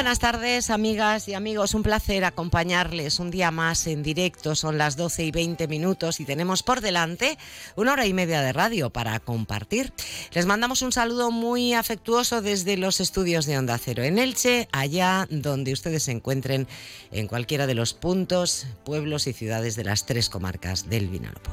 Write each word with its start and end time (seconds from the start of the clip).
Buenas 0.00 0.18
tardes, 0.18 0.70
amigas 0.70 1.28
y 1.28 1.34
amigos. 1.34 1.74
Un 1.74 1.82
placer 1.82 2.24
acompañarles 2.24 3.18
un 3.18 3.30
día 3.30 3.50
más 3.50 3.86
en 3.86 4.02
directo. 4.02 4.54
Son 4.54 4.78
las 4.78 4.96
12 4.96 5.24
y 5.24 5.30
20 5.30 5.68
minutos 5.68 6.20
y 6.20 6.24
tenemos 6.24 6.62
por 6.62 6.80
delante 6.80 7.36
una 7.76 7.92
hora 7.92 8.06
y 8.06 8.14
media 8.14 8.40
de 8.40 8.54
radio 8.54 8.88
para 8.88 9.20
compartir. 9.20 9.92
Les 10.32 10.46
mandamos 10.46 10.80
un 10.80 10.90
saludo 10.90 11.30
muy 11.30 11.74
afectuoso 11.74 12.40
desde 12.40 12.78
los 12.78 12.98
estudios 12.98 13.44
de 13.44 13.58
Onda 13.58 13.76
Cero 13.76 14.02
en 14.02 14.18
Elche, 14.18 14.70
allá 14.72 15.26
donde 15.28 15.74
ustedes 15.74 16.04
se 16.04 16.12
encuentren 16.12 16.66
en 17.12 17.28
cualquiera 17.28 17.66
de 17.66 17.74
los 17.74 17.92
puntos, 17.92 18.66
pueblos 18.86 19.26
y 19.26 19.34
ciudades 19.34 19.76
de 19.76 19.84
las 19.84 20.06
tres 20.06 20.30
comarcas 20.30 20.88
del 20.88 21.08
Vinalopó. 21.08 21.50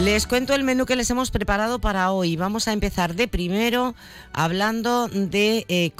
Les 0.00 0.26
cuento 0.26 0.54
el 0.54 0.64
menú 0.64 0.86
que 0.86 0.96
les 0.96 1.10
hemos 1.10 1.30
preparado 1.30 1.78
para 1.78 2.10
hoy. 2.12 2.34
Vamos 2.36 2.66
a 2.66 2.72
empezar 2.72 3.14
de 3.14 3.28
primero 3.28 3.94
hablando 4.32 5.06
de 5.08 5.66
eh, 5.68 5.92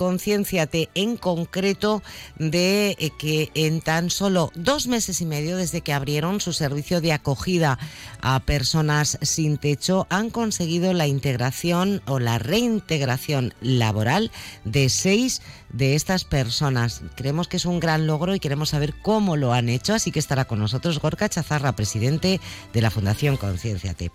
en 0.94 1.16
concreto 1.16 2.02
de 2.38 2.96
eh, 2.98 3.10
que 3.18 3.50
en 3.54 3.80
tan 3.80 4.10
solo 4.10 4.50
dos 4.54 4.86
meses 4.88 5.20
y 5.20 5.26
medio 5.26 5.56
desde 5.56 5.82
que 5.82 5.92
abrieron 5.92 6.40
su 6.40 6.52
servicio 6.52 7.00
de 7.00 7.12
acogida 7.12 7.78
a 8.22 8.40
personas 8.40 9.18
sin 9.20 9.58
techo 9.58 10.06
han 10.08 10.30
conseguido 10.30 10.94
la 10.94 11.06
integración 11.06 12.02
o 12.06 12.18
la 12.18 12.38
reintegración 12.38 13.54
laboral 13.60 14.32
de 14.64 14.88
seis 14.88 15.42
de 15.72 15.94
estas 15.94 16.24
personas. 16.24 17.02
Creemos 17.14 17.48
que 17.48 17.56
es 17.56 17.66
un 17.66 17.80
gran 17.80 18.06
logro 18.06 18.34
y 18.34 18.40
queremos 18.40 18.70
saber 18.70 18.94
cómo 19.02 19.36
lo 19.36 19.52
han 19.52 19.68
hecho, 19.68 19.94
así 19.94 20.12
que 20.12 20.18
estará 20.18 20.44
con 20.44 20.58
nosotros 20.58 21.00
Gorka 21.00 21.28
Chazarra, 21.28 21.74
presidente 21.74 22.40
de 22.72 22.80
la 22.80 22.90
Fundación 22.90 23.36
Concienciate. 23.36 24.12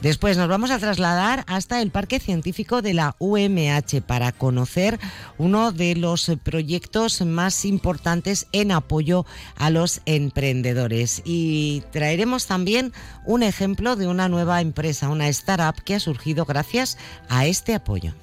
Después 0.00 0.36
nos 0.36 0.48
vamos 0.48 0.70
a 0.70 0.78
trasladar 0.78 1.44
hasta 1.46 1.82
el 1.82 1.90
Parque 1.90 2.20
Científico 2.20 2.82
de 2.82 2.94
la 2.94 3.16
UMH 3.18 4.02
para 4.06 4.32
conocer 4.32 4.98
uno 5.38 5.72
de 5.72 5.94
los 5.96 6.30
proyectos 6.42 7.20
más 7.22 7.64
importantes 7.64 8.46
en 8.52 8.72
apoyo 8.72 9.26
a 9.56 9.70
los 9.70 10.00
emprendedores 10.06 11.22
y 11.24 11.82
traeremos 11.92 12.46
también 12.46 12.92
un 13.24 13.42
ejemplo 13.42 13.96
de 13.96 14.06
una 14.06 14.28
nueva 14.28 14.60
empresa, 14.60 15.08
una 15.08 15.28
startup 15.28 15.82
que 15.82 15.94
ha 15.94 16.00
surgido 16.00 16.44
gracias 16.44 16.98
a 17.28 17.46
este 17.46 17.74
apoyo. 17.74 18.14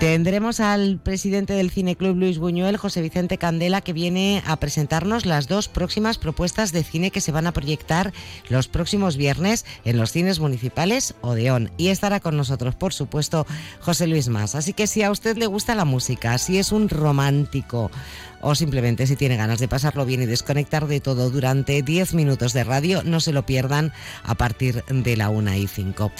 Tendremos 0.00 0.60
al 0.60 0.98
presidente 0.98 1.52
del 1.52 1.70
Cine 1.70 1.94
Club 1.94 2.16
Luis 2.16 2.38
Buñuel, 2.38 2.78
José 2.78 3.02
Vicente 3.02 3.36
Candela, 3.36 3.82
que 3.82 3.92
viene 3.92 4.42
a 4.46 4.56
presentarnos 4.56 5.26
las 5.26 5.46
dos 5.46 5.68
próximas 5.68 6.16
propuestas 6.16 6.72
de 6.72 6.82
cine 6.82 7.10
que 7.10 7.20
se 7.20 7.32
van 7.32 7.46
a 7.46 7.52
proyectar 7.52 8.14
los 8.48 8.66
próximos 8.66 9.18
viernes 9.18 9.66
en 9.84 9.98
los 9.98 10.10
cines 10.10 10.40
municipales 10.40 11.14
Odeón. 11.20 11.70
Y 11.76 11.88
estará 11.88 12.18
con 12.18 12.38
nosotros, 12.38 12.76
por 12.76 12.94
supuesto, 12.94 13.46
José 13.80 14.06
Luis 14.06 14.28
Más. 14.28 14.54
Así 14.54 14.72
que 14.72 14.86
si 14.86 15.02
a 15.02 15.10
usted 15.10 15.36
le 15.36 15.44
gusta 15.44 15.74
la 15.74 15.84
música, 15.84 16.38
si 16.38 16.56
es 16.56 16.72
un 16.72 16.88
romántico, 16.88 17.90
o 18.40 18.54
simplemente 18.54 19.06
si 19.06 19.16
tiene 19.16 19.36
ganas 19.36 19.58
de 19.58 19.68
pasarlo 19.68 20.06
bien 20.06 20.22
y 20.22 20.26
desconectar 20.26 20.86
de 20.86 21.00
todo 21.00 21.30
durante 21.30 21.82
10 21.82 22.14
minutos 22.14 22.52
de 22.52 22.64
radio, 22.64 23.02
no 23.04 23.20
se 23.20 23.32
lo 23.32 23.46
pierdan 23.46 23.92
a 24.22 24.34
partir 24.34 24.84
de 24.84 25.16
la 25.16 25.30
1 25.30 25.54
y 25.56 25.66
5. 25.66 26.12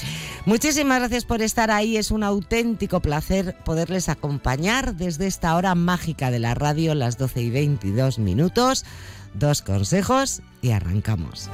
Muchísimas 0.47 1.01
gracias 1.01 1.25
por 1.25 1.43
estar 1.43 1.71
ahí, 1.71 1.97
es 1.97 2.11
un 2.11 2.23
auténtico 2.23 3.01
placer 3.01 3.57
poderles 3.65 4.09
acompañar 4.09 4.95
desde 4.95 5.27
esta 5.27 5.57
hora 5.57 5.75
mágica 5.75 6.31
de 6.31 6.39
la 6.39 6.55
radio, 6.55 6.95
las 6.95 7.19
12 7.19 7.43
y 7.43 7.51
22 7.51 8.19
minutos. 8.19 8.85
Dos 9.35 9.63
consejos 9.63 10.43
y 10.61 10.71
arrancamos. 10.73 11.49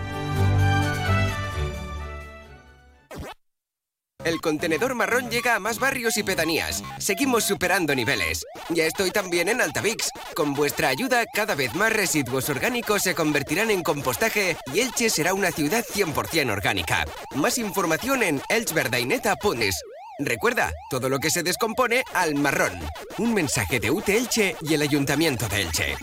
El 4.26 4.40
contenedor 4.40 4.96
marrón 4.96 5.30
llega 5.30 5.54
a 5.54 5.60
más 5.60 5.78
barrios 5.78 6.16
y 6.16 6.24
pedanías. 6.24 6.82
Seguimos 6.98 7.44
superando 7.44 7.94
niveles. 7.94 8.44
Ya 8.70 8.84
estoy 8.84 9.12
también 9.12 9.48
en 9.48 9.60
Altavix. 9.60 10.10
Con 10.34 10.52
vuestra 10.52 10.88
ayuda, 10.88 11.24
cada 11.32 11.54
vez 11.54 11.76
más 11.76 11.92
residuos 11.92 12.50
orgánicos 12.50 13.04
se 13.04 13.14
convertirán 13.14 13.70
en 13.70 13.84
compostaje 13.84 14.56
y 14.74 14.80
Elche 14.80 15.10
será 15.10 15.32
una 15.32 15.52
ciudad 15.52 15.84
100% 15.84 16.50
orgánica. 16.50 17.04
Más 17.36 17.56
información 17.56 18.24
en 18.24 18.42
elchverdaineta.es. 18.48 19.80
Recuerda, 20.18 20.72
todo 20.90 21.08
lo 21.08 21.20
que 21.20 21.30
se 21.30 21.44
descompone 21.44 22.02
al 22.12 22.34
marrón. 22.34 22.80
Un 23.18 23.32
mensaje 23.32 23.78
de 23.78 23.92
UT 23.92 24.08
Elche 24.08 24.56
y 24.60 24.74
el 24.74 24.82
Ayuntamiento 24.82 25.46
de 25.46 25.60
Elche. 25.60 25.96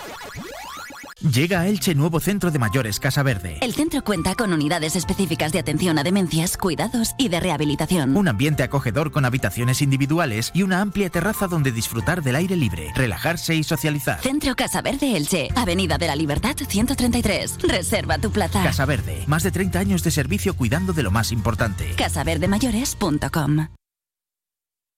Llega 1.24 1.62
a 1.62 1.68
Elche 1.70 1.96
nuevo 1.96 2.20
centro 2.20 2.52
de 2.52 2.60
mayores 2.60 3.00
Casa 3.00 3.24
Verde. 3.24 3.58
El 3.62 3.74
centro 3.74 4.04
cuenta 4.04 4.36
con 4.36 4.52
unidades 4.52 4.98
específicas 4.98 5.54
de 5.54 5.60
atención 5.60 5.98
a 5.98 6.04
demencias, 6.04 6.58
cuidados 6.58 7.16
y 7.18 7.30
de 7.30 7.40
rehabilitación. 7.40 8.18
Un 8.18 8.28
ambiente 8.28 8.62
acogedor 8.62 9.10
con 9.10 9.24
habitaciones 9.24 9.82
individuales 9.82 10.52
y 10.54 10.64
una 10.64 10.82
amplia 10.82 11.10
terraza 11.10 11.48
donde 11.48 11.72
disfrutar 11.72 12.24
del 12.24 12.36
aire 12.36 12.58
libre, 12.58 12.92
relajarse 12.94 13.56
y 13.56 13.64
socializar. 13.64 14.20
Centro 14.22 14.54
Casa 14.58 14.82
Verde 14.82 15.16
Elche, 15.16 15.48
Avenida 15.56 15.98
de 15.98 16.08
la 16.08 16.18
Libertad 16.18 16.58
133. 16.58 17.58
Reserva 17.62 18.18
tu 18.18 18.30
plaza. 18.30 18.62
Casa 18.62 18.86
Verde, 18.86 19.24
más 19.26 19.44
de 19.44 19.52
30 19.52 19.80
años 19.80 20.04
de 20.04 20.12
servicio 20.12 20.58
cuidando 20.58 20.92
de 20.92 21.04
lo 21.04 21.12
más 21.12 21.32
importante. 21.32 21.94
casaverdemayores.com 21.96 23.70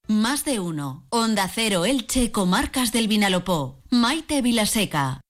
Más 0.08 0.44
de 0.44 0.60
uno. 0.60 1.06
Onda 1.10 1.48
Cero 1.54 1.86
Elche, 1.86 2.32
Comarcas 2.32 2.92
del 2.92 3.08
Vinalopó. 3.08 3.84
Maite 3.92 4.42
Vilaseca. 4.42 5.22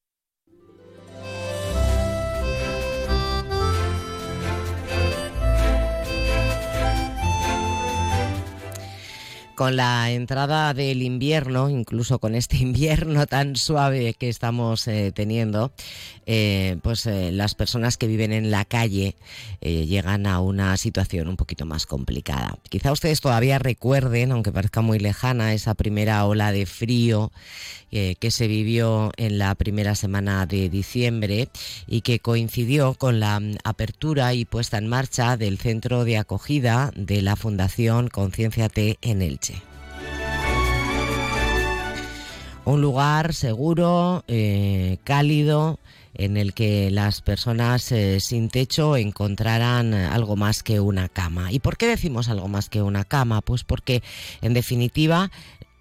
Con 9.55 9.77
la 9.77 10.11
entrada 10.11 10.73
del 10.73 11.01
invierno, 11.01 11.69
incluso 11.69 12.19
con 12.19 12.35
este 12.35 12.57
invierno 12.65 13.25
tan 13.25 13.55
suave 13.55 14.13
que 14.13 14.29
estamos 14.29 14.87
eh, 14.87 15.11
teniendo, 15.15 15.71
eh, 16.25 16.77
pues 16.83 17.05
eh, 17.05 17.31
las 17.31 17.55
personas 17.55 17.97
que 17.97 18.07
viven 18.07 18.33
en 18.33 18.51
la 18.51 18.65
calle 18.65 19.15
llegan 19.61 20.27
a 20.27 20.41
una 20.41 20.77
situación 20.77 21.27
un 21.27 21.37
poquito 21.37 21.65
más 21.65 21.87
complicada. 21.87 22.55
Quizá 22.69 22.91
ustedes 22.91 23.19
todavía 23.19 23.57
recuerden, 23.57 24.31
aunque 24.31 24.51
parezca 24.51 24.81
muy 24.81 24.99
lejana, 24.99 25.53
esa 25.53 25.73
primera 25.73 26.23
ola 26.25 26.51
de 26.51 26.67
frío 26.67 27.31
que 28.19 28.31
se 28.31 28.47
vivió 28.47 29.11
en 29.15 29.37
la 29.37 29.55
primera 29.55 29.95
semana 29.95 30.45
de 30.45 30.69
diciembre 30.69 31.47
y 31.87 32.01
que 32.01 32.19
coincidió 32.19 32.93
con 32.93 33.19
la 33.19 33.39
mm, 33.39 33.55
apertura 33.63 34.33
y 34.33 34.45
puesta 34.45 34.77
en 34.77 34.87
marcha 34.87 35.37
del 35.37 35.57
centro 35.57 36.03
de 36.03 36.17
acogida 36.17 36.91
de 36.95 37.21
la 37.21 37.35
Fundación 37.35 38.09
Concienciate 38.09 38.97
en 39.01 39.21
Elche. 39.21 39.61
Un 42.65 42.81
lugar 42.81 43.33
seguro, 43.35 44.23
eh, 44.27 44.97
cálido, 45.03 45.79
en 46.15 46.37
el 46.37 46.53
que 46.53 46.89
las 46.89 47.21
personas 47.21 47.91
eh, 47.91 48.19
sin 48.19 48.49
techo 48.49 48.97
encontrarán 48.97 49.93
algo 49.93 50.35
más 50.35 50.63
que 50.63 50.79
una 50.79 51.09
cama. 51.09 51.51
¿Y 51.51 51.59
por 51.59 51.77
qué 51.77 51.87
decimos 51.87 52.29
algo 52.29 52.47
más 52.47 52.69
que 52.69 52.81
una 52.81 53.03
cama? 53.03 53.41
Pues 53.41 53.63
porque, 53.63 54.01
en 54.41 54.53
definitiva, 54.53 55.29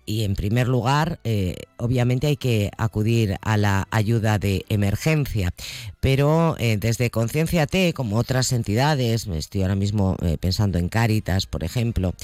y 0.07 0.25
en 0.25 0.35
primer 0.35 0.69
lugar, 0.69 1.19
eh, 1.25 1.57
obviamente 1.77 2.27
hay 2.27 2.37
que 2.37 2.71
acudir 2.77 3.37
a 3.43 3.57
la 3.57 3.89
ayuda 3.91 4.39
de 4.39 4.65
emergencia, 4.69 5.53
pero 6.01 6.57
eh, 6.59 6.77
desde 6.77 7.11
Conciencia 7.11 7.67
T, 7.67 7.93
como 7.95 8.19
otras 8.19 8.53
entidades, 8.53 9.27
estoy 9.27 9.63
ahora 9.63 9.75
mismo 9.75 10.17
eh, 10.23 10.37
pensando 10.39 10.79
en 10.79 10.89
Cáritas, 10.89 11.47
por 11.47 11.65
ejemplo, 11.65 12.15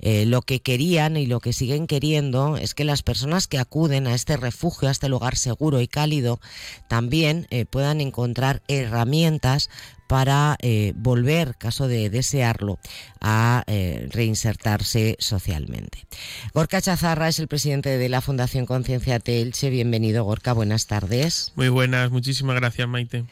lo 0.00 0.42
que 0.42 0.60
querían 0.60 1.16
y 1.16 1.26
lo 1.26 1.40
que 1.40 1.52
siguen 1.52 1.86
queriendo 1.86 2.56
es 2.56 2.74
que 2.74 2.84
las 2.84 3.02
personas 3.02 3.46
que 3.46 3.58
acuden 3.58 4.06
a 4.06 4.14
este 4.14 4.36
refugio, 4.36 4.88
a 4.88 4.92
este 4.92 5.08
lugar 5.08 5.36
seguro 5.36 5.80
y 5.80 5.88
cálido, 5.88 6.40
también 6.88 7.46
puedan 7.70 8.00
encontrar 8.00 8.62
herramientas 8.68 9.70
para 10.08 10.56
eh, 10.60 10.94
volver, 10.96 11.54
caso 11.56 11.86
de 11.86 12.10
desearlo, 12.10 12.80
a 13.20 13.62
eh, 13.66 14.08
reinsertarse 14.10 15.16
socialmente. 15.20 16.06
Gorka 16.54 16.80
Chazarra 16.80 17.28
es 17.28 17.38
el 17.38 17.46
presidente 17.46 17.98
de 17.98 18.08
la 18.08 18.22
Fundación 18.22 18.64
Conciencia 18.66 19.20
Telche. 19.20 19.70
Bienvenido, 19.70 20.24
Gorka, 20.24 20.54
buenas 20.54 20.86
tardes. 20.86 21.52
Muy 21.56 21.68
buenas, 21.68 22.10
muchísimas 22.10 22.56
gracias, 22.56 22.88
Maite. 22.88 23.26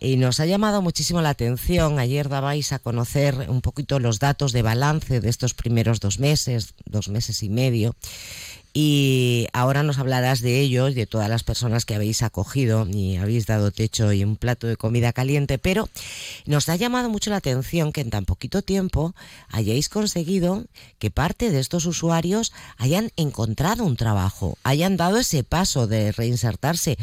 Y 0.00 0.16
nos 0.16 0.38
ha 0.38 0.46
llamado 0.46 0.82
muchísimo 0.82 1.22
la 1.22 1.30
atención. 1.30 1.98
Ayer 1.98 2.28
dabais 2.28 2.72
a 2.72 2.78
conocer 2.78 3.46
un 3.48 3.62
poquito 3.62 3.98
los 3.98 4.18
datos 4.18 4.52
de 4.52 4.62
balance 4.62 5.20
de 5.20 5.30
estos 5.30 5.54
primeros 5.54 5.98
dos 5.98 6.18
meses, 6.18 6.74
dos 6.84 7.08
meses 7.08 7.42
y 7.42 7.48
medio. 7.48 7.96
Y 8.72 9.48
ahora 9.52 9.82
nos 9.82 9.98
hablarás 9.98 10.40
de 10.40 10.60
ellos, 10.60 10.94
de 10.94 11.06
todas 11.06 11.28
las 11.28 11.42
personas 11.42 11.84
que 11.84 11.94
habéis 11.94 12.22
acogido 12.22 12.86
y 12.86 13.16
habéis 13.16 13.46
dado 13.46 13.70
techo 13.70 14.12
y 14.12 14.22
un 14.22 14.36
plato 14.36 14.66
de 14.66 14.76
comida 14.76 15.12
caliente, 15.12 15.58
pero 15.58 15.88
nos 16.46 16.68
ha 16.68 16.76
llamado 16.76 17.08
mucho 17.08 17.30
la 17.30 17.36
atención 17.36 17.92
que 17.92 18.02
en 18.02 18.10
tan 18.10 18.24
poquito 18.24 18.62
tiempo 18.62 19.14
hayáis 19.48 19.88
conseguido 19.88 20.64
que 20.98 21.10
parte 21.10 21.50
de 21.50 21.60
estos 21.60 21.86
usuarios 21.86 22.52
hayan 22.76 23.10
encontrado 23.16 23.84
un 23.84 23.96
trabajo, 23.96 24.58
hayan 24.62 24.96
dado 24.96 25.18
ese 25.18 25.44
paso 25.44 25.86
de 25.86 26.12
reinsertarse 26.12 26.98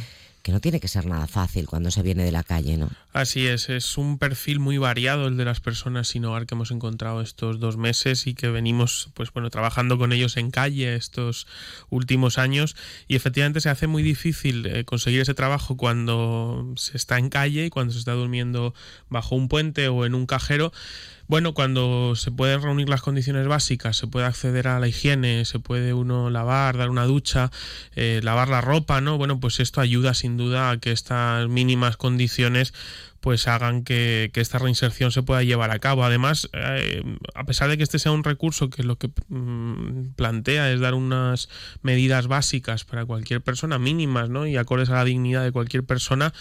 que 0.45 0.51
no 0.51 0.61
tiene 0.61 0.79
que 0.79 0.87
ser 0.87 1.07
nada 1.07 1.25
fácil 1.25 1.65
cuando 1.65 1.89
se 1.89 2.03
viene 2.03 2.23
de 2.23 2.31
la 2.31 2.43
calle, 2.43 2.77
¿no? 2.77 2.91
Así 3.13 3.47
es, 3.47 3.67
es 3.67 3.97
un 3.97 4.19
perfil 4.19 4.59
muy 4.59 4.77
variado 4.77 5.27
el 5.27 5.37
de 5.37 5.43
las 5.43 5.59
personas 5.59 6.07
sin 6.07 6.23
hogar 6.23 6.45
que 6.45 6.53
hemos 6.53 6.69
encontrado 6.69 7.21
estos 7.21 7.59
dos 7.59 7.77
meses 7.77 8.27
y 8.27 8.35
que 8.35 8.49
venimos, 8.49 9.09
pues 9.15 9.33
bueno, 9.33 9.49
trabajando 9.49 9.97
con 9.97 10.13
ellos 10.13 10.37
en 10.37 10.51
calle 10.51 10.93
estos 10.93 11.47
últimos 11.89 12.37
años 12.37 12.75
y 13.07 13.15
efectivamente 13.15 13.59
se 13.59 13.69
hace 13.69 13.87
muy 13.87 14.03
difícil 14.03 14.67
eh, 14.67 14.85
conseguir 14.85 15.21
ese 15.21 15.33
trabajo 15.33 15.77
cuando 15.77 16.73
se 16.75 16.95
está 16.95 17.17
en 17.17 17.29
calle 17.29 17.65
y 17.65 17.69
cuando 17.71 17.93
se 17.93 17.97
está 17.97 18.11
durmiendo 18.11 18.75
bajo 19.09 19.35
un 19.35 19.47
puente 19.47 19.87
o 19.87 20.05
en 20.05 20.13
un 20.13 20.27
cajero 20.27 20.71
bueno, 21.27 21.53
cuando 21.53 22.15
se 22.15 22.31
pueden 22.31 22.61
reunir 22.61 22.89
las 22.89 23.01
condiciones 23.01 23.47
básicas, 23.47 23.97
se 23.97 24.07
puede 24.07 24.25
acceder 24.25 24.67
a 24.67 24.79
la 24.79 24.87
higiene, 24.87 25.45
se 25.45 25.59
puede 25.59 25.93
uno 25.93 26.29
lavar, 26.29 26.77
dar 26.77 26.89
una 26.89 27.05
ducha, 27.05 27.51
eh, 27.95 28.19
lavar 28.23 28.49
la 28.49 28.61
ropa, 28.61 29.01
¿no? 29.01 29.17
Bueno, 29.17 29.39
pues 29.39 29.59
esto 29.59 29.81
ayuda 29.81 30.13
sin 30.13 30.37
duda 30.37 30.69
a 30.69 30.77
que 30.77 30.91
estas 30.91 31.47
mínimas 31.47 31.97
condiciones 31.97 32.73
pues 33.25 33.47
hagan 33.47 33.83
que, 33.83 34.29
esta 34.35 34.59
reinserción 34.59 35.11
se 35.11 35.23
pueda 35.23 35.41
llevar 35.41 35.71
a 35.71 35.79
cabo. 35.79 36.03
Además, 36.03 36.47
eh, 36.53 37.01
a 37.33 37.43
pesar 37.45 37.69
de 37.69 37.77
que 37.77 37.81
este 37.81 37.97
sea 37.97 38.11
un 38.11 38.23
recurso 38.23 38.69
que 38.69 38.83
lo 38.83 38.99
que 38.99 39.09
mm, 39.29 40.13
plantea 40.15 40.71
es 40.71 40.79
dar 40.79 40.93
unas 40.93 41.49
medidas 41.81 42.27
básicas 42.27 42.85
para 42.85 43.03
cualquier 43.03 43.41
persona, 43.41 43.79
mínimas, 43.79 44.29
¿no? 44.29 44.45
Y 44.45 44.57
acordes 44.57 44.91
a 44.91 44.93
la 44.93 45.05
dignidad 45.05 45.43
de 45.43 45.51
cualquier 45.51 45.83
persona, 45.83 46.35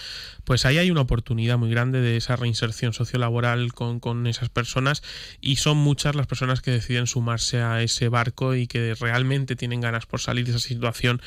pues 0.45 0.67
ahí 0.67 0.77
hay 0.77 0.91
una 0.91 1.01
oportunidad 1.01 1.57
muy 1.57 1.71
grande 1.71 2.03
de 2.03 2.19
esa 2.19 2.37
reinserción 2.37 2.93
sociolaboral 2.93 3.73
con, 3.73 3.99
con 3.99 4.27
esas 4.27 4.51
personas 4.51 5.03
y 5.41 5.57
son 5.57 5.79
muchas 5.79 6.15
las 6.15 6.27
personas 6.27 6.61
que 6.61 6.71
deciden 6.71 7.07
sumarse 7.07 7.63
a 7.63 7.81
ese 7.81 8.11
barco 8.11 8.55
y 8.55 8.67
que 8.67 8.95
realmente 9.01 9.57
tienen 9.57 9.81
ganas 9.81 10.05
por 10.05 10.21
salir 10.21 10.45
de 10.45 10.51
esa 10.51 10.61
situación. 10.61 11.23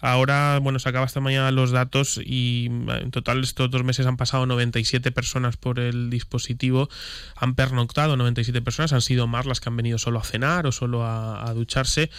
Ahora, 0.00 0.58
bueno, 0.60 0.78
se 0.78 0.88
acaba 0.88 1.06
esta 1.06 1.20
mañana 1.20 1.50
los 1.50 1.70
datos 1.70 2.20
y 2.24 2.66
en 2.66 3.10
total 3.10 3.42
estos 3.42 3.70
dos 3.70 3.84
meses 3.84 4.06
han 4.06 4.16
pasado 4.16 4.46
97 4.46 5.12
personas 5.12 5.56
por 5.56 5.78
el 5.78 6.10
dispositivo, 6.10 6.88
han 7.36 7.54
pernoctado 7.54 8.16
97 8.16 8.62
personas, 8.62 8.92
han 8.92 9.02
sido 9.02 9.26
más 9.26 9.46
las 9.46 9.60
que 9.60 9.68
han 9.68 9.76
venido 9.76 9.98
solo 9.98 10.18
a 10.18 10.24
cenar 10.24 10.66
o 10.66 10.72
solo 10.72 11.04
a, 11.04 11.52
ducharse. 11.54 12.10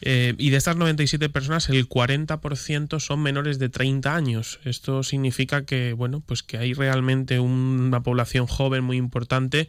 Eh, 0.00 0.34
y 0.38 0.50
de 0.50 0.56
estas 0.56 0.76
97 0.76 1.28
personas, 1.28 1.68
el 1.68 1.88
40% 1.88 3.00
son 3.00 3.20
menores 3.20 3.58
de 3.58 3.68
30 3.68 4.14
años. 4.14 4.60
Esto 4.64 5.02
significa 5.02 5.64
que, 5.64 5.92
bueno, 5.92 6.22
pues 6.24 6.42
que 6.42 6.58
hay 6.58 6.74
realmente 6.74 7.40
una 7.40 8.02
población 8.02 8.46
joven 8.46 8.84
muy 8.84 8.96
importante 8.96 9.68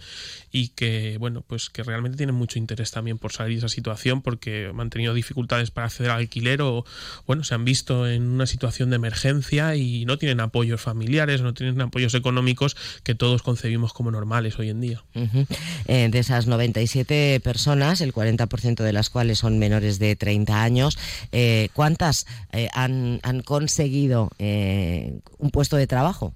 y 0.51 0.69
que, 0.69 1.17
bueno, 1.19 1.41
pues 1.41 1.69
que 1.69 1.83
realmente 1.83 2.17
tienen 2.17 2.35
mucho 2.35 2.59
interés 2.59 2.91
también 2.91 3.17
por 3.17 3.31
salir 3.31 3.59
de 3.59 3.65
esa 3.65 3.69
situación 3.69 4.21
porque 4.21 4.71
han 4.77 4.89
tenido 4.89 5.13
dificultades 5.13 5.71
para 5.71 5.87
acceder 5.87 6.11
al 6.11 6.19
alquiler 6.19 6.61
o, 6.61 6.85
bueno, 7.25 7.43
se 7.43 7.56
han 7.57 7.65
visto 7.65 8.07
en 8.07 8.23
una 8.23 8.45
situación 8.45 8.89
de 8.89 8.95
emergencia 8.95 9.75
y 9.75 10.05
no 10.05 10.17
tienen 10.17 10.39
apoyos 10.39 10.79
familiares, 10.79 11.41
no 11.41 11.53
tienen 11.53 11.81
apoyos 11.81 12.13
económicos 12.13 12.77
que 13.03 13.15
todos 13.15 13.41
concebimos 13.41 13.93
como 13.93 14.11
normales 14.11 14.57
hoy 14.59 14.69
en 14.69 14.79
día. 14.79 15.03
Eh, 15.87 16.07
de 16.09 16.19
esas 16.19 16.47
97 16.47 17.41
personas, 17.43 18.01
el 18.01 18.13
40% 18.13 18.83
de 18.83 18.93
las 18.93 19.09
cuales 19.09 19.39
son 19.39 19.59
menores 19.59 19.99
de 19.99 20.15
30 20.15 20.61
años, 20.61 20.97
eh, 21.31 21.69
¿cuántas 21.73 22.27
eh, 22.53 22.69
han, 22.73 23.19
han, 23.23 23.41
conseguido 23.41 24.29
un 24.39 25.51
puesto 25.51 25.77
de 25.77 25.87
trabajo? 25.87 26.33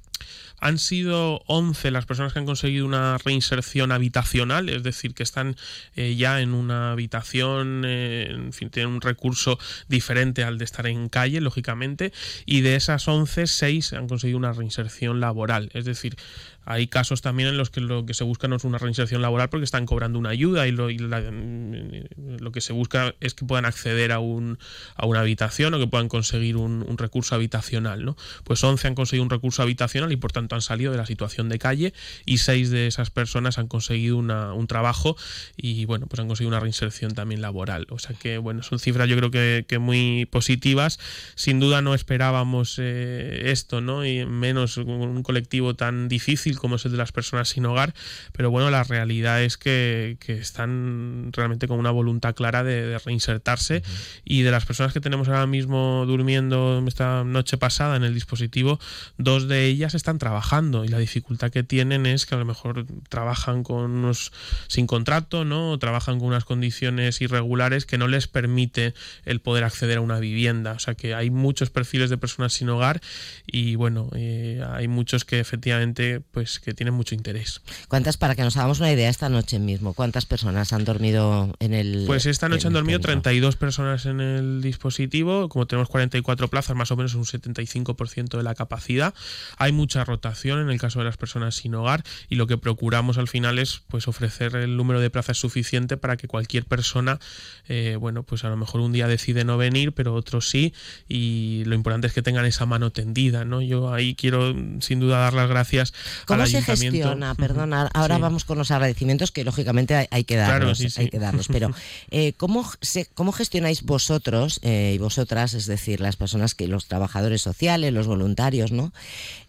Han 0.62 0.80
sido 0.80 1.44
11 1.48 1.92
las 1.92 2.06
personas 2.06 2.32
que 2.32 2.40
han 2.40 2.46
conseguido 2.46 2.86
una 2.86 3.18
reinserción 3.18 3.92
habitacional, 3.92 4.70
es 4.70 4.84
decir, 4.84 5.14
que 5.14 5.24
están 5.24 5.58
eh, 5.96 6.16
ya 6.16 6.40
en 6.40 6.54
una 6.54 6.94
habitación, 6.94 7.84
eh, 7.86 8.28
en 8.30 8.54
fin, 8.54 8.70
tienen 8.70 8.94
un 8.94 9.02
recurso 9.02 9.60
diferente 9.90 10.44
al 10.44 10.58
de 10.58 10.66
estar 10.66 10.88
en 10.88 11.10
calle, 11.10 11.42
lógicamente, 11.42 12.14
y 12.46 12.62
de 12.62 12.76
esas 12.76 13.08
11, 13.08 13.48
6 13.48 13.94
han 13.94 14.08
conseguido 14.08 14.38
una 14.38 14.54
reinserción 14.54 15.20
laboral, 15.20 15.70
es 15.74 15.84
decir, 15.84 16.16
hay 16.64 16.88
casos 16.88 17.22
también 17.22 17.50
en 17.50 17.58
los 17.58 17.70
que 17.70 17.82
lo 17.82 18.06
que 18.06 18.14
se 18.14 18.24
busca 18.24 18.48
no 18.48 18.56
es 18.56 18.64
una 18.64 18.78
reinserción 18.78 19.22
laboral 19.22 19.50
porque 19.50 19.64
están 19.64 19.86
cobrando 19.86 20.20
una 20.20 20.30
ayuda 20.30 20.68
y 20.68 20.72
lo, 20.72 20.90
lo 20.90 22.52
que 22.52 22.62
se 22.62 22.74
busca 22.74 23.16
es 23.20 23.34
que 23.34 23.46
puedan 23.46 23.66
acceder 23.66 24.12
a, 24.12 24.20
un, 24.20 24.60
a 24.96 25.06
una 25.06 25.22
habitación 25.22 25.74
o 25.74 25.80
que 25.80 25.88
puedan 25.88 26.08
conseguir 26.08 26.58
un, 26.58 26.98
recurso 26.98 27.34
habitacional. 27.34 28.06
¿no? 28.06 28.16
Pues 28.44 28.64
11 28.64 28.90
han 28.90 28.96
conseguido 28.96 29.24
un 29.24 29.30
recurso 29.30 29.64
habitacional 29.64 30.12
y 30.12 30.18
por 30.18 30.32
tanto 30.32 30.56
han 30.56 30.62
salido 30.62 30.92
de 30.92 30.98
la 30.98 31.06
situación 31.06 31.50
de 31.50 31.58
calle 31.58 31.94
y 32.26 32.38
6 32.38 32.70
de 32.70 32.88
esas 32.88 33.10
personas 33.10 33.58
han 33.58 33.68
conseguido 33.68 34.18
un 34.18 34.68
trabajo 34.68 35.18
y 35.58 35.86
bueno, 35.86 36.06
pues 36.08 36.20
han 36.20 36.28
conseguido 36.28 36.50
una 36.50 36.60
reinserción 36.60 37.14
también 37.14 37.42
laboral. 37.42 37.88
O 37.90 37.98
sea 37.98 38.16
que 38.16 38.38
bueno, 38.38 38.62
son 38.62 38.80
cifras 38.80 39.10
yo 39.10 39.18
creo 39.18 39.32
que, 39.32 39.80
muy 39.80 40.26
positivas. 40.26 41.00
Sin 41.36 41.60
duda 41.60 41.82
no 41.82 41.96
esperábamos 41.96 42.76
eh, 42.78 43.44
esto, 43.46 43.82
¿no? 43.82 44.06
Y 44.06 44.26
menos 44.26 44.78
un 44.78 45.24
colectivo 45.24 45.74
tan 45.74 46.08
difícil 46.08 46.51
como 46.58 46.76
es 46.76 46.86
el 46.86 46.92
de 46.92 46.98
las 46.98 47.12
personas 47.12 47.50
sin 47.50 47.66
hogar, 47.66 47.94
pero 48.32 48.50
bueno, 48.52 48.70
la 48.70 48.84
realidad 48.84 49.42
es 49.44 49.58
que, 49.58 50.18
están 50.28 51.32
realmente 51.34 51.68
con 51.68 51.78
una 51.78 51.92
voluntad 51.92 52.34
clara 52.36 52.64
de, 52.64 52.98
reinsertarse 53.00 53.84
y 54.24 54.42
de 54.44 54.52
las 54.52 54.66
personas 54.66 54.94
que 54.94 55.02
tenemos 55.02 55.28
ahora 55.28 55.48
mismo 55.48 56.06
durmiendo 56.08 56.84
esta 56.88 57.24
noche 57.24 57.58
pasada 57.58 57.96
en 57.96 58.04
el 58.04 58.14
dispositivo, 58.14 58.80
dos 59.18 59.48
de 59.48 59.66
ellas 59.66 59.96
están 59.96 60.18
trabajando 60.18 60.86
y 60.86 60.88
la 60.88 60.98
dificultad 60.98 61.52
que 61.52 61.64
tienen 61.64 62.06
es 62.06 62.26
que 62.26 62.36
a 62.36 62.38
lo 62.38 62.46
mejor 62.46 62.86
trabajan 63.10 63.64
con 63.64 63.92
unos 63.92 64.32
sin 64.68 64.88
contrato, 64.88 65.46
¿no? 65.46 65.72
O 65.72 65.80
trabajan 65.80 66.20
con 66.20 66.30
unas 66.30 66.46
condiciones 66.46 67.22
irregulares 67.22 67.86
que 67.86 67.98
no 67.98 68.08
les 68.08 68.28
permite 68.28 68.94
el 69.26 69.42
poder 69.42 69.64
acceder 69.64 69.98
a 69.98 70.02
una 70.02 70.20
vivienda. 70.20 70.74
O 70.74 70.80
sea 70.80 70.96
que 70.96 71.14
hay 71.14 71.30
muchos 71.30 71.70
perfiles 71.70 72.10
de 72.10 72.18
personas 72.18 72.54
sin 72.54 72.70
hogar 72.70 73.02
y 73.46 73.76
bueno, 73.76 74.10
eh, 74.16 74.64
hay 74.72 74.88
muchos 74.88 75.26
que 75.26 75.40
efectivamente 75.40 76.22
pues, 76.32 76.41
pues 76.42 76.60
que 76.60 76.74
tienen 76.74 76.96
mucho 76.96 77.14
interés. 77.14 77.62
¿Cuántas, 77.88 78.18
para 78.18 78.34
que 78.34 78.42
nos 78.42 78.58
hagamos 78.58 78.80
una 78.80 78.92
idea, 78.92 79.12
esta 79.12 79.30
noche 79.30 79.60
mismo, 79.60 79.94
cuántas 79.94 80.26
personas 80.26 80.74
han 80.74 80.84
dormido 80.86 81.54
en 81.60 81.76
el... 81.76 82.06
Pues 82.08 82.26
esta 82.26 82.50
noche 82.50 82.66
han 82.66 82.74
dormido 82.74 83.00
32 83.00 83.58
personas 83.58 84.08
en 84.08 84.22
el 84.22 84.64
dispositivo, 84.64 85.50
como 85.50 85.68
tenemos 85.68 85.88
44 85.90 86.48
plazas, 86.48 86.76
más 86.76 86.90
o 86.90 86.96
menos 86.96 87.14
un 87.14 87.26
75% 87.26 88.38
de 88.38 88.42
la 88.42 88.56
capacidad. 88.56 89.14
Hay 89.58 89.72
mucha 89.72 90.04
rotación 90.04 90.60
en 90.62 90.72
el 90.72 90.80
caso 90.80 90.98
de 90.98 91.06
las 91.06 91.18
personas 91.18 91.54
sin 91.54 91.76
hogar 91.76 92.04
y 92.28 92.38
lo 92.38 92.48
que 92.48 92.58
procuramos 92.58 93.20
al 93.20 93.28
final 93.28 93.60
es 93.60 93.84
pues 93.88 94.08
ofrecer 94.08 94.56
el 94.56 94.78
número 94.78 95.00
de 95.00 95.12
plazas 95.12 95.38
suficiente 95.38 95.96
para 95.96 96.18
que 96.18 96.28
cualquier 96.28 96.66
persona, 96.66 97.20
eh, 97.68 97.98
bueno, 98.00 98.24
pues 98.24 98.46
a 98.46 98.50
lo 98.50 98.58
mejor 98.58 98.82
un 98.82 98.94
día 98.94 99.08
decide 99.08 99.46
no 99.46 99.60
venir, 99.60 99.92
pero 99.92 100.16
otro 100.16 100.42
sí, 100.42 100.74
y 101.08 101.66
lo 101.66 101.76
importante 101.76 102.08
es 102.08 102.14
que 102.14 102.24
tengan 102.24 102.46
esa 102.46 102.66
mano 102.66 102.90
tendida, 102.90 103.46
¿no? 103.46 103.62
Yo 103.62 103.94
ahí 103.94 104.16
quiero 104.16 104.56
sin 104.80 105.00
duda 105.00 105.20
dar 105.20 105.34
las 105.34 105.48
gracias 105.48 105.94
¿Cómo 106.32 106.46
se 106.48 106.62
gestiona? 106.62 107.36
Perdona, 107.36 107.90
ahora 107.94 108.18
vamos 108.18 108.46
con 108.46 108.58
los 108.58 108.72
agradecimientos 108.72 109.32
que 109.32 109.44
lógicamente 109.44 110.08
hay, 110.10 110.24
que 110.24 110.36
darlos, 110.36 110.98
hay 110.98 111.10
que 111.10 111.20
darlos. 111.20 111.48
Pero 111.48 111.72
eh, 112.12 112.34
¿cómo, 112.38 112.70
¿cómo 113.14 113.32
gestionáis 113.32 113.84
vosotros 113.84 114.60
eh, 114.64 114.94
y 114.96 114.98
vosotras, 114.98 115.54
es 115.54 115.66
decir, 115.66 116.00
las 116.00 116.16
personas 116.16 116.56
que 116.56 116.68
los 116.68 116.88
trabajadores 116.88 117.42
sociales, 117.42 117.94
los 117.94 118.08
voluntarios, 118.08 118.72
¿no? 118.72 118.94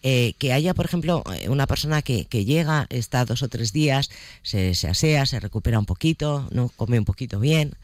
Eh, 0.03 0.35
que 0.39 0.53
haya, 0.53 0.75
por 0.75 0.87
ejemplo, 0.87 1.23
una 1.49 1.67
persona 1.67 2.03
que, 2.03 2.25
llega, 2.25 2.87
está 2.91 3.25
dos 3.25 3.43
o 3.43 3.49
tres 3.49 3.73
días, 3.73 4.11
se, 4.43 4.71
asea, 4.89 5.27
se 5.27 5.41
recupera 5.41 5.79
un 5.79 5.87
poquito, 5.87 6.49
no 6.51 6.71
come 6.77 6.99
un 6.99 7.05
poquito 7.05 7.39
bien. 7.39 7.75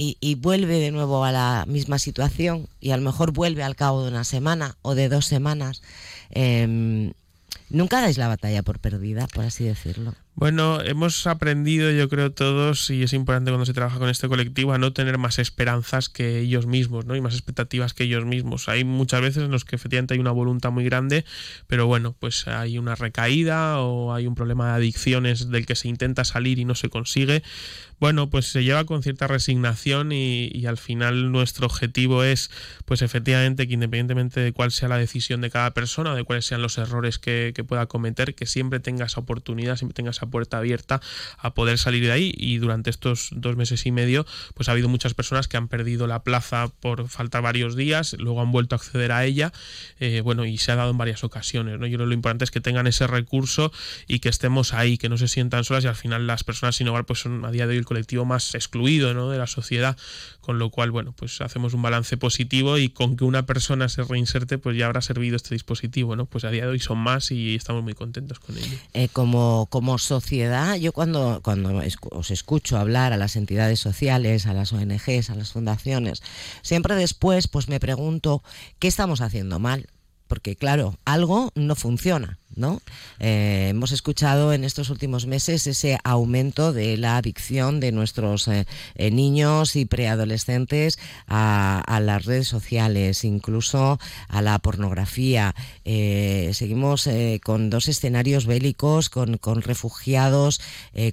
Y, 0.00 0.16
y, 0.20 0.36
vuelve 0.36 0.78
de 0.78 0.92
nuevo 0.92 1.24
a 1.24 1.32
la 1.32 1.64
misma 1.66 1.98
situación 1.98 2.68
y 2.80 2.92
a 2.92 2.96
lo 2.96 3.02
mejor 3.02 3.32
vuelve 3.32 3.64
al 3.64 3.74
cabo 3.74 4.04
de 4.04 4.10
una 4.10 4.22
semana 4.22 4.76
o 4.82 4.94
de 4.94 5.08
dos 5.08 5.26
semanas. 5.26 5.82
Em, 6.30 7.14
Nunca 7.70 8.00
dais 8.00 8.18
la 8.18 8.28
batalla 8.28 8.62
por 8.62 8.78
perdida, 8.80 9.26
por 9.26 9.44
así 9.44 9.64
decirlo. 9.64 10.14
Bueno, 10.40 10.80
hemos 10.82 11.26
aprendido, 11.26 11.90
yo 11.90 12.08
creo 12.08 12.30
todos, 12.30 12.90
y 12.90 13.02
es 13.02 13.12
importante 13.12 13.50
cuando 13.50 13.66
se 13.66 13.72
trabaja 13.72 13.98
con 13.98 14.08
este 14.08 14.28
colectivo, 14.28 14.72
a 14.72 14.78
no 14.78 14.92
tener 14.92 15.18
más 15.18 15.40
esperanzas 15.40 16.08
que 16.08 16.38
ellos 16.38 16.68
mismos, 16.68 17.06
¿no? 17.06 17.16
Y 17.16 17.20
más 17.20 17.34
expectativas 17.34 17.92
que 17.92 18.04
ellos 18.04 18.24
mismos. 18.24 18.68
Hay 18.68 18.84
muchas 18.84 19.20
veces 19.20 19.42
en 19.42 19.50
los 19.50 19.64
que 19.64 19.74
efectivamente 19.74 20.14
hay 20.14 20.20
una 20.20 20.30
voluntad 20.30 20.70
muy 20.70 20.84
grande, 20.84 21.24
pero 21.66 21.88
bueno, 21.88 22.14
pues 22.16 22.46
hay 22.46 22.78
una 22.78 22.94
recaída 22.94 23.80
o 23.80 24.14
hay 24.14 24.28
un 24.28 24.36
problema 24.36 24.68
de 24.68 24.72
adicciones 24.74 25.50
del 25.50 25.66
que 25.66 25.74
se 25.74 25.88
intenta 25.88 26.22
salir 26.22 26.60
y 26.60 26.64
no 26.64 26.76
se 26.76 26.88
consigue. 26.88 27.42
Bueno, 27.98 28.30
pues 28.30 28.46
se 28.46 28.62
lleva 28.62 28.84
con 28.84 29.02
cierta 29.02 29.26
resignación 29.26 30.12
y, 30.12 30.66
al 30.66 30.76
final 30.76 31.32
nuestro 31.32 31.66
objetivo 31.66 32.22
es, 32.22 32.48
pues 32.84 33.02
efectivamente, 33.02 33.66
que 33.66 33.74
independientemente 33.74 34.38
de 34.38 34.52
cuál 34.52 34.70
sea 34.70 34.88
la 34.88 34.98
decisión 34.98 35.40
de 35.40 35.50
cada 35.50 35.72
persona, 35.72 36.14
de 36.14 36.22
cuáles 36.22 36.46
sean 36.46 36.62
los 36.62 36.78
errores 36.78 37.18
que, 37.18 37.52
que 37.56 37.64
pueda 37.64 37.86
cometer, 37.86 38.36
que 38.36 38.46
siempre 38.46 38.78
tenga 38.78 39.06
esa 39.06 39.20
oportunidad, 39.20 39.76
siempre 39.76 39.94
tenga 39.94 40.10
esa 40.10 40.27
puerta 40.30 40.58
abierta 40.58 41.00
a 41.38 41.54
poder 41.54 41.78
salir 41.78 42.04
de 42.04 42.12
ahí 42.12 42.32
y 42.36 42.58
durante 42.58 42.90
estos 42.90 43.30
dos 43.32 43.56
meses 43.56 43.86
y 43.86 43.92
medio 43.92 44.26
pues 44.54 44.68
ha 44.68 44.72
habido 44.72 44.88
muchas 44.88 45.14
personas 45.14 45.48
que 45.48 45.56
han 45.56 45.68
perdido 45.68 46.06
la 46.06 46.22
plaza 46.22 46.68
por 46.80 47.08
falta 47.08 47.40
varios 47.40 47.76
días, 47.76 48.16
luego 48.18 48.40
han 48.40 48.52
vuelto 48.52 48.74
a 48.74 48.78
acceder 48.78 49.12
a 49.12 49.24
ella, 49.24 49.52
eh, 50.00 50.20
bueno, 50.22 50.44
y 50.44 50.58
se 50.58 50.72
ha 50.72 50.76
dado 50.76 50.90
en 50.90 50.98
varias 50.98 51.24
ocasiones, 51.24 51.78
¿no? 51.78 51.86
Yo 51.86 51.96
creo 51.96 52.06
que 52.06 52.10
lo 52.10 52.14
importante 52.14 52.44
es 52.44 52.50
que 52.50 52.60
tengan 52.60 52.86
ese 52.86 53.06
recurso 53.06 53.72
y 54.06 54.20
que 54.20 54.28
estemos 54.28 54.74
ahí, 54.74 54.98
que 54.98 55.08
no 55.08 55.18
se 55.18 55.28
sientan 55.28 55.64
solas 55.64 55.84
y 55.84 55.88
al 55.88 55.96
final 55.96 56.26
las 56.26 56.44
personas 56.44 56.76
sin 56.76 56.88
hogar 56.88 57.04
pues 57.04 57.20
son 57.20 57.44
a 57.44 57.50
día 57.50 57.66
de 57.66 57.72
hoy 57.72 57.78
el 57.78 57.84
colectivo 57.84 58.24
más 58.24 58.54
excluido 58.54 59.14
¿no? 59.14 59.30
de 59.30 59.38
la 59.38 59.46
sociedad, 59.46 59.96
con 60.40 60.58
lo 60.58 60.70
cual, 60.70 60.90
bueno, 60.90 61.12
pues 61.12 61.40
hacemos 61.40 61.74
un 61.74 61.82
balance 61.82 62.16
positivo 62.16 62.78
y 62.78 62.88
con 62.88 63.16
que 63.16 63.24
una 63.24 63.44
persona 63.46 63.88
se 63.88 64.02
reinserte, 64.02 64.58
pues 64.58 64.76
ya 64.76 64.86
habrá 64.86 65.02
servido 65.02 65.36
este 65.36 65.54
dispositivo, 65.54 66.16
¿no? 66.16 66.26
Pues 66.26 66.44
a 66.44 66.50
día 66.50 66.62
de 66.62 66.70
hoy 66.70 66.80
son 66.80 66.98
más 66.98 67.30
y 67.30 67.54
estamos 67.54 67.82
muy 67.82 67.94
contentos 67.94 68.38
con 68.38 68.56
ello. 68.56 68.78
Eh, 68.94 69.08
como, 69.12 69.66
como 69.70 69.98
sociedad, 70.20 70.74
yo 70.74 70.92
cuando, 70.92 71.40
cuando 71.44 71.80
os 72.10 72.30
escucho 72.30 72.76
hablar 72.76 73.12
a 73.12 73.16
las 73.16 73.36
entidades 73.36 73.78
sociales, 73.78 74.46
a 74.46 74.52
las 74.52 74.72
ONGs, 74.72 75.30
a 75.30 75.36
las 75.36 75.52
fundaciones, 75.52 76.22
siempre 76.62 76.96
después 76.96 77.46
pues 77.46 77.68
me 77.68 77.78
pregunto 77.78 78.42
qué 78.80 78.88
estamos 78.88 79.20
haciendo 79.20 79.60
mal, 79.60 79.86
porque 80.28 80.56
claro, 80.56 80.96
algo 81.04 81.50
no 81.54 81.74
funciona. 81.74 82.38
¿no? 82.58 82.82
Eh, 83.20 83.68
hemos 83.70 83.92
escuchado 83.92 84.52
en 84.52 84.64
estos 84.64 84.90
últimos 84.90 85.26
meses 85.26 85.66
ese 85.66 85.98
aumento 86.04 86.72
de 86.72 86.96
la 86.96 87.16
adicción 87.16 87.78
de 87.80 87.92
nuestros 87.92 88.48
eh, 88.48 88.66
eh, 88.96 89.10
niños 89.10 89.76
y 89.76 89.84
preadolescentes 89.84 90.98
a, 91.28 92.00
las 92.02 92.24
redes 92.24 92.48
sociales, 92.48 93.24
incluso 93.24 93.98
a 94.28 94.42
la 94.42 94.58
pornografía. 94.58 95.54
seguimos 95.84 97.08
con 97.42 97.70
dos 97.70 97.88
escenarios 97.88 98.46
bélicos, 98.46 99.10
con, 99.10 99.36
con 99.36 99.62
refugiados, 99.62 100.60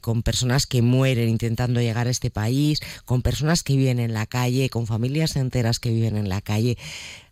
con 0.01 0.21
personas 0.21 0.67
que 0.67 0.81
mueren 0.81 1.27
intentando 1.27 1.81
llegar 1.81 2.07
a 2.07 2.11
este 2.11 2.29
país, 2.29 2.79
con 3.05 3.23
personas 3.23 3.63
que 3.63 3.75
viven 3.75 3.99
en 3.99 4.13
la 4.13 4.27
calle, 4.27 4.69
con 4.69 4.85
familias 4.85 5.35
enteras 5.35 5.79
que 5.79 5.89
viven 5.89 6.17
en 6.17 6.29
la 6.29 6.41
calle 6.41 6.77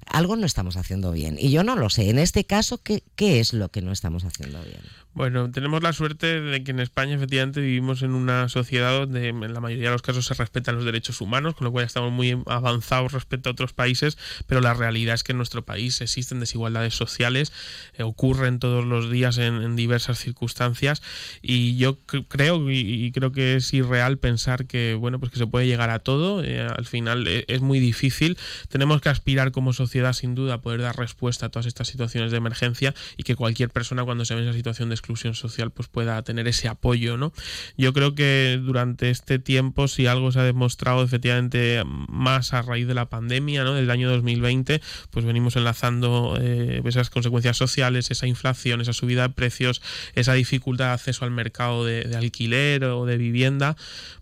algo 0.08 0.36
no 0.36 0.46
estamos 0.46 0.78
haciendo 0.78 1.12
bien. 1.12 1.38
Y 1.40 1.52
yo 1.52 1.64
no 1.64 1.76
lo 1.76 1.90
sé. 1.90 2.10
En 2.10 2.20
este 2.20 2.46
caso, 2.46 2.78
¿qué, 2.78 3.04
qué 3.16 3.40
es 3.40 3.54
lo 3.54 3.70
que 3.70 3.82
no 3.82 3.92
estamos 3.92 4.24
haciendo 4.24 4.62
bien? 4.64 4.82
Bueno, 5.16 5.52
tenemos 5.52 5.84
la 5.84 5.94
suerte 5.94 6.42
de 6.42 6.64
que 6.64 6.72
en 6.72 6.80
España 6.80 7.14
efectivamente 7.14 7.62
vivimos 7.62 8.02
en 8.02 8.16
una 8.16 8.50
sociedad 8.50 9.02
donde 9.02 9.28
en 9.28 9.54
la 9.54 9.60
mayoría 9.60 9.90
de 9.90 9.92
los 9.92 10.02
casos 10.02 10.26
se 10.26 10.34
respetan 10.34 10.74
los 10.74 10.86
derechos 10.86 11.22
humanos, 11.22 11.54
con 11.54 11.66
lo 11.66 11.72
cual 11.72 11.86
estamos 11.86 12.12
muy 12.12 12.36
avanzados 12.48 13.12
respecto 13.12 13.50
a 13.50 13.52
otros 13.52 13.74
países, 13.74 14.18
pero 14.48 14.60
la 14.60 14.74
realidad 14.74 15.14
es 15.14 15.22
que 15.22 15.34
en 15.34 15.38
nuestro 15.38 15.64
país 15.64 16.02
existen 16.02 16.40
desigualdades 16.40 16.96
sociales, 16.96 17.54
eh, 17.94 18.02
ocurren 18.02 18.58
todos 18.58 18.86
los 18.86 19.12
días 19.12 19.38
en, 19.38 19.76
diversas 19.76 20.18
circunstancias 20.18 21.04
y 21.44 21.78
yo 21.78 22.00
creo 22.00 22.72
y, 22.72 23.12
creo 23.12 23.32
que 23.32 23.56
es 23.56 23.72
irreal 23.74 24.18
pensar 24.18 24.66
que 24.66 24.96
bueno 24.96 25.20
pues 25.20 25.32
que 25.32 25.38
se 25.38 25.46
puede 25.46 25.68
llegar 25.68 25.92
a 25.92 26.00
todo. 26.00 26.44
Eh, 26.44 26.60
al 26.62 26.86
final 26.86 27.28
eh, 27.28 27.46
es 27.48 27.62
muy 27.62 27.80
difícil. 27.80 28.38
Tenemos 28.70 29.00
que 29.00 29.10
aspirar 29.10 29.52
como 29.52 29.74
sociedad 29.74 30.14
sin 30.14 30.34
duda 30.34 30.56
a 30.56 30.62
poder 30.62 30.82
dar 30.82 30.98
respuesta 30.98 31.48
a 31.48 31.50
todas 31.50 31.68
estas 31.68 31.88
situaciones 31.88 32.32
de 32.32 32.38
emergencia 32.38 32.96
y 33.16 33.24
que 33.24 33.36
cualquier 33.36 33.70
persona 33.70 34.04
cuando 34.04 34.26
se 34.26 34.34
ve 34.34 34.42
en 34.42 34.48
esa 34.48 34.58
situación 34.58 34.90
de 34.90 35.03
exclusión 35.04 35.36
social 35.36 35.70
pues 35.72 35.90
pueda 35.90 36.22
tener 36.24 36.48
ese 36.48 36.70
apoyo, 36.70 37.18
¿no? 37.18 37.34
Yo 37.78 37.92
creo 37.92 38.16
que 38.16 38.58
durante 38.64 39.10
este 39.10 39.38
tiempo, 39.38 39.90
si 39.90 40.08
algo 40.08 40.32
se 40.32 40.40
ha 40.40 40.44
demostrado 40.44 41.04
efectivamente 41.04 41.84
más 41.86 42.54
a 42.54 42.62
raíz 42.62 42.88
de 42.88 42.94
la 42.94 43.10
pandemia, 43.10 43.66
¿no? 43.66 43.74
Del 43.74 43.92
año 43.92 44.10
2020, 44.10 44.82
pues 45.12 45.26
venimos 45.26 45.58
enlazando 45.58 46.38
eh, 46.40 46.82
esas 46.86 47.10
consecuencias 47.10 47.58
sociales, 47.58 48.12
esa 48.12 48.28
inflación, 48.28 48.80
esa 48.80 48.94
subida 48.94 49.28
de 49.28 49.34
precios, 49.34 49.82
esa 50.16 50.34
dificultad 50.34 50.86
de 50.86 50.92
acceso 50.92 51.26
al 51.26 51.32
mercado 51.32 51.84
de, 51.84 52.04
de 52.06 52.16
alquiler 52.16 52.86
o 52.86 53.06
de 53.06 53.18
vivienda. 53.18 53.76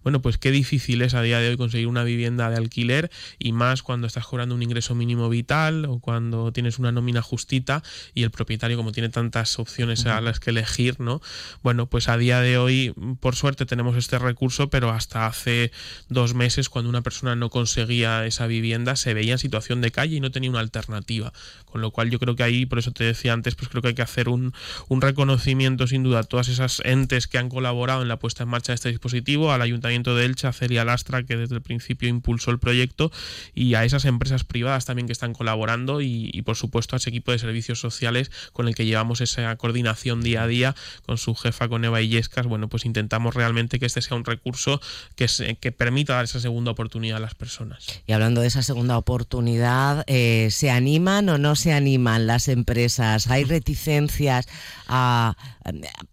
Bueno, 0.03 0.23
pues 0.23 0.39
qué 0.39 0.49
difícil 0.49 1.03
es 1.03 1.13
a 1.13 1.21
día 1.21 1.39
de 1.39 1.49
hoy 1.49 1.57
conseguir 1.57 1.87
una 1.87 2.03
vivienda 2.03 2.49
de 2.49 2.57
alquiler 2.57 3.11
y 3.37 3.51
más 3.51 3.83
cuando 3.83 4.07
estás 4.07 4.25
cobrando 4.25 4.55
un 4.55 4.63
ingreso 4.63 4.95
mínimo 4.95 5.29
vital 5.29 5.85
o 5.85 5.99
cuando 5.99 6.51
tienes 6.51 6.79
una 6.79 6.91
nómina 6.91 7.21
justita 7.21 7.83
y 8.15 8.23
el 8.23 8.31
propietario 8.31 8.77
como 8.77 8.91
tiene 8.91 9.09
tantas 9.09 9.59
opciones 9.59 10.07
a 10.07 10.19
las 10.21 10.39
que 10.39 10.49
elegir 10.49 10.70
¿no? 10.99 11.21
Bueno, 11.63 11.87
pues 11.87 12.09
a 12.09 12.17
día 12.17 12.39
de 12.39 12.57
hoy, 12.57 12.93
por 13.19 13.35
suerte, 13.35 13.65
tenemos 13.65 13.95
este 13.97 14.17
recurso, 14.19 14.69
pero 14.69 14.89
hasta 14.89 15.25
hace 15.25 15.71
dos 16.09 16.33
meses, 16.33 16.69
cuando 16.69 16.89
una 16.89 17.01
persona 17.01 17.35
no 17.35 17.49
conseguía 17.49 18.25
esa 18.25 18.47
vivienda, 18.47 18.95
se 18.95 19.13
veía 19.13 19.33
en 19.33 19.39
situación 19.39 19.81
de 19.81 19.91
calle 19.91 20.17
y 20.17 20.19
no 20.19 20.31
tenía 20.31 20.49
una 20.49 20.59
alternativa. 20.59 21.33
Con 21.65 21.81
lo 21.81 21.91
cual 21.91 22.09
yo 22.09 22.19
creo 22.19 22.35
que 22.35 22.43
ahí, 22.43 22.65
por 22.65 22.79
eso 22.79 22.91
te 22.91 23.03
decía 23.03 23.33
antes, 23.33 23.55
pues 23.55 23.69
creo 23.69 23.81
que 23.81 23.89
hay 23.89 23.93
que 23.93 24.01
hacer 24.01 24.29
un, 24.29 24.53
reconocimiento 24.89 25.87
sin 25.87 26.03
duda 26.03 26.19
a 26.19 26.23
todas 26.23 26.47
esas 26.47 26.81
entes 26.85 27.27
que 27.27 27.37
han 27.37 27.49
colaborado 27.49 28.01
en 28.01 28.07
la 28.07 28.19
puesta 28.19 28.43
en 28.43 28.49
marcha 28.49 28.71
de 28.71 28.75
este 28.75 28.89
dispositivo, 28.89 29.51
al 29.51 29.61
Ayuntamiento 29.61 30.15
de 30.15 30.25
Elche, 30.25 30.47
a 30.47 30.53
Celia 30.53 30.85
Lastra, 30.85 31.23
que 31.23 31.37
desde 31.37 31.55
el 31.55 31.61
principio 31.61 32.07
impulsó 32.07 32.51
el 32.51 32.59
proyecto, 32.59 33.11
y 33.55 33.73
a 33.73 33.83
esas 33.83 34.05
empresas 34.05 34.43
privadas 34.43 34.85
también 34.85 35.07
que 35.07 35.13
están 35.13 35.33
colaborando, 35.33 36.01
y, 36.01 36.29
y 36.33 36.41
por 36.43 36.55
supuesto 36.55 36.95
a 36.95 36.97
ese 36.97 37.09
equipo 37.09 37.31
de 37.31 37.39
servicios 37.39 37.79
sociales 37.79 38.31
con 38.53 38.67
el 38.67 38.75
que 38.75 38.85
llevamos 38.85 39.21
esa 39.21 39.55
coordinación 39.55 40.21
día 40.21 40.43
a 40.43 40.47
día 40.47 40.60
con 41.05 41.17
su 41.17 41.35
jefa, 41.35 41.67
con 41.67 41.83
Eva 41.85 42.01
Illescas, 42.01 42.45
bueno, 42.47 42.69
pues 42.69 42.85
intentamos 42.85 43.35
realmente 43.35 43.79
que 43.79 43.85
este 43.85 44.01
sea 44.01 44.17
un 44.17 44.25
recurso 44.25 44.81
que, 45.15 45.27
que 45.59 45.71
permita 45.71 46.15
dar 46.15 46.25
esa 46.25 46.39
segunda 46.39 46.71
oportunidad 46.71 47.17
a 47.17 47.19
las 47.19 47.35
personas. 47.35 47.87
Y 48.07 48.13
hablando 48.13 48.41
de 48.41 48.47
esa 48.47 48.63
segunda 48.63 48.97
oportunidad, 48.97 50.03
eh, 50.07 50.49
¿se 50.51 50.71
animan 50.71 51.29
o 51.29 51.37
no 51.37 51.55
se 51.55 51.73
animan 51.73 52.27
las 52.27 52.47
empresas? 52.47 53.27
¿Hay 53.27 53.43
reticencias 53.43 54.47
a, 54.87 55.35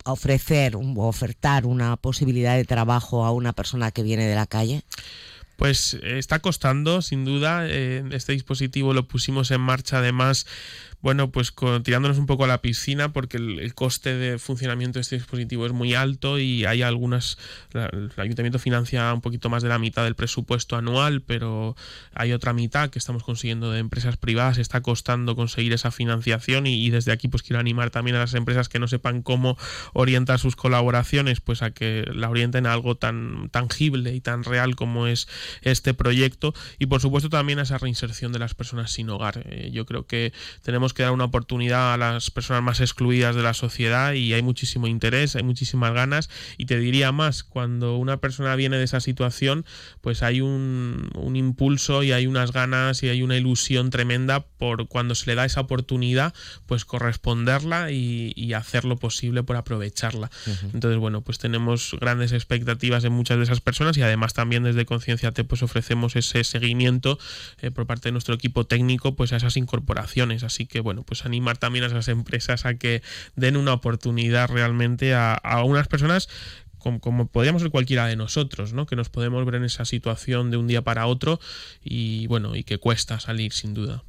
ofrecer 0.05 0.76
o 0.76 0.81
ofertar 1.07 1.67
una 1.67 1.97
posibilidad 1.97 2.57
de 2.57 2.64
trabajo 2.64 3.25
a 3.25 3.33
una 3.33 3.52
persona 3.52 3.90
que 3.90 4.02
viene 4.02 4.26
de 4.26 4.35
la 4.35 4.47
calle? 4.47 4.83
Pues 5.57 5.95
está 6.02 6.38
costando, 6.38 7.02
sin 7.02 7.25
duda. 7.25 7.67
Eh, 7.67 8.05
este 8.12 8.33
dispositivo 8.33 8.95
lo 8.95 9.09
pusimos 9.09 9.50
en 9.50 9.61
marcha 9.61 9.99
además 9.99 10.47
bueno, 11.00 11.31
pues 11.31 11.55
tirándonos 11.85 12.19
un 12.19 12.26
poco 12.26 12.45
a 12.45 12.49
la 12.49 12.61
piscina 12.61 13.12
porque 13.12 13.37
el, 13.37 13.75
coste 13.75 14.17
de 14.17 14.38
funcionamiento 14.38 14.99
de 14.99 15.02
este 15.02 15.17
dispositivo 15.17 15.64
es 15.67 15.73
muy 15.73 15.95
alto 15.95 16.38
y 16.38 16.64
hay 16.64 16.83
algunas, 16.83 17.38
el 17.73 18.11
ayuntamiento 18.17 18.59
financia 18.59 19.12
un 19.14 19.21
poquito 19.21 19.49
más 19.49 19.62
de 19.62 19.69
la 19.69 19.78
mitad 19.78 20.02
del 20.05 20.17
presupuesto 20.17 20.76
anual, 20.76 21.23
pero 21.23 21.76
hay 22.14 22.33
otra 22.33 22.52
mitad 22.52 22.90
que 22.90 22.99
estamos 22.99 23.23
consiguiendo 23.23 23.71
de 23.71 23.78
empresas 23.78 24.17
privadas, 24.17 24.59
está 24.59 24.81
costando 24.81 25.37
conseguir 25.37 25.73
esa 25.73 25.90
financiación 25.90 26.67
y, 26.67 26.90
desde 26.90 27.12
aquí 27.12 27.28
pues 27.28 27.43
quiero 27.43 27.61
animar 27.61 27.90
también 27.90 28.17
a 28.17 28.21
las 28.21 28.35
empresas 28.35 28.69
que 28.69 28.78
no 28.78 28.88
sepan 28.88 29.23
cómo 29.23 29.57
orientar 29.93 30.38
sus 30.38 30.57
colaboraciones, 30.57 31.40
pues 31.40 31.62
a 31.62 31.71
que 31.71 32.05
la 32.12 32.28
orienten 32.28 32.67
a 32.67 32.73
algo 32.73 32.97
tan 32.97 33.50
tangible 33.50 34.14
y 34.14 34.21
tan 34.21 34.43
real 34.43 34.75
como 34.75 35.07
es 35.07 35.28
este 35.62 35.95
proyecto 35.95 36.55
y 36.78 36.87
por 36.87 37.00
supuesto 37.00 37.28
también 37.28 37.59
a 37.59 37.62
esa 37.62 37.78
reinserción 37.78 38.33
de 38.33 38.38
las 38.38 38.55
personas 38.55 38.90
sin 38.90 39.11
hogar. 39.11 39.43
Eh, 39.47 39.71
yo 39.73 39.87
creo 39.87 40.07
que 40.07 40.33
tenemos 40.88 40.95
que 40.95 41.02
dar 41.02 41.12
una 41.12 41.25
oportunidad 41.25 41.92
a 41.92 41.97
las 41.97 42.30
personas 42.30 42.62
más 42.62 42.80
excluidas 42.80 43.35
de 43.35 43.42
la 43.42 43.52
sociedad 43.52 44.14
y 44.14 44.33
hay 44.33 44.42
muchísimo 44.42 44.87
interés, 44.87 45.37
hay 45.37 45.42
muchísimas 45.42 45.92
ganas 45.92 46.30
y 46.57 46.66
te 46.66 46.78
diría 46.78 47.12
más, 47.12 47.42
cuando 47.42 47.97
una 47.97 48.18
persona 48.18 48.54
viene 48.57 48.78
de 48.78 48.85
esa 48.85 49.00
situación, 49.00 49.66
pues 50.00 50.23
hay 50.23 50.40
un, 50.40 51.11
impulso 51.35 52.02
y 52.02 52.12
hay 52.12 52.26
unas 52.26 52.52
ganas 52.52 53.02
y 53.02 53.09
hay 53.09 53.23
una 53.23 53.37
ilusión 53.37 53.90
tremenda 53.90 54.47
por 54.47 54.88
cuando 54.88 55.14
se 55.14 55.26
le 55.26 55.35
da 55.35 55.45
esa 55.45 55.61
oportunidad, 55.61 56.33
pues 56.66 56.85
corresponderla 56.85 57.90
y, 57.90 58.52
hacer 58.59 58.85
lo 58.85 58.97
posible 58.97 59.42
por 59.42 59.57
aprovecharla. 59.57 60.30
Entonces, 60.73 60.99
bueno, 60.99 61.21
pues 61.21 61.38
tenemos 61.38 61.95
grandes 62.00 62.33
expectativas 62.33 63.04
en 63.04 63.12
muchas 63.12 63.37
de 63.37 63.45
esas 63.45 63.61
personas 63.61 63.97
y 63.99 64.02
además 64.02 64.33
también 64.33 64.64
desde 64.64 64.85
Conciencia 64.85 65.33
T 65.33 65.45
pues 65.45 65.62
ofrecemos 65.62 66.16
ese 66.16 66.42
seguimiento 66.45 67.18
eh, 67.61 67.71
por 67.71 67.87
parte 67.87 68.09
de 68.09 68.12
nuestro 68.12 68.35
equipo 68.35 68.64
técnico 68.64 69.14
pues 69.14 69.33
a 69.33 69.37
esas 69.37 69.57
incorporaciones. 69.57 70.42
Así 70.42 70.66
que 70.66 70.78
bueno, 70.81 71.03
pues 71.03 71.25
animar 71.25 71.59
también 71.59 71.85
a 71.85 71.89
esas 71.89 72.09
empresas 72.09 72.65
a 72.67 72.75
que 72.75 73.03
den 73.37 73.57
una 73.57 73.73
oportunidad 73.73 74.49
realmente 74.49 75.15
a, 75.15 75.35
a 75.35 75.65
unas 75.65 75.89
personas 75.89 76.29
como, 76.79 77.27
podríamos 77.29 77.63
ser 77.63 77.71
cualquiera 77.71 78.07
de 78.07 78.17
nosotros, 78.17 78.73
¿no? 78.73 78.87
Que 78.87 78.97
nos 78.97 79.09
podemos 79.09 79.45
ver 79.45 79.57
en 79.57 79.65
esa 79.65 79.85
situación 79.85 80.51
de 80.51 80.57
un 80.57 80.67
día 80.67 80.83
para 80.83 81.07
otro 81.07 81.41
y 81.83 82.27
bueno, 82.27 82.57
y 82.57 82.65
que 82.65 82.79
cuesta 82.79 83.21
salir 83.21 83.53
sin 83.53 83.75
duda. 83.75 84.05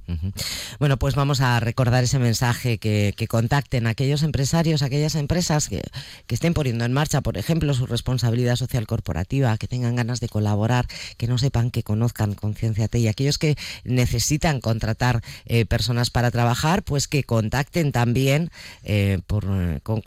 Bueno, 0.80 0.98
pues 0.98 1.16
vamos 1.16 1.42
a 1.42 1.60
recordar 1.60 2.04
ese 2.04 2.20
mensaje 2.20 2.78
que, 2.78 3.14
contacten 3.28 3.86
aquellos 3.86 4.24
empresarios, 4.24 4.82
aquellas 4.82 5.16
empresas 5.16 5.70
que, 5.70 5.82
estén 6.30 6.54
poniendo 6.54 6.86
en 6.86 6.94
marcha, 6.94 7.22
por 7.22 7.38
ejemplo, 7.38 7.74
su 7.74 7.86
responsabilidad 7.86 8.56
social 8.56 8.88
corporativa, 8.88 9.58
que 9.58 9.68
tengan 9.68 9.96
ganas 9.96 10.20
de 10.20 10.30
colaborar, 10.30 10.88
que 11.18 11.28
no 11.28 11.38
sepan, 11.38 11.72
que 11.72 11.84
conozcan 11.84 12.34
Concienciate 12.34 13.00
y 13.00 13.08
aquellos 13.08 13.38
que 13.38 13.58
necesitan 13.84 14.62
contratar 14.62 15.22
eh, 15.46 15.66
personas 15.66 16.10
para 16.10 16.32
trabajar, 16.32 16.84
pues 16.84 17.08
que 17.08 17.24
contacten 17.24 17.92
también 17.92 18.52
eh, 18.84 19.20
por, 19.28 19.46
con 19.82 20.02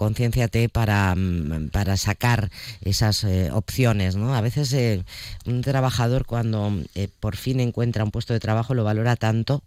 para, 0.73 1.15
mm, 1.15 1.69
para 1.71 1.97
sacar 1.97 2.51
esas 2.83 3.25
eh, 3.25 3.51
opciones, 3.53 4.17
¿no? 4.17 4.35
A 4.35 4.41
veces 4.41 4.73
eh, 4.73 5.05
un 5.47 5.63
trabajador 5.63 6.27
cuando 6.27 6.73
eh, 6.95 7.09
por 7.21 7.37
fin 7.37 7.61
encuentra 7.61 8.05
un 8.05 8.11
puesto 8.11 8.33
de 8.33 8.41
trabajo 8.41 8.75
lo 8.75 8.85
valora 8.85 9.17
tanto 9.17 9.63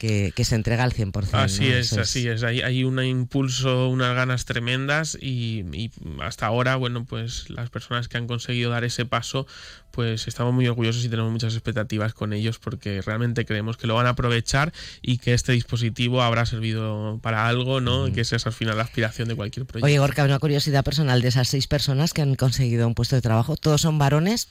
que, 0.00 0.44
se 0.44 0.54
entrega 0.54 0.82
al 0.82 0.94
100%. 0.94 1.34
Así 1.34 1.68
es, 1.68 1.92
así 1.92 2.26
es. 2.26 2.42
Hay, 2.42 2.62
hay 2.62 2.84
un 2.84 3.04
impulso, 3.04 3.88
unas 3.88 4.14
ganas 4.16 4.46
tremendas 4.46 5.18
y, 5.20 5.66
y 5.74 5.90
hasta 6.22 6.46
ahora, 6.46 6.76
bueno, 6.76 7.04
pues 7.04 7.50
las 7.50 7.68
personas 7.68 8.08
que 8.08 8.16
han 8.16 8.26
conseguido 8.26 8.70
dar 8.70 8.82
ese 8.84 9.04
paso, 9.04 9.46
pues 9.90 10.26
estamos 10.26 10.54
muy 10.54 10.66
orgullosos 10.68 11.04
y 11.04 11.10
tenemos 11.10 11.30
muchas 11.30 11.52
expectativas 11.52 12.14
con 12.14 12.32
ellos 12.32 12.58
porque 12.58 13.02
realmente 13.02 13.44
creemos 13.44 13.76
que 13.76 13.86
lo 13.86 13.94
van 13.94 14.06
a 14.06 14.10
aprovechar 14.10 14.72
y 15.02 15.18
que 15.18 15.34
este 15.34 15.52
dispositivo 15.52 16.22
habrá 16.22 16.46
servido 16.46 17.18
para 17.22 17.46
algo, 17.46 17.82
¿no? 17.82 18.08
Y 18.08 18.12
que 18.12 18.22
esa 18.22 18.36
es 18.36 18.46
al 18.46 18.54
final 18.54 18.78
la 18.78 18.84
aspiración 18.84 19.28
de 19.28 19.34
cualquier 19.34 19.66
proyecto. 19.66 19.84
Oye, 19.84 19.98
Gorka, 19.98 20.24
una 20.24 20.38
curiosidad 20.38 20.82
personal 20.82 21.20
de 21.20 21.28
esas 21.28 21.48
seis 21.48 21.66
personas 21.66 22.14
que 22.14 22.22
han 22.22 22.36
conseguido 22.36 22.86
un 22.86 22.94
puesto 22.94 23.16
de 23.16 23.22
trabajo, 23.22 23.56
¿todos 23.56 23.82
son 23.82 23.98
varones? 23.98 24.48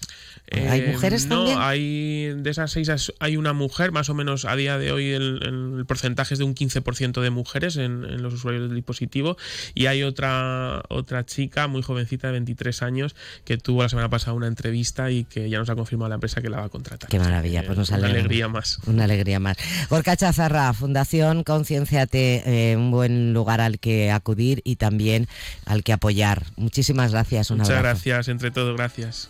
¿Hay 0.51 0.81
Eh, 0.81 0.91
mujeres 0.93 1.25
no, 1.25 1.37
también? 1.37 1.57
hay 1.59 2.33
de 2.35 2.49
esas 2.51 2.71
seis 2.71 2.89
hay 3.19 3.37
una 3.37 3.53
mujer, 3.53 3.91
más 3.91 4.09
o 4.09 4.13
menos 4.13 4.45
a 4.45 4.55
día 4.55 4.77
de 4.77 4.91
hoy 4.91 5.11
el, 5.11 5.38
el 5.41 5.85
porcentaje 5.87 6.33
es 6.33 6.39
de 6.39 6.45
un 6.45 6.55
15% 6.55 7.21
de 7.21 7.29
mujeres 7.29 7.77
en, 7.77 8.03
en 8.05 8.21
los 8.21 8.33
usuarios 8.33 8.63
del 8.67 8.75
dispositivo 8.75 9.37
y 9.75 9.85
hay 9.87 10.03
otra 10.03 10.83
otra 10.89 11.25
chica 11.25 11.67
muy 11.67 11.81
jovencita 11.81 12.27
de 12.27 12.33
23 12.33 12.81
años 12.83 13.15
que 13.45 13.57
tuvo 13.57 13.83
la 13.83 13.89
semana 13.89 14.09
pasada 14.09 14.33
una 14.33 14.47
entrevista 14.47 15.11
y 15.11 15.23
que 15.23 15.49
ya 15.49 15.59
nos 15.59 15.69
ha 15.69 15.75
confirmado 15.75 16.09
la 16.09 16.15
empresa 16.15 16.41
que 16.41 16.49
la 16.49 16.57
va 16.59 16.65
a 16.65 16.69
contratar. 16.69 17.09
Qué 17.09 17.19
maravilla, 17.19 17.63
pues 17.65 17.77
nos 17.77 17.89
una 17.89 17.97
alegra. 17.97 18.19
alegría 18.19 18.47
más. 18.47 18.79
Una 18.87 19.03
alegría 19.05 19.39
más. 19.39 19.57
Gorka 19.89 20.15
Chazarra, 20.15 20.73
Fundación 20.73 21.43
Concienciate, 21.43 22.71
eh, 22.71 22.77
un 22.77 22.91
buen 22.91 23.33
lugar 23.33 23.61
al 23.61 23.79
que 23.79 24.11
acudir 24.11 24.61
y 24.63 24.75
también 24.75 25.27
al 25.65 25.83
que 25.83 25.93
apoyar. 25.93 26.43
Muchísimas 26.57 27.11
gracias. 27.11 27.51
Un 27.51 27.57
Muchas 27.59 27.77
abrazo. 27.77 28.01
gracias, 28.05 28.27
entre 28.27 28.51
todo, 28.51 28.73
gracias. 28.75 29.29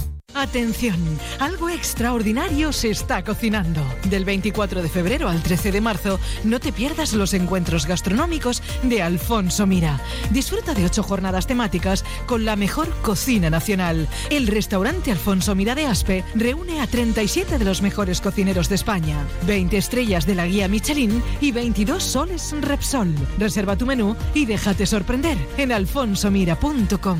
Atención, 0.33 0.97
algo 1.39 1.69
extraordinario 1.69 2.71
se 2.71 2.89
está 2.89 3.23
cocinando. 3.23 3.81
Del 4.09 4.23
24 4.23 4.81
de 4.81 4.89
febrero 4.89 5.27
al 5.27 5.43
13 5.43 5.71
de 5.71 5.81
marzo, 5.81 6.19
no 6.43 6.59
te 6.59 6.71
pierdas 6.71 7.13
los 7.13 7.33
encuentros 7.33 7.85
gastronómicos 7.85 8.63
de 8.83 9.01
Alfonso 9.01 9.67
Mira. 9.67 9.99
Disfruta 10.31 10.73
de 10.73 10.85
ocho 10.85 11.03
jornadas 11.03 11.47
temáticas 11.47 12.05
con 12.27 12.45
la 12.45 12.55
mejor 12.55 12.89
cocina 13.01 13.49
nacional. 13.49 14.07
El 14.29 14.47
restaurante 14.47 15.11
Alfonso 15.11 15.53
Mira 15.53 15.75
de 15.75 15.85
Aspe 15.85 16.23
reúne 16.33 16.81
a 16.81 16.87
37 16.87 17.57
de 17.57 17.65
los 17.65 17.81
mejores 17.81 18.21
cocineros 18.21 18.69
de 18.69 18.75
España, 18.75 19.25
20 19.47 19.77
estrellas 19.77 20.25
de 20.25 20.35
la 20.35 20.47
guía 20.47 20.67
Michelin 20.67 21.21
y 21.41 21.51
22 21.51 22.03
soles 22.03 22.55
Repsol. 22.61 23.13
Reserva 23.37 23.75
tu 23.75 23.85
menú 23.85 24.15
y 24.33 24.45
déjate 24.45 24.85
sorprender 24.85 25.37
en 25.57 25.71
alfonsomira.com. 25.71 27.19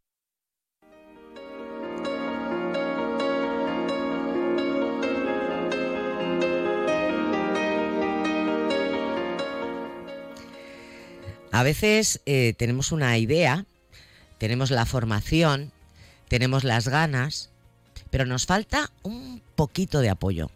A 11.51 11.63
veces 11.63 12.21
eh, 12.25 12.53
tenemos 12.57 12.91
una 12.91 13.17
idea, 13.17 13.65
tenemos 14.37 14.71
la 14.71 14.85
formación, 14.85 15.71
tenemos 16.27 16.63
las 16.63 16.87
ganas, 16.87 17.49
pero 18.09 18.25
nos 18.25 18.45
falta 18.45 18.91
un 19.03 19.41
poquito 19.55 19.99
de 19.99 20.09
apoyo. 20.09 20.49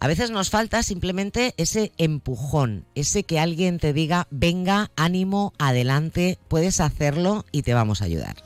A 0.00 0.06
veces 0.06 0.30
nos 0.30 0.50
falta 0.50 0.82
simplemente 0.82 1.54
ese 1.56 1.92
empujón, 1.98 2.84
ese 2.94 3.24
que 3.24 3.38
alguien 3.38 3.78
te 3.78 3.92
diga, 3.92 4.26
venga, 4.30 4.90
ánimo, 4.96 5.52
adelante, 5.58 6.38
puedes 6.48 6.80
hacerlo 6.80 7.44
y 7.52 7.62
te 7.62 7.74
vamos 7.74 8.00
a 8.00 8.06
ayudar. 8.06 8.36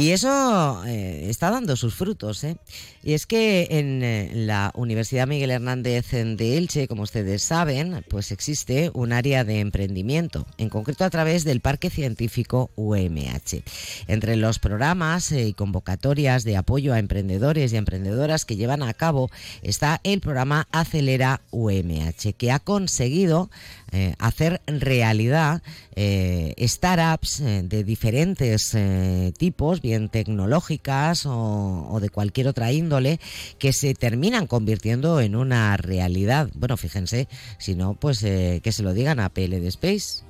Y 0.00 0.12
eso 0.12 0.82
eh, 0.86 1.26
está 1.28 1.50
dando 1.50 1.76
sus 1.76 1.94
frutos. 1.94 2.42
¿eh? 2.44 2.56
Y 3.02 3.12
es 3.12 3.26
que 3.26 3.68
en 3.70 4.02
eh, 4.02 4.30
la 4.32 4.72
Universidad 4.74 5.26
Miguel 5.26 5.50
Hernández 5.50 6.12
de 6.12 6.56
Elche, 6.56 6.88
como 6.88 7.02
ustedes 7.02 7.42
saben, 7.42 8.02
pues 8.08 8.32
existe 8.32 8.90
un 8.94 9.12
área 9.12 9.44
de 9.44 9.60
emprendimiento, 9.60 10.46
en 10.56 10.70
concreto 10.70 11.04
a 11.04 11.10
través 11.10 11.44
del 11.44 11.60
Parque 11.60 11.90
Científico 11.90 12.70
UMH. 12.76 13.62
Entre 14.06 14.36
los 14.36 14.58
programas 14.58 15.32
y 15.32 15.52
convocatorias 15.52 16.44
de 16.44 16.56
apoyo 16.56 16.94
a 16.94 16.98
emprendedores 16.98 17.74
y 17.74 17.76
emprendedoras 17.76 18.46
que 18.46 18.56
llevan 18.56 18.82
a 18.82 18.94
cabo 18.94 19.28
está 19.60 20.00
el 20.02 20.22
programa 20.22 20.66
Acelera 20.72 21.42
UMH, 21.50 22.32
que 22.38 22.52
ha 22.52 22.58
conseguido 22.58 23.50
eh, 23.92 24.14
hacer 24.18 24.60
realidad 24.66 25.62
eh, 25.96 26.54
startups 26.60 27.40
eh, 27.40 27.62
de 27.64 27.82
diferentes 27.82 28.76
tipos, 29.36 29.80
bien 29.80 30.08
tecnológicas 30.08 31.26
o, 31.26 31.88
o, 31.90 32.00
de 32.00 32.10
cualquier 32.10 32.48
otra 32.48 32.72
índole, 32.72 33.20
que 33.58 33.72
se 33.72 33.94
terminan 33.94 34.46
convirtiendo 34.46 35.20
en 35.20 35.36
una 35.36 35.76
realidad. 35.76 36.48
Bueno, 36.54 36.76
fíjense, 36.76 37.28
si 37.58 37.74
no, 37.74 37.94
pues 37.94 38.20
que 38.20 38.72
se 38.72 38.82
lo 38.82 38.94
digan 38.94 39.20
a 39.20 39.28
PL 39.28 39.60
de 39.60 39.68
Space. 39.68 40.22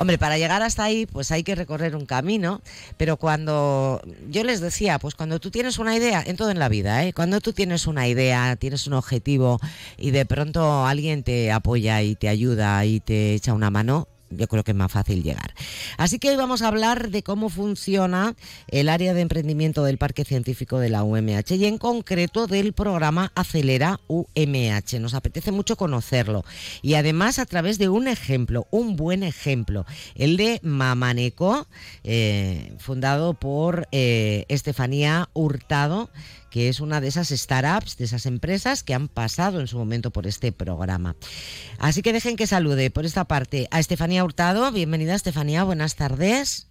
Hombre, 0.00 0.16
para 0.16 0.38
llegar 0.38 0.62
hasta 0.62 0.82
ahí, 0.82 1.04
pues 1.04 1.30
hay 1.30 1.42
que 1.42 1.54
recorrer 1.54 1.94
un 1.94 2.06
camino, 2.06 2.62
pero 2.96 3.18
cuando 3.18 4.00
yo 4.30 4.44
les 4.44 4.62
decía, 4.62 4.98
pues 4.98 5.14
cuando 5.14 5.38
tú 5.40 5.50
tienes 5.50 5.78
una 5.78 5.94
idea, 5.94 6.22
en 6.26 6.38
todo 6.38 6.50
en 6.50 6.58
la 6.58 6.70
vida, 6.70 7.04
¿eh? 7.04 7.12
cuando 7.12 7.38
tú 7.42 7.52
tienes 7.52 7.86
una 7.86 8.08
idea, 8.08 8.56
tienes 8.56 8.86
un 8.86 8.94
objetivo 8.94 9.60
y 9.98 10.10
de 10.10 10.24
pronto 10.24 10.86
alguien 10.86 11.22
te 11.22 11.52
apoya 11.52 12.00
y 12.00 12.14
te 12.14 12.30
ayuda 12.30 12.82
y 12.86 13.00
te 13.00 13.34
echa 13.34 13.52
una 13.52 13.68
mano, 13.68 14.08
yo 14.30 14.48
creo 14.48 14.64
que 14.64 14.70
es 14.70 14.76
más 14.76 14.92
fácil 14.92 15.22
llegar. 15.22 15.54
Así 15.96 16.18
que 16.18 16.30
hoy 16.30 16.36
vamos 16.36 16.62
a 16.62 16.68
hablar 16.68 17.10
de 17.10 17.22
cómo 17.22 17.48
funciona 17.48 18.34
el 18.68 18.88
área 18.88 19.14
de 19.14 19.20
emprendimiento 19.20 19.84
del 19.84 19.98
Parque 19.98 20.24
Científico 20.24 20.78
de 20.78 20.88
la 20.88 21.02
UMH 21.02 21.56
y 21.56 21.66
en 21.66 21.78
concreto 21.78 22.46
del 22.46 22.72
programa 22.72 23.32
Acelera 23.34 24.00
UMH. 24.08 25.00
Nos 25.00 25.14
apetece 25.14 25.52
mucho 25.52 25.76
conocerlo 25.76 26.44
y 26.82 26.94
además 26.94 27.38
a 27.38 27.46
través 27.46 27.78
de 27.78 27.88
un 27.88 28.08
ejemplo, 28.08 28.66
un 28.70 28.96
buen 28.96 29.22
ejemplo, 29.22 29.84
el 30.14 30.36
de 30.36 30.60
Mamaneco, 30.62 31.66
eh, 32.04 32.74
fundado 32.78 33.34
por 33.34 33.88
eh, 33.92 34.44
Estefanía 34.48 35.28
Hurtado 35.32 36.10
que 36.50 36.68
es 36.68 36.80
una 36.80 37.00
de 37.00 37.08
esas 37.08 37.28
startups, 37.28 37.96
de 37.96 38.04
esas 38.04 38.26
empresas 38.26 38.82
que 38.82 38.92
han 38.92 39.08
pasado 39.08 39.60
en 39.60 39.68
su 39.68 39.78
momento 39.78 40.10
por 40.10 40.26
este 40.26 40.52
programa. 40.52 41.16
Así 41.78 42.02
que 42.02 42.12
dejen 42.12 42.36
que 42.36 42.46
salude 42.46 42.90
por 42.90 43.06
esta 43.06 43.24
parte 43.24 43.68
a 43.70 43.78
Estefanía 43.78 44.19
Hurtado. 44.24 44.70
Bienvenida, 44.72 45.14
Estefanía, 45.14 45.64
buenas 45.64 45.96
tardes. 45.96 46.70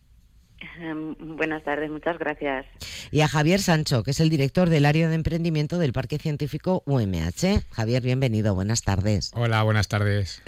Buenas 1.19 1.63
tardes, 1.63 1.89
muchas 1.89 2.17
gracias. 2.17 2.65
Y 3.11 3.21
a 3.21 3.27
Javier 3.27 3.61
Sancho, 3.61 4.03
que 4.03 4.11
es 4.11 4.19
el 4.19 4.29
director 4.29 4.69
del 4.69 4.85
área 4.85 5.07
de 5.07 5.15
emprendimiento 5.15 5.77
del 5.77 5.93
Parque 5.93 6.17
Científico 6.17 6.83
UMH. 6.85 7.63
Javier, 7.71 8.01
bienvenido, 8.01 8.55
buenas 8.55 8.81
tardes. 8.83 9.31
Hola, 9.35 9.63
buenas 9.63 9.87
tardes. 9.87 10.41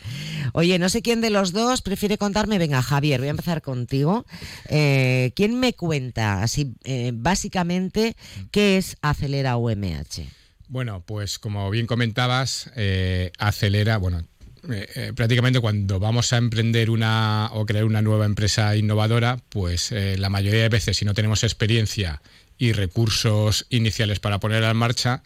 Oye, 0.54 0.80
no 0.80 0.90
sé 0.90 1.02
quién 1.02 1.22
de 1.22 1.30
los 1.30 1.54
dos 1.54 1.82
prefiere 1.82 2.18
contarme. 2.18 2.58
Venga, 2.58 2.82
Javier, 2.82 3.20
voy 3.20 3.28
a 3.28 3.32
empezar 3.32 3.62
contigo. 3.62 4.26
Eh, 4.70 5.32
¿Quién 5.36 5.60
me 5.60 5.74
cuenta, 5.74 6.44
así, 6.44 6.76
eh, 6.84 7.12
básicamente, 7.14 8.16
qué 8.52 8.78
es 8.78 8.98
Acelera 9.02 9.58
UMH? 9.58 10.28
Bueno, 10.68 11.04
pues 11.06 11.40
como 11.40 11.70
bien 11.70 11.86
comentabas, 11.86 12.72
eh, 12.78 13.32
acelera, 13.40 13.98
bueno, 13.98 14.24
eh, 14.69 14.88
eh, 14.95 15.13
prácticamente 15.15 15.60
cuando 15.60 16.00
vamos 16.00 16.34
a 16.34 16.38
emprender 16.38 16.89
una 16.89 17.50
o 17.54 17.65
crear 17.65 17.86
una 17.86 18.02
nueva 18.02 18.26
empresa 18.26 18.76
innovadora, 18.76 19.39
pues 19.50 19.91
la 19.91 20.30
mayoría 20.30 20.62
de 20.62 20.69
veces 20.69 20.97
si 20.97 21.06
no 21.06 21.13
tenemos 21.13 21.43
experiencia 21.43 22.21
y 22.58 22.74
recursos 22.74 23.65
iniciales 23.69 24.19
para 24.19 24.39
ponerla 24.39 24.69
en 24.69 24.78
marcha, 24.78 25.24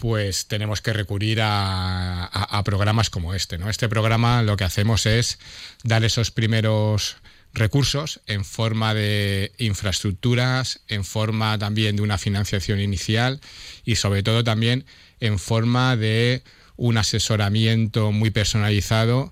pues 0.00 0.46
tenemos 0.46 0.80
que 0.80 0.94
recurrir 0.94 1.40
a, 1.42 2.62
programas 2.64 3.10
como 3.10 3.34
este. 3.34 3.58
¿no? 3.58 3.68
Este 3.68 3.86
programa 3.86 4.42
lo 4.42 4.56
que 4.56 4.64
hacemos 4.64 5.04
es 5.04 5.38
dar 5.84 6.04
esos 6.04 6.30
primeros 6.30 7.16
recursos 7.52 8.20
en 8.26 8.46
forma 8.46 8.94
de 8.94 9.52
infraestructuras, 9.58 10.80
en 10.88 11.04
forma 11.04 11.58
también 11.58 11.96
de 11.96 12.02
una 12.02 12.16
financiación 12.16 12.80
inicial 12.80 13.40
y 13.84 13.96
sobre 13.96 14.22
todo 14.22 14.42
también 14.42 14.86
en 15.20 15.38
forma 15.38 15.96
de 15.96 16.42
un 16.80 16.96
asesoramiento 16.96 18.10
muy 18.10 18.30
personalizado 18.30 19.30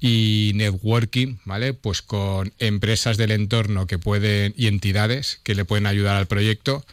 y 0.00 0.52
networking, 0.54 1.36
¿vale? 1.44 1.74
Pues 1.74 2.00
con 2.00 2.52
empresas 2.58 3.18
del 3.18 3.30
entorno 3.30 3.86
que 3.86 3.98
pueden 3.98 4.54
y 4.56 4.68
entidades 4.68 5.38
que 5.42 5.54
le 5.54 5.66
pueden 5.66 5.86
ayudar 5.86 6.16
al 6.16 6.26
proyecto 6.26 6.84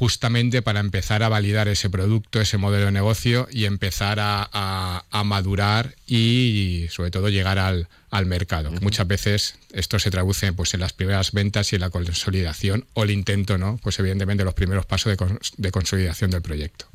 justamente 0.00 0.62
para 0.62 0.80
empezar 0.80 1.22
a 1.22 1.28
validar 1.28 1.68
ese 1.68 1.90
producto, 1.90 2.40
ese 2.40 2.56
modelo 2.56 2.86
de 2.86 2.92
negocio 2.92 3.46
y 3.52 3.66
empezar 3.66 4.16
a, 4.18 5.04
madurar 5.26 5.94
y, 6.06 6.86
sobre 6.88 7.10
todo 7.10 7.28
llegar 7.28 7.58
al, 7.58 7.86
mercado. 8.24 8.72
Muchas 8.80 9.06
veces 9.06 9.56
esto 9.74 9.98
se 9.98 10.10
traduce 10.10 10.54
pues, 10.54 10.72
en 10.72 10.80
las 10.80 10.94
primeras 10.94 11.32
ventas 11.32 11.70
y 11.72 11.76
en 11.76 11.82
la 11.82 11.90
consolidación 11.90 12.86
o 12.94 13.02
el 13.02 13.10
intento, 13.10 13.58
¿no? 13.58 13.78
Pues 13.82 13.98
evidentemente 13.98 14.42
los 14.42 14.54
primeros 14.54 14.86
pasos 14.86 15.14
de, 15.58 15.70
consolidación 15.70 16.30
del 16.30 16.40
proyecto. 16.40 16.86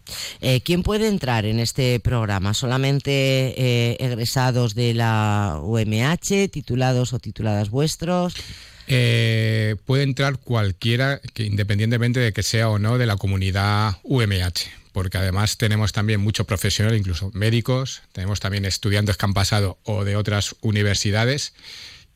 Eh, 0.41 0.61
¿Quién 0.61 0.81
puede 0.81 1.07
entrar 1.07 1.45
en 1.45 1.59
este 1.59 1.99
programa? 1.99 2.55
¿Solamente 2.55 3.11
eh, 3.11 3.97
egresados 3.99 4.73
de 4.73 4.95
la 4.95 5.59
UMH, 5.61 6.49
titulados 6.49 7.13
o 7.13 7.19
tituladas 7.19 7.69
vuestros? 7.69 8.33
Eh, 8.88 9.76
puede 9.86 10.04
entrar 10.04 10.38
cualquiera, 10.38 11.19
que 11.34 11.43
independientemente 11.43 12.19
de 12.19 12.34
que 12.34 12.43
sea 12.43 12.69
o 12.69 12.80
no 12.80 12.98
de 12.98 13.06
la 13.06 13.17
comunidad 13.17 13.98
UMH, 14.04 14.69
porque 14.93 15.17
además 15.17 15.58
tenemos 15.58 15.91
también 15.91 16.21
mucho 16.21 16.45
profesional, 16.45 16.95
incluso 16.95 17.32
médicos, 17.34 18.04
tenemos 18.12 18.39
también 18.39 18.65
estudiantes 18.65 19.17
que 19.17 19.26
han 19.26 19.34
pasado 19.34 19.80
o 19.84 20.04
de 20.04 20.15
otras 20.15 20.56
universidades 20.62 21.54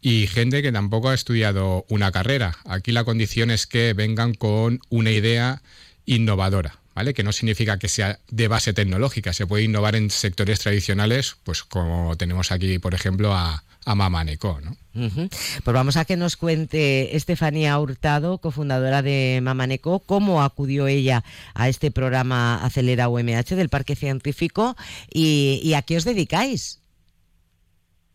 y 0.02 0.28
gente 0.28 0.62
que 0.62 0.72
tampoco 0.72 1.10
ha 1.10 1.14
estudiado 1.14 1.86
una 1.90 2.12
carrera. 2.12 2.58
Aquí 2.66 2.92
la 2.92 3.04
condición 3.04 3.52
es 3.52 3.68
que 3.68 3.94
vengan 3.94 4.34
con 4.34 4.80
una 4.90 5.12
idea 5.12 5.62
innovadora. 6.06 6.79
Que 7.14 7.24
no 7.24 7.32
significa 7.32 7.80
que 7.80 7.88
sea 7.90 8.20
de 8.30 8.48
base 8.48 8.74
tecnológica, 8.74 9.34
se 9.34 9.48
puede 9.48 9.64
innovar 9.64 9.96
en 9.96 10.10
sectores 10.10 10.60
tradicionales, 10.60 11.38
pues 11.44 11.64
como 11.64 12.16
tenemos 12.18 12.52
aquí, 12.52 12.80
por 12.80 12.94
ejemplo, 12.94 13.34
a, 13.34 13.64
a 13.86 13.96
Mamaneco, 13.96 14.60
¿no? 14.62 14.78
Pues 14.94 15.74
vamos 15.74 15.98
a 15.98 16.06
que 16.06 16.18
nos 16.18 16.36
cuente 16.36 17.16
Estefanía 17.16 17.80
Hurtado, 17.80 18.40
cofundadora 18.40 19.02
de 19.02 19.40
Mamaneco, 19.42 20.00
cómo 20.00 20.44
acudió 20.44 20.88
ella 20.88 21.24
a 21.54 21.70
este 21.70 21.90
programa 21.90 22.64
Acelera 22.64 23.08
UMH 23.08 23.56
del 23.56 23.70
Parque 23.70 23.96
Científico 23.96 24.76
y, 25.12 25.74
a 25.74 25.82
qué 25.84 25.98
os 25.98 26.04
dedicáis. 26.04 26.79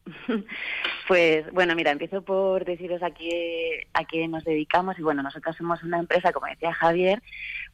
Pues 1.06 1.50
bueno, 1.52 1.74
mira, 1.74 1.90
empiezo 1.90 2.22
por 2.22 2.64
deciros 2.64 3.02
a 3.02 3.10
qué, 3.10 3.86
a 3.92 4.04
qué 4.04 4.26
nos 4.26 4.42
dedicamos 4.44 4.98
y 4.98 5.02
bueno, 5.02 5.22
nosotros 5.22 5.54
somos 5.54 5.82
una 5.82 5.98
empresa, 5.98 6.32
como 6.32 6.46
decía 6.46 6.72
Javier, 6.72 7.22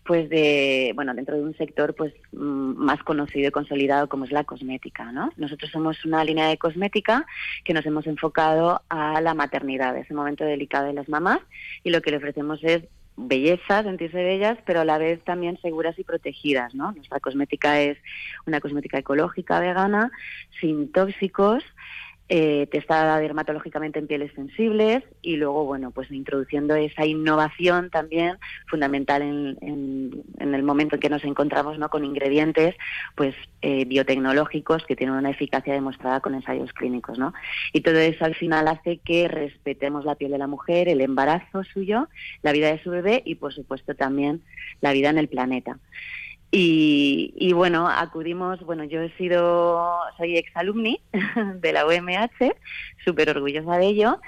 pues 0.04 0.28
de 0.28 0.92
bueno 0.94 1.14
dentro 1.14 1.36
de 1.36 1.42
un 1.42 1.56
sector 1.56 1.94
pues 1.94 2.12
mm, 2.32 2.74
más 2.76 3.02
conocido 3.04 3.48
y 3.48 3.52
consolidado 3.52 4.08
como 4.08 4.24
es 4.24 4.32
la 4.32 4.44
cosmética 4.44 5.12
no 5.12 5.30
nosotros 5.36 5.70
somos 5.70 6.04
una 6.06 6.24
línea 6.24 6.48
de 6.48 6.56
cosmética 6.56 7.26
que 7.64 7.74
nos 7.74 7.84
hemos 7.84 8.06
enfocado 8.06 8.80
a 8.88 9.20
la 9.20 9.34
maternidad 9.34 9.96
ese 9.96 10.14
momento 10.14 10.44
delicado 10.44 10.86
de 10.86 10.94
las 10.94 11.08
mamás 11.08 11.40
y 11.84 11.90
lo 11.90 12.00
que 12.00 12.10
le 12.10 12.16
ofrecemos 12.16 12.60
es 12.62 12.82
belleza, 13.28 13.82
sentirse 13.82 14.22
bellas, 14.22 14.58
pero 14.64 14.80
a 14.80 14.84
la 14.84 14.98
vez 14.98 15.22
también 15.24 15.58
seguras 15.60 15.98
y 15.98 16.04
protegidas, 16.04 16.74
¿no? 16.74 16.92
Nuestra 16.92 17.20
cosmética 17.20 17.80
es 17.80 17.98
una 18.46 18.60
cosmética 18.60 18.98
ecológica, 18.98 19.60
vegana, 19.60 20.10
sin 20.60 20.90
tóxicos, 20.90 21.62
eh, 22.32 22.68
testada 22.70 23.18
dermatológicamente 23.18 23.98
en 23.98 24.06
pieles 24.06 24.32
sensibles 24.34 25.02
y 25.20 25.34
luego, 25.34 25.64
bueno, 25.64 25.90
pues 25.90 26.12
introduciendo 26.12 26.76
esa 26.76 27.04
innovación 27.04 27.90
también 27.90 28.38
fundamental 28.68 29.22
en, 29.22 30.22
el 30.38 30.62
momento 30.62 30.94
en 30.94 31.00
que 31.00 31.10
nos 31.10 31.24
encontramos 31.24 31.76
¿no? 31.80 31.88
con 31.88 32.04
ingredientes 32.04 32.76
pues 33.16 33.34
eh, 33.62 33.84
biotecnológicos 33.84 34.86
que 34.86 34.94
tienen 34.94 35.16
una 35.16 35.30
eficacia 35.30 35.74
demostrada 35.74 36.20
con 36.20 36.36
ensayos 36.36 36.72
clínicos. 36.72 37.18
¿no? 37.18 37.34
Y 37.72 37.80
todo 37.80 37.98
eso 37.98 38.24
al 38.24 38.36
final 38.36 38.68
hace 38.68 38.98
que 38.98 39.26
respetemos 39.26 40.04
la 40.04 40.14
piel 40.14 40.30
de 40.30 40.38
la 40.38 40.46
mujer, 40.46 40.88
el 40.88 41.00
embarazo 41.00 41.64
suyo, 41.64 42.08
la 42.42 42.52
vida 42.52 42.68
de 42.70 42.80
su 42.80 42.90
bebé 42.90 43.24
y, 43.26 43.34
por 43.34 43.52
supuesto, 43.52 43.96
también 43.96 44.40
la 44.80 44.92
vida 44.92 45.10
en 45.10 45.18
el 45.18 45.26
planeta. 45.26 45.80
Y, 46.52 47.52
bueno, 47.52 47.88
acudimos, 47.88 48.60
bueno, 48.64 48.82
yo 48.82 49.00
he 49.02 49.10
sido, 49.16 49.88
soy 50.16 50.36
exalumni 50.36 51.00
de 51.60 51.72
la 51.72 51.86
UMH, 51.86 52.56
súper 53.04 53.30
orgullosa 53.30 53.76
de 53.76 53.86
ello, 53.86 54.20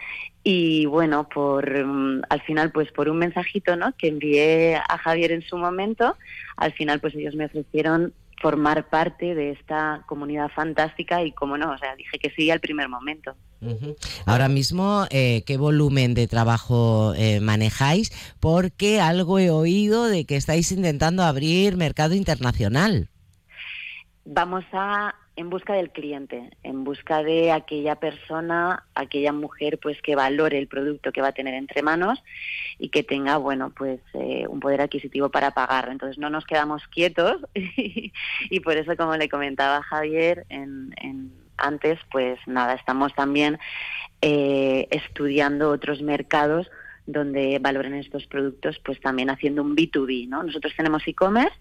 y 0.44 0.87
bueno, 0.87 1.28
por 1.28 1.68
mm, 1.85 2.22
al 2.28 2.42
final, 2.42 2.70
pues 2.70 2.92
por 2.92 3.08
un 3.08 3.18
mensajito, 3.18 3.74
¿no? 3.74 3.92
Que 3.96 4.08
envié 4.08 4.76
a 4.76 4.98
Javier 4.98 5.32
en 5.32 5.42
su 5.42 5.56
momento, 5.56 6.16
al 6.56 6.72
final, 6.72 7.00
pues 7.00 7.14
ellos 7.16 7.35
me 7.35 7.46
ofrecieron 7.46 8.12
formar 8.42 8.88
parte 8.90 9.35
de 9.35 9.52
esta 9.52 10.02
comunidad 10.07 10.50
fantástica 10.50 11.22
y 11.22 11.33
cómo 11.33 11.57
no, 11.57 11.70
o 11.70 11.78
sea, 11.78 11.94
dije 11.96 12.18
que 12.18 12.31
sí 12.31 12.50
al 12.50 12.61
primer 12.61 12.88
momento. 12.88 13.35
Ahora 14.26 14.48
mismo, 14.48 15.07
eh, 15.11 15.44
¿qué 15.46 15.57
volumen 15.57 16.14
de 16.14 16.26
trabajo 16.26 17.14
eh, 17.14 17.40
manejáis? 17.40 18.11
Porque 18.40 19.00
algo 19.00 19.38
he 19.38 19.50
oído 19.50 20.07
de 20.09 20.24
que 20.24 20.35
estáis 20.35 20.72
intentando 20.72 21.22
abrir 21.22 21.76
mercado 21.76 22.14
internacional. 22.14 23.09
Vamos 24.24 24.64
a 24.72 25.14
en 25.37 25.49
busca 25.49 25.75
del 25.75 25.90
cliente, 25.90 26.51
en 26.62 26.85
busca 26.85 27.23
de 27.23 27.53
aquella 27.53 27.97
persona, 27.97 28.85
aquella 28.95 29.33
mujer, 29.33 29.79
pues 29.79 30.01
que 30.03 30.14
valore 30.14 30.59
el 30.59 30.68
producto 30.68 31.11
que 31.11 31.23
va 31.23 31.29
a 31.29 31.33
tener 31.33 31.55
entre 31.55 31.83
manos 31.83 32.23
y 32.79 32.90
que 32.90 33.03
tenga, 33.03 33.38
bueno, 33.38 33.73
pues 33.77 34.01
eh, 34.14 34.47
un 34.49 34.61
poder 34.61 34.83
adquisitivo 34.83 35.31
para 35.31 35.53
pagarlo. 35.53 35.92
Entonces 35.92 36.18
no 36.18 36.29
nos 36.29 36.45
quedamos 36.45 36.87
quietos 36.88 37.40
y, 37.55 38.61
por 38.61 38.77
eso, 38.77 38.97
como 38.97 39.16
le 39.16 39.29
comentaba 39.29 39.83
Javier 39.83 40.45
en, 40.51 41.33
antes, 41.57 41.99
pues 42.11 42.38
nada, 42.47 42.75
estamos 42.75 43.14
también 43.14 43.59
eh, 44.21 44.87
estudiando 44.90 45.71
otros 45.71 46.03
mercados 46.03 46.71
donde 47.07 47.59
valoren 47.59 47.95
estos 47.95 48.27
productos, 48.27 48.79
pues 48.85 49.01
también 49.01 49.31
haciendo 49.31 49.62
un 49.62 49.75
B2B, 49.75 50.29
¿no? 50.29 50.42
Nosotros 50.42 50.73
tenemos 50.77 51.03
e-commerce 51.07 51.57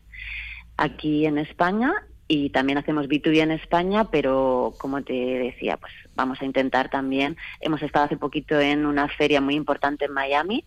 aquí 0.77 1.25
en 1.25 1.37
España 1.37 1.93
y 2.33 2.49
también 2.49 2.77
hacemos 2.77 3.09
B2B 3.09 3.41
en 3.41 3.51
España, 3.51 4.05
pero 4.05 4.73
como 4.77 5.03
te 5.03 5.11
decía, 5.11 5.75
pues 5.75 5.91
vamos 6.15 6.41
a 6.41 6.45
intentar 6.45 6.89
también, 6.89 7.35
hemos 7.59 7.81
estado 7.81 8.05
hace 8.05 8.15
poquito 8.15 8.57
en 8.57 8.85
una 8.85 9.09
feria 9.09 9.41
muy 9.41 9.55
importante 9.55 10.05
en 10.05 10.13
Miami 10.13 10.63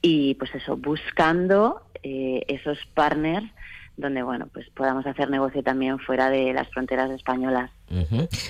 y 0.00 0.36
pues 0.36 0.54
eso, 0.54 0.78
buscando 0.78 1.82
eh, 2.02 2.44
esos 2.48 2.78
partners 2.94 3.44
donde 3.96 4.22
bueno 4.22 4.48
pues 4.52 4.66
podamos 4.74 5.06
hacer 5.06 5.30
negocio 5.30 5.62
también 5.62 5.98
fuera 5.98 6.30
de 6.30 6.52
las 6.52 6.68
fronteras 6.68 7.10
españolas. 7.10 7.70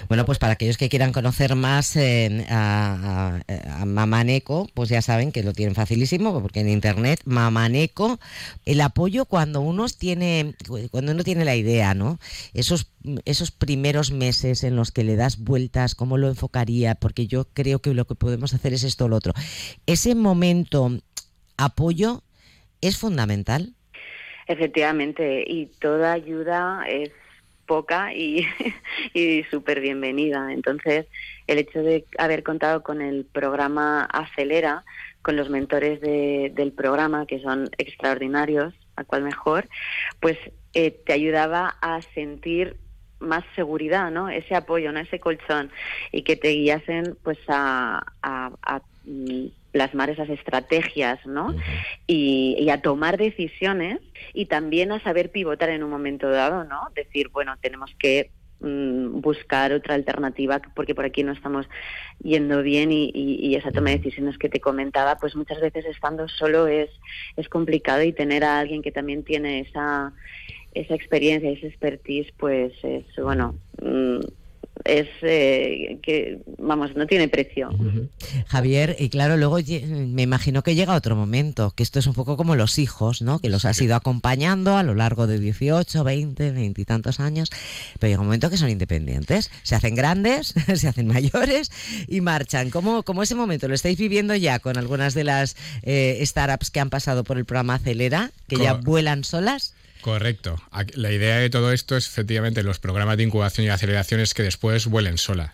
Bueno, 0.09 0.24
pues 0.24 0.38
para 0.38 0.54
aquellos 0.54 0.78
que 0.78 0.88
quieran 0.88 1.12
conocer 1.12 1.56
más 1.56 1.94
eh, 1.96 2.46
a, 2.48 3.38
Mamaneco, 3.85 4.66
pues 4.72 4.88
ya 4.88 5.02
saben 5.02 5.30
que 5.30 5.42
lo 5.42 5.52
tienen 5.52 5.74
facilísimo, 5.74 6.40
porque 6.40 6.61
en 6.61 6.70
internet 6.70 7.20
Mamaneco, 7.26 8.18
el 8.64 8.80
apoyo 8.80 9.26
cuando 9.26 9.61
uno 9.61 9.87
tiene, 9.88 10.54
cuando 10.90 11.12
uno 11.12 11.22
tiene 11.22 11.44
la 11.44 11.54
idea, 11.54 11.92
¿no? 11.92 12.18
Esos, 12.54 12.90
esos 13.26 13.50
primeros 13.50 14.11
meses 14.11 14.64
en 14.64 14.74
los 14.74 14.90
que 14.90 15.04
le 15.04 15.16
das 15.16 15.38
vueltas, 15.38 15.94
cómo 15.94 16.16
lo 16.16 16.28
enfocaría, 16.28 16.94
porque 16.94 17.26
yo 17.26 17.46
creo 17.52 17.80
que 17.80 17.92
lo 17.92 18.06
que 18.06 18.14
podemos 18.14 18.54
hacer 18.54 18.72
es 18.72 18.85
esto 18.85 19.04
o 19.04 19.09
lo 19.09 19.16
otro. 19.16 19.35
Ese 19.85 20.14
momento 20.14 20.90
apoyo 21.59 22.22
es 22.80 22.96
fundamental. 22.96 23.75
Efectivamente, 24.46 25.44
y 25.46 25.66
toda 25.66 26.12
ayuda 26.12 26.85
es 26.88 27.11
poca 27.66 28.14
y, 28.14 28.46
y 29.14 29.42
súper 29.44 29.80
bienvenida. 29.80 30.52
Entonces, 30.52 31.06
el 31.46 31.59
hecho 31.59 31.82
de 31.82 32.04
haber 32.18 32.42
contado 32.42 32.82
con 32.82 33.02
el 33.02 33.24
programa 33.24 34.04
Acelera, 34.04 34.85
con 35.22 35.37
los 35.37 35.50
mentores 35.50 36.00
del 36.00 36.72
programa, 36.72 37.26
que 37.26 37.40
son 37.40 37.68
extraordinarios, 37.78 38.74
a 38.94 39.02
cual 39.02 39.22
mejor, 39.22 39.68
pues 40.20 40.38
eh, 40.72 40.92
te 41.04 41.12
ayudaba 41.12 41.76
a 41.80 42.00
sentir 42.14 42.76
más 43.18 43.44
seguridad, 43.56 44.11
¿no? 44.11 44.28
Ese 44.28 44.54
apoyo, 44.54 44.92
¿no? 44.92 45.00
Ese 45.00 45.18
colchón 45.18 45.72
y 46.12 46.22
que 46.22 46.37
te 46.37 46.50
guiasen, 46.50 47.16
pues, 47.24 47.38
a, 47.48 48.04
a, 48.22 48.52
a 48.62 48.80
mm, 49.04 49.46
plasmar 49.76 50.08
esas 50.08 50.30
estrategias, 50.30 51.18
¿no? 51.26 51.54
y, 52.06 52.70
a 52.70 52.80
tomar 52.80 53.18
decisiones 53.18 54.00
y 54.32 54.46
también 54.46 54.90
a 54.90 55.02
saber 55.02 55.30
pivotar 55.30 55.68
en 55.68 55.84
un 55.84 55.90
momento 55.90 56.30
dado, 56.30 56.64
¿no? 56.64 56.88
Decir, 56.94 57.28
bueno, 57.28 57.56
tenemos 57.60 57.94
que 57.98 58.30
mm, 58.60 59.20
buscar 59.20 59.74
otra 59.74 59.94
alternativa 59.94 60.62
porque 60.74 60.94
por 60.94 61.04
aquí 61.04 61.22
no 61.22 61.32
estamos 61.32 61.68
yendo 62.22 62.62
bien 62.62 62.90
y, 62.90 63.10
y, 63.14 63.54
esa 63.54 63.70
toma 63.70 63.90
de 63.90 63.98
decisiones 63.98 64.38
que 64.38 64.48
te 64.48 64.60
comentaba, 64.60 65.16
pues 65.16 65.36
muchas 65.36 65.60
veces 65.60 65.84
estando 65.84 66.26
solo 66.26 66.68
es, 66.68 66.88
es 67.36 67.50
complicado 67.50 68.02
y 68.02 68.14
tener 68.14 68.44
a 68.44 68.58
alguien 68.58 68.80
que 68.80 68.92
también 68.92 69.24
tiene 69.24 69.60
esa, 69.60 70.14
esa 70.72 70.94
experiencia, 70.94 71.50
esa 71.50 71.66
expertise, 71.66 72.32
pues 72.38 72.72
es, 72.82 73.04
bueno, 73.18 73.56
mm, 73.82 74.20
es 74.84 75.08
eh, 75.22 75.98
que, 76.02 76.40
vamos, 76.58 76.94
no 76.96 77.06
tiene 77.06 77.28
precio. 77.28 77.70
Javier, 78.46 78.96
y 78.98 79.08
claro, 79.08 79.36
luego 79.36 79.58
me 79.88 80.22
imagino 80.22 80.62
que 80.62 80.74
llega 80.74 80.94
otro 80.94 81.16
momento, 81.16 81.72
que 81.74 81.82
esto 81.82 81.98
es 81.98 82.06
un 82.06 82.14
poco 82.14 82.36
como 82.36 82.56
los 82.56 82.78
hijos, 82.78 83.22
¿no? 83.22 83.38
Que 83.38 83.48
los 83.48 83.64
has 83.64 83.80
ido 83.80 83.96
acompañando 83.96 84.76
a 84.76 84.82
lo 84.82 84.94
largo 84.94 85.26
de 85.26 85.38
18, 85.38 86.04
20, 86.04 86.52
20 86.52 86.80
y 86.80 86.84
tantos 86.84 87.20
años, 87.20 87.50
pero 87.98 88.10
llega 88.10 88.20
un 88.20 88.26
momento 88.26 88.50
que 88.50 88.56
son 88.56 88.70
independientes, 88.70 89.50
se 89.62 89.74
hacen 89.74 89.94
grandes, 89.94 90.54
se 90.74 90.88
hacen 90.88 91.06
mayores 91.06 91.70
y 92.08 92.20
marchan. 92.20 92.70
¿Cómo, 92.70 93.02
cómo 93.02 93.22
ese 93.22 93.34
momento 93.34 93.68
lo 93.68 93.74
estáis 93.74 93.98
viviendo 93.98 94.34
ya 94.34 94.58
con 94.58 94.76
algunas 94.76 95.14
de 95.14 95.24
las 95.24 95.56
eh, 95.82 96.22
startups 96.24 96.70
que 96.70 96.80
han 96.80 96.90
pasado 96.90 97.24
por 97.24 97.38
el 97.38 97.44
programa 97.44 97.74
Acelera, 97.74 98.30
que 98.48 98.56
ya 98.56 98.74
vuelan 98.74 99.24
solas? 99.24 99.74
Correcto. 100.07 100.62
La 100.95 101.11
idea 101.11 101.38
de 101.38 101.51
todo 101.51 101.73
esto 101.73 101.97
es 101.97 102.07
efectivamente 102.07 102.62
los 102.62 102.79
programas 102.79 103.16
de 103.16 103.25
incubación 103.25 103.66
y 103.66 103.71
aceleración 103.71 104.21
es 104.21 104.35
que 104.35 104.45
después 104.45 104.87
vuelen 104.87 105.19
solas. 105.19 105.51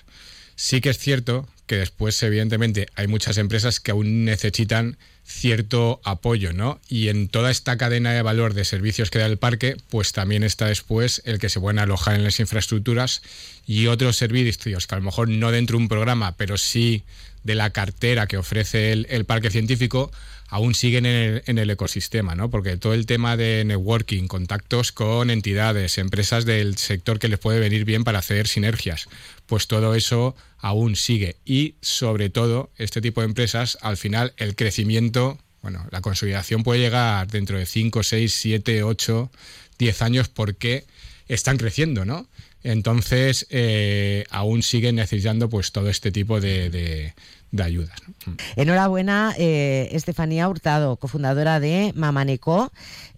Sí 0.57 0.83
que 0.83 0.91
es 0.91 0.99
cierto 0.99 1.49
que 1.65 1.77
después, 1.77 2.23
evidentemente, 2.23 2.87
hay 2.95 3.07
muchas 3.07 3.39
empresas 3.39 3.81
que 3.81 3.93
aún 3.93 4.27
necesitan 4.27 4.99
cierto 5.25 6.03
apoyo, 6.05 6.53
¿no? 6.53 6.83
Y 6.87 7.09
en 7.09 7.29
toda 7.29 7.51
esta 7.51 7.79
cadena 7.79 8.13
de 8.13 8.21
valor 8.21 8.53
de 8.53 8.67
servicios 8.67 9.09
que 9.09 9.21
da 9.21 9.25
el 9.25 9.39
parque, 9.39 9.79
pues 9.89 10.13
también 10.13 10.43
está 10.43 10.67
después 10.67 11.23
el 11.25 11.39
que 11.39 11.49
se 11.49 11.59
pueden 11.59 11.79
alojar 11.79 12.17
en 12.17 12.25
las 12.25 12.39
infraestructuras 12.39 13.23
y 13.67 13.87
otros 13.87 14.19
servicios 14.19 14.87
que 14.87 14.95
a 14.95 14.99
lo 14.99 15.05
mejor 15.05 15.31
no 15.31 15.51
dentro 15.51 15.79
de 15.79 15.85
un 15.85 15.89
programa, 15.89 16.37
pero 16.37 16.59
sí 16.59 17.05
de 17.43 17.55
la 17.55 17.71
cartera 17.71 18.27
que 18.27 18.37
ofrece 18.37 18.93
el 18.93 19.25
parque 19.25 19.51
científico, 19.51 20.13
aún 20.53 20.75
siguen 20.75 21.07
en 21.07 21.59
el, 21.59 21.71
ecosistema, 21.71 22.35
¿no? 22.35 22.51
Porque 22.51 22.77
todo 22.77 22.93
el 22.93 23.07
tema 23.07 23.39
de 23.39 23.65
networking, 23.65 24.27
contactos 24.27 24.93
con 24.93 25.31
entidades, 25.31 25.97
empresas 25.97 26.45
del 26.45 26.77
sector 26.77 27.19
que 27.19 27.29
les 27.29 27.39
puede 27.39 27.59
venir 27.59 27.87
bien 27.87 28.05
para 28.05 28.19
hacer 28.19 28.47
sinergias, 28.47 29.09
pues 29.47 29.67
todo 29.67 29.95
eso 29.95 30.37
aún 30.59 30.95
sigue. 30.95 31.37
Y 31.47 31.77
sobre 31.81 32.29
todo, 32.29 32.71
este 32.77 33.01
tipo 33.01 33.23
de 33.23 33.29
empresas, 33.29 33.79
al 33.81 33.97
final, 33.97 34.35
el 34.37 34.55
crecimiento, 34.55 35.39
bueno, 35.63 35.87
la 35.91 36.03
consolidación 36.03 36.65
puede 36.65 36.81
llegar 36.81 37.29
dentro 37.29 37.57
de 37.57 37.65
5, 37.65 38.03
6, 38.03 38.35
7, 38.35 38.83
8, 38.83 39.31
10 39.79 40.03
años 40.03 40.29
porque 40.29 40.85
están 41.29 41.57
creciendo, 41.57 42.05
¿no? 42.05 42.29
Entonces, 42.63 43.47
eh, 43.49 44.27
aún 44.29 44.63
siguen 44.63 44.97
necesitando 44.97 45.49
pues 45.49 45.73
todo 45.73 45.89
este 45.89 46.13
tipo 46.13 46.43
de, 46.43 46.69
de 46.69 47.15
ayudas. 47.61 47.99
Mm. 48.25 48.31
Enhorabuena, 48.57 49.35
eh, 49.37 49.89
Estefanía 49.93 50.49
Hurtado, 50.49 50.97
cofundadora 50.97 51.61
de 51.61 51.93
Mamaneco. 51.95 52.73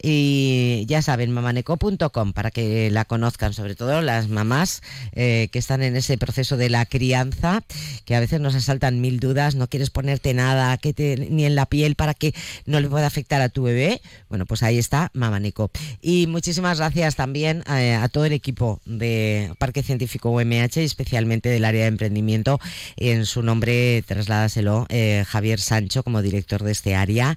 Y 0.07 0.85
ya 0.87 1.01
saben, 1.01 1.31
mamaneco.com 1.31 2.35
para 2.35 2.51
que 2.51 2.91
la 2.91 3.07
conozcan, 3.07 3.55
sobre 3.55 3.75
todo 3.75 4.03
las 4.03 4.29
mamás 4.29 4.83
eh, 5.13 5.49
que 5.51 5.59
están 5.59 5.83
en 5.83 5.97
ese 5.97 6.19
proceso 6.19 6.59
de 6.59 6.69
la 6.69 6.85
crianza, 6.85 7.63
que 8.05 8.15
a 8.15 8.21
veces 8.21 8.39
nos 8.39 8.55
asaltan 8.55 9.01
mil 9.01 9.19
dudas, 9.19 9.55
no 9.55 9.67
quieres 9.67 9.89
ponerte 9.89 10.35
nada 10.35 10.77
que 10.77 10.93
te, 10.93 11.17
ni 11.17 11.47
en 11.47 11.55
la 11.55 11.65
piel 11.65 11.95
para 11.95 12.13
que 12.13 12.35
no 12.67 12.81
le 12.81 12.89
pueda 12.91 13.07
afectar 13.07 13.41
a 13.41 13.49
tu 13.49 13.63
bebé. 13.63 14.03
Bueno, 14.29 14.45
pues 14.45 14.63
ahí 14.63 14.77
está 14.77 15.11
Mamaneco. 15.15 15.71
Y 16.03 16.27
muchísimas 16.27 16.79
gracias 16.79 17.17
también 17.17 17.65
eh, 17.75 17.95
a 17.95 18.09
todo 18.11 18.27
el 18.27 18.35
equipo 18.35 18.83
de 18.85 19.55
Parque 19.59 19.83
Científico 19.83 20.29
UMH, 20.31 20.77
especialmente 20.83 21.49
del 21.49 21.65
área 21.65 21.83
de 21.83 21.89
emprendimiento. 21.89 22.61
En 22.99 23.25
su 23.25 23.43
nombre, 23.43 24.05
trasládaselo, 24.25 24.87
eh, 24.89 25.25
Javier 25.27 25.61
Sancho, 25.61 26.03
como 26.03 26.23
director 26.23 26.63
de 26.63 26.73
este 26.73 26.95
área. 26.95 27.37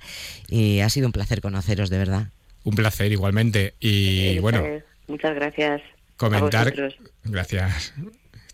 Y 0.50 0.80
ha 0.80 0.90
sido 0.90 1.08
un 1.08 1.12
placer 1.12 1.42
conoceros, 1.42 1.90
de 1.90 1.98
verdad. 1.98 2.28
Un 2.64 2.76
placer 2.76 3.12
igualmente. 3.12 3.76
Y 3.80 4.40
bueno. 4.40 4.64
Muchas 5.08 5.36
gracias. 5.36 5.82
Comentar. 6.18 6.74
Gracias. 7.24 7.94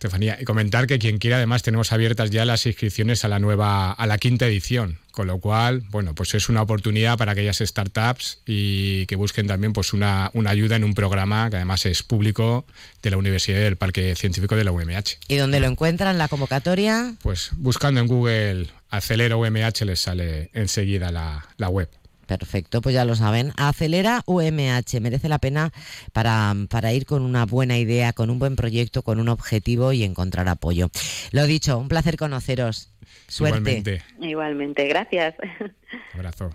Estefanía, 0.04 0.38
y 0.38 0.44
comentar 0.44 0.86
que 0.86 1.00
quien 1.00 1.18
quiera, 1.18 1.38
además, 1.38 1.64
tenemos 1.64 1.94
abiertas 1.94 2.30
ya 2.30 2.44
las 2.44 2.66
inscripciones 2.66 3.24
a 3.24 3.30
la 3.30 3.40
nueva, 3.40 3.94
a 3.94 4.06
la 4.06 4.18
quinta 4.18 4.46
edición, 4.46 5.00
con 5.12 5.28
lo 5.28 5.40
cual, 5.40 5.82
bueno, 5.92 6.14
pues 6.14 6.34
es 6.34 6.50
una 6.50 6.62
oportunidad 6.62 7.18
para 7.18 7.32
aquellas 7.32 7.60
startups 7.60 8.40
y 8.46 9.06
que 9.06 9.16
busquen 9.16 9.48
también 9.48 9.72
pues 9.72 9.94
una, 9.94 10.30
una 10.34 10.50
ayuda 10.50 10.76
en 10.76 10.84
un 10.84 10.94
programa 10.94 11.50
que 11.50 11.56
además 11.56 11.86
es 11.86 12.04
público 12.04 12.66
de 13.02 13.12
la 13.12 13.18
Universidad 13.18 13.60
del 13.60 13.78
Parque 13.78 14.14
Científico 14.18 14.58
de 14.58 14.66
la 14.66 14.74
UMH. 14.74 15.20
¿Y 15.30 15.38
dónde 15.38 15.62
lo 15.62 15.68
encuentran 15.68 16.18
la 16.18 16.28
convocatoria? 16.28 17.16
Pues 17.22 17.52
buscando 17.54 18.02
en 18.02 18.08
Google 18.08 18.68
Acelera 18.90 19.38
UMH 19.38 19.86
les 19.86 20.02
sale 20.02 20.50
enseguida 20.54 21.14
la, 21.14 21.48
la 21.58 21.70
web. 21.70 21.88
Perfecto, 22.38 22.82
pues 22.82 22.96
ya 22.96 23.06
lo 23.06 23.16
saben. 23.16 23.54
Acelera 23.58 24.24
UMH. 24.26 25.00
Merece 25.00 25.30
la 25.30 25.38
pena 25.38 25.72
para, 26.14 26.56
para, 26.68 26.92
ir 26.92 27.06
con 27.06 27.22
una 27.22 27.46
buena 27.46 27.78
idea, 27.78 28.12
con 28.12 28.32
un 28.32 28.40
buen 28.40 28.56
proyecto, 28.56 29.04
con 29.04 29.20
un 29.20 29.30
objetivo 29.30 29.94
y 29.94 30.04
encontrar 30.04 30.50
apoyo. 30.50 30.90
Lo 31.32 31.46
dicho, 31.46 31.78
un 31.78 31.90
placer 31.90 32.18
conoceros. 32.18 32.92
Suerte. 33.28 33.60
Igualmente. 33.60 34.04
Igualmente, 34.20 34.88
gracias. 34.88 35.36
Un 35.60 35.72
abrazo. 36.16 36.50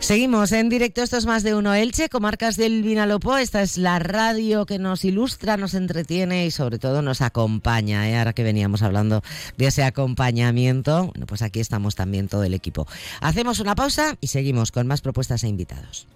Seguimos 0.00 0.52
en 0.52 0.68
directo, 0.68 1.02
esto 1.02 1.16
es 1.16 1.26
más 1.26 1.42
de 1.42 1.54
uno 1.54 1.74
Elche, 1.74 2.08
comarcas 2.08 2.56
del 2.56 2.82
Vinalopó. 2.82 3.36
Esta 3.36 3.62
es 3.62 3.76
la 3.76 3.98
radio 3.98 4.64
que 4.64 4.78
nos 4.78 5.04
ilustra, 5.04 5.56
nos 5.56 5.74
entretiene 5.74 6.46
y 6.46 6.50
sobre 6.50 6.78
todo 6.78 7.02
nos 7.02 7.20
acompaña. 7.20 8.08
¿eh? 8.08 8.16
Ahora 8.16 8.32
que 8.32 8.44
veníamos 8.44 8.82
hablando 8.82 9.22
de 9.56 9.66
ese 9.66 9.82
acompañamiento, 9.82 11.08
bueno, 11.08 11.26
pues 11.26 11.42
aquí 11.42 11.60
estamos 11.60 11.94
también 11.94 12.28
todo 12.28 12.44
el 12.44 12.54
equipo. 12.54 12.86
Hacemos 13.20 13.58
una 13.58 13.74
pausa 13.74 14.16
y 14.20 14.28
seguimos 14.28 14.72
con 14.72 14.86
más 14.86 15.00
propuestas 15.02 15.42
e 15.44 15.48
invitados. 15.48 16.06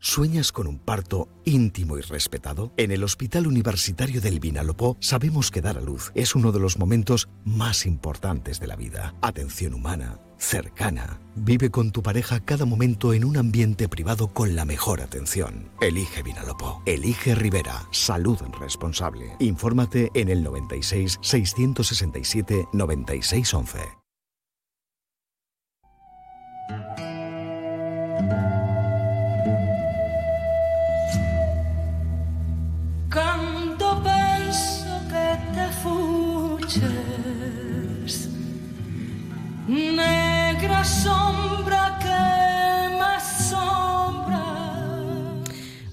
¿Sueñas 0.00 0.52
con 0.52 0.68
un 0.68 0.78
parto 0.78 1.28
íntimo 1.44 1.98
y 1.98 2.02
respetado? 2.02 2.72
En 2.76 2.92
el 2.92 3.02
Hospital 3.02 3.48
Universitario 3.48 4.20
del 4.20 4.38
Vinalopó 4.38 4.96
sabemos 5.00 5.50
que 5.50 5.60
dar 5.60 5.76
a 5.76 5.80
luz 5.80 6.12
es 6.14 6.36
uno 6.36 6.52
de 6.52 6.60
los 6.60 6.78
momentos 6.78 7.28
más 7.44 7.84
importantes 7.84 8.60
de 8.60 8.68
la 8.68 8.76
vida. 8.76 9.16
Atención 9.22 9.74
humana, 9.74 10.20
cercana. 10.38 11.18
Vive 11.34 11.70
con 11.70 11.90
tu 11.90 12.00
pareja 12.00 12.38
cada 12.38 12.64
momento 12.64 13.12
en 13.12 13.24
un 13.24 13.36
ambiente 13.36 13.88
privado 13.88 14.28
con 14.28 14.54
la 14.54 14.64
mejor 14.64 15.00
atención. 15.00 15.68
Elige 15.80 16.22
Vinalopó. 16.22 16.80
Elige 16.86 17.34
Rivera. 17.34 17.88
Salud 17.90 18.38
responsable. 18.60 19.34
Infórmate 19.40 20.10
en 20.14 20.28
el 20.28 20.44
96 20.44 21.18
667 21.20 22.68
9611. 22.72 23.78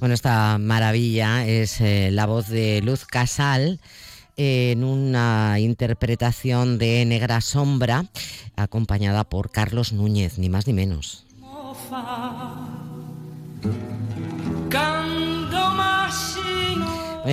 Bueno, 0.06 0.14
esta 0.14 0.60
maravilla 0.60 1.48
es 1.48 1.82
eh, 1.82 2.12
la 2.12 2.28
voz 2.28 2.48
de 2.48 2.80
Luz 2.84 3.06
Casal 3.06 3.80
en 4.38 4.84
una 4.84 5.60
interpretación 5.60 6.78
de 6.78 7.04
Negra 7.06 7.42
Sombra, 7.42 8.06
acompañada 8.56 9.24
por 9.24 9.50
Carlos 9.50 9.94
Núñez, 9.94 10.38
ni 10.38 10.48
más 10.48 10.68
ni 10.68 10.74
menos. 10.74 11.26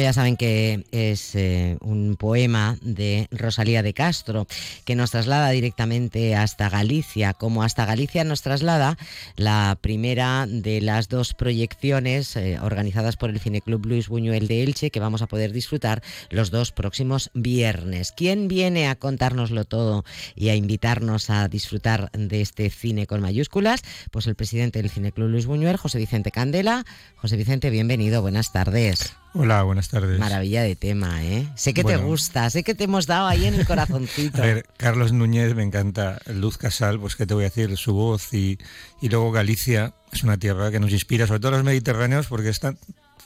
Ya 0.01 0.13
saben 0.13 0.37
que 0.37 0.85
es 0.91 1.35
eh, 1.35 1.77
un 1.81 2.17
poema 2.17 2.79
de 2.81 3.29
Rosalía 3.31 3.83
de 3.83 3.93
Castro 3.93 4.47
que 4.85 4.97
nos 4.97 5.11
traslada 5.11 5.51
directamente 5.51 6.35
hasta 6.35 6.71
Galicia. 6.71 7.35
Como 7.35 7.63
hasta 7.63 7.85
Galicia 7.85 8.25
nos 8.25 8.43
traslada 8.43 8.97
la 9.37 9.77
primera 9.81 10.47
de 10.49 10.81
las 10.81 11.09
dos 11.09 11.35
proyecciones 11.35 12.37
eh, 12.37 12.59
organizadas 12.63 13.17
por 13.17 13.31
el 13.31 13.41
Cineclub 13.41 13.85
Luis 13.85 14.09
Buñuel 14.09 14.49
de 14.49 14.63
Elche 14.63 14.91
que 14.91 15.01
vamos 15.01 15.21
a 15.21 15.27
poder 15.27 15.53
disfrutar 15.53 16.03
los 16.31 16.51
dos 16.51 16.73
próximos 16.73 17.31
viernes. 17.35 18.13
¿Quién 18.17 18.49
viene 18.49 18.89
a 18.89 18.97
contárnoslo 18.97 19.65
todo 19.65 20.05
y 20.35 20.49
a 20.49 20.55
invitarnos 20.55 21.29
a 21.29 21.49
disfrutar 21.49 22.11
de 22.13 22.41
este 22.41 22.71
cine 22.71 23.07
con 23.07 23.21
mayúsculas? 23.21 23.83
Pues 24.11 24.27
el 24.27 24.37
presidente 24.37 24.81
del 24.81 24.91
Cineclub 24.91 25.29
Luis 25.29 25.47
Buñuel, 25.47 25.77
José 25.77 25.99
Vicente 25.99 26.31
Candela. 26.31 26.85
José 27.17 27.37
Vicente, 27.37 27.71
bienvenido, 27.71 28.23
buenas 28.23 28.53
tardes. 28.53 29.22
Hola, 29.35 29.63
buenas 29.63 29.89
tardes. 29.89 30.19
Maravilla 30.19 30.63
de 30.63 30.77
tema, 30.77 31.25
¿eh? 31.25 31.49
Sé 31.55 31.73
que 31.73 31.85
te 31.85 31.97
gusta, 31.97 32.51
sé 32.51 32.63
que 32.63 32.75
te 32.75 32.85
hemos 32.85 33.07
dado 33.07 33.29
ahí 33.29 33.47
en 33.47 33.55
el 33.55 33.67
corazoncito. 33.67 34.37
a 34.43 34.47
ver, 34.47 34.67
Carlos 34.77 35.13
Núñez 35.13 35.55
me 35.55 35.63
encanta, 35.63 36.21
Luz 36.27 36.59
Casal, 36.59 37.01
pues 37.01 37.17
qué 37.17 37.25
te 37.25 37.33
voy 37.33 37.45
a 37.45 37.49
decir, 37.49 37.75
su 37.79 37.95
voz 37.95 38.35
y, 38.35 38.59
y 39.01 39.09
luego 39.09 39.33
Galicia 39.33 39.95
es 40.13 40.23
una 40.23 40.37
tierra 40.37 40.71
que 40.71 40.81
nos 40.81 40.93
inspira, 40.93 41.27
sobre 41.27 41.41
todo 41.41 41.53
los 41.53 41.65
mediterráneos, 41.65 42.27
porque 42.27 42.51
están, 42.51 42.77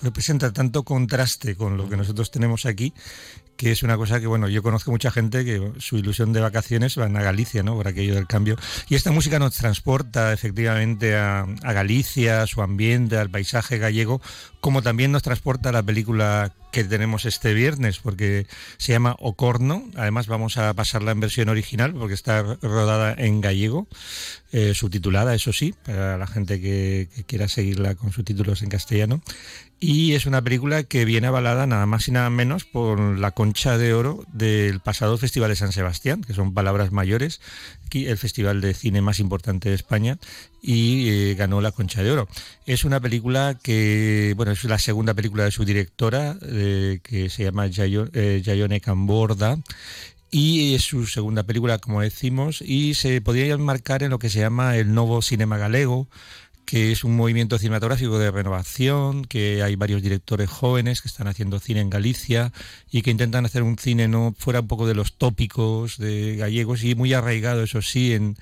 representa 0.00 0.52
tanto 0.52 0.84
contraste 0.84 1.56
con 1.56 1.76
lo 1.76 1.88
que 1.88 1.96
nosotros 1.96 2.30
tenemos 2.30 2.66
aquí 2.66 2.92
que 3.56 3.72
es 3.72 3.82
una 3.82 3.96
cosa 3.96 4.20
que, 4.20 4.26
bueno, 4.26 4.48
yo 4.48 4.62
conozco 4.62 4.90
mucha 4.90 5.10
gente 5.10 5.44
que 5.44 5.72
su 5.78 5.96
ilusión 5.96 6.32
de 6.32 6.40
vacaciones 6.40 6.96
van 6.96 7.16
a 7.16 7.22
Galicia, 7.22 7.62
¿no? 7.62 7.74
Por 7.74 7.88
aquello 7.88 8.14
del 8.14 8.26
cambio. 8.26 8.56
Y 8.88 8.94
esta 8.94 9.10
música 9.10 9.38
nos 9.38 9.56
transporta 9.56 10.32
efectivamente 10.32 11.16
a, 11.16 11.46
Galicia, 11.62 12.42
a 12.42 12.46
su 12.46 12.62
ambiente, 12.62 13.16
al 13.16 13.30
paisaje 13.30 13.78
gallego, 13.78 14.20
como 14.60 14.82
también 14.82 15.12
nos 15.12 15.22
transporta 15.22 15.70
a 15.70 15.72
la 15.72 15.82
película 15.82 16.52
que 16.72 16.84
tenemos 16.84 17.24
este 17.24 17.54
viernes, 17.54 17.98
porque 17.98 18.46
se 18.76 18.92
llama 18.92 19.16
Ocorno. 19.18 19.84
Además, 19.96 20.26
vamos 20.26 20.58
a 20.58 20.74
pasarla 20.74 21.12
en 21.12 21.20
versión 21.20 21.48
original, 21.48 21.94
porque 21.94 22.14
está 22.14 22.42
rodada 22.42 23.14
en 23.16 23.40
gallego, 23.40 23.88
eh, 24.52 24.74
subtitulada, 24.74 25.34
eso 25.34 25.52
sí, 25.52 25.74
para 25.84 26.18
la 26.18 26.26
gente 26.26 26.60
que, 26.60 27.08
que 27.14 27.24
quiera 27.24 27.48
seguirla 27.48 27.94
con 27.94 28.12
subtítulos 28.12 28.62
en 28.62 28.68
castellano. 28.68 29.22
Y 29.78 30.14
es 30.14 30.24
una 30.24 30.42
película 30.42 30.84
que 30.84 31.04
viene 31.04 31.26
avalada 31.26 31.66
nada 31.66 31.84
más 31.84 32.08
y 32.08 32.10
nada 32.10 32.30
menos 32.30 32.64
por 32.64 33.18
la 33.18 33.32
concha 33.32 33.76
de 33.76 33.92
oro 33.92 34.24
del 34.32 34.80
pasado 34.80 35.18
Festival 35.18 35.50
de 35.50 35.56
San 35.56 35.72
Sebastián, 35.72 36.22
que 36.22 36.32
son 36.32 36.54
palabras 36.54 36.92
mayores, 36.92 37.40
el 38.04 38.18
festival 38.18 38.60
de 38.60 38.74
cine 38.74 39.00
más 39.00 39.20
importante 39.20 39.68
de 39.68 39.74
España, 39.74 40.18
y 40.62 41.08
eh, 41.08 41.34
ganó 41.34 41.60
la 41.60 41.72
concha 41.72 42.02
de 42.02 42.10
oro. 42.10 42.28
Es 42.66 42.84
una 42.84 43.00
película 43.00 43.58
que, 43.62 44.34
bueno, 44.36 44.52
es 44.52 44.64
la 44.64 44.78
segunda 44.78 45.14
película 45.14 45.44
de 45.44 45.50
su 45.50 45.64
directora, 45.64 46.36
eh, 46.42 47.00
que 47.02 47.30
se 47.30 47.44
llama 47.44 47.68
Jayone 47.70 48.80
Camborda, 48.80 49.58
y 50.30 50.74
es 50.74 50.82
su 50.82 51.06
segunda 51.06 51.44
película, 51.44 51.78
como 51.78 52.00
decimos, 52.00 52.60
y 52.60 52.94
se 52.94 53.20
podría 53.20 53.54
enmarcar 53.54 54.02
en 54.02 54.10
lo 54.10 54.18
que 54.18 54.28
se 54.28 54.40
llama 54.40 54.76
el 54.76 54.92
nuevo 54.92 55.22
cinema 55.22 55.56
galego, 55.56 56.08
que 56.66 56.90
es 56.90 57.04
un 57.04 57.16
movimiento 57.16 57.58
cinematográfico 57.58 58.18
de 58.18 58.30
renovación, 58.30 59.24
que 59.24 59.62
hay 59.62 59.76
varios 59.76 60.02
directores 60.02 60.50
jóvenes 60.50 61.00
que 61.00 61.08
están 61.08 61.28
haciendo 61.28 61.60
cine 61.60 61.80
en 61.80 61.90
Galicia 61.90 62.52
y 62.90 63.02
que 63.02 63.12
intentan 63.12 63.46
hacer 63.46 63.62
un 63.62 63.78
cine 63.78 64.08
no 64.08 64.34
fuera 64.36 64.60
un 64.60 64.68
poco 64.68 64.86
de 64.86 64.94
los 64.94 65.16
tópicos 65.16 65.96
de 65.96 66.36
gallegos 66.36 66.82
y 66.82 66.96
muy 66.96 67.14
arraigado, 67.14 67.62
eso 67.62 67.82
sí, 67.82 68.12
en, 68.12 68.36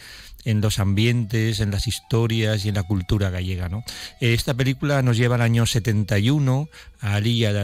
en 0.44 0.62
los 0.62 0.78
ambientes, 0.78 1.60
en 1.60 1.70
las 1.70 1.87
historias 1.87 2.64
y 2.64 2.70
en 2.70 2.76
la 2.76 2.82
cultura 2.82 3.28
gallega. 3.28 3.68
¿no? 3.68 3.84
Esta 4.20 4.54
película 4.54 5.02
nos 5.02 5.18
lleva 5.18 5.34
al 5.34 5.42
año 5.42 5.66
71 5.66 6.68
a 7.00 7.14
Alía 7.14 7.52
de 7.52 7.60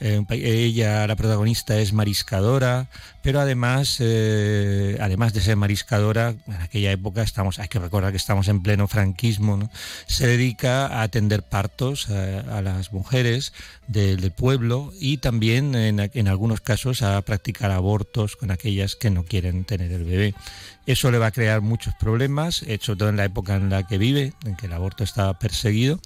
eh, 0.00 0.24
ella, 0.30 1.06
la 1.06 1.16
protagonista, 1.16 1.78
es 1.78 1.92
mariscadora, 1.92 2.88
pero 3.22 3.40
además, 3.40 3.98
eh, 4.00 4.96
además 5.00 5.32
de 5.32 5.40
ser 5.40 5.56
mariscadora, 5.56 6.34
en 6.46 6.54
aquella 6.54 6.90
época 6.90 7.22
estamos, 7.22 7.58
hay 7.58 7.68
que 7.68 7.78
recordar 7.78 8.12
que 8.12 8.16
estamos 8.16 8.48
en 8.48 8.62
pleno 8.62 8.88
franquismo, 8.88 9.70
se 10.06 10.26
dedica 10.26 10.86
a 10.86 11.02
atender 11.02 11.42
partos 11.42 12.08
a, 12.08 12.62
las 12.62 12.92
mujeres 12.92 13.52
del, 13.88 14.30
pueblo 14.32 14.92
y 14.98 15.18
también 15.18 15.74
en, 15.74 16.28
algunos 16.28 16.60
casos 16.60 17.02
a 17.02 17.20
practicar 17.22 17.70
abortos 17.70 18.36
con 18.36 18.50
aquellas 18.50 18.96
que 18.96 19.10
no 19.10 19.24
quieren 19.24 19.64
tener 19.64 19.92
el 19.92 20.04
bebé. 20.04 20.34
Eso 20.86 21.10
le 21.10 21.18
va 21.18 21.26
a 21.26 21.30
crear 21.30 21.60
muchos 21.60 21.94
problemas, 21.94 22.64
sobre 22.80 22.98
todo 22.98 23.08
en 23.08 23.16
la 23.16 23.24
época 23.24 23.56
en 23.56 23.70
la 23.70 23.86
que 23.86 23.98
vive, 23.98 24.32
en 24.44 24.56
que 24.56 24.66
el 24.66 24.72
aborto 24.72 25.04
estaba 25.04 25.38
perseguido, 25.38 26.00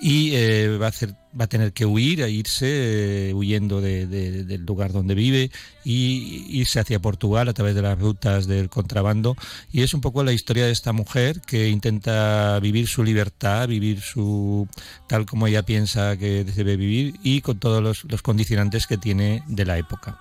y 0.00 0.34
eh, 0.34 0.76
va 0.78 0.86
a 0.86 0.88
hacer 0.88 1.14
va 1.38 1.44
a 1.44 1.48
tener 1.48 1.72
que 1.72 1.86
huir, 1.86 2.22
a 2.22 2.28
irse 2.28 3.28
eh, 3.30 3.34
huyendo 3.34 3.80
del 3.80 4.64
lugar 4.66 4.92
donde 4.92 5.14
vive 5.14 5.50
y 5.88 6.44
irse 6.50 6.80
hacia 6.80 6.98
Portugal 6.98 7.48
a 7.48 7.54
través 7.54 7.74
de 7.74 7.80
las 7.80 7.98
rutas 7.98 8.46
del 8.46 8.68
contrabando. 8.68 9.38
Y 9.72 9.80
es 9.80 9.94
un 9.94 10.02
poco 10.02 10.22
la 10.22 10.34
historia 10.34 10.66
de 10.66 10.70
esta 10.70 10.92
mujer 10.92 11.40
que 11.40 11.70
intenta 11.70 12.60
vivir 12.60 12.88
su 12.88 13.02
libertad, 13.02 13.66
vivir 13.66 14.02
su 14.02 14.68
tal 15.06 15.24
como 15.24 15.46
ella 15.46 15.62
piensa 15.62 16.18
que 16.18 16.44
debe 16.44 16.76
vivir 16.76 17.14
y 17.22 17.40
con 17.40 17.58
todos 17.58 18.04
los, 18.06 18.20
condicionantes 18.20 18.86
que 18.86 18.98
tiene 18.98 19.42
de 19.46 19.64
la 19.64 19.78
época. 19.78 20.18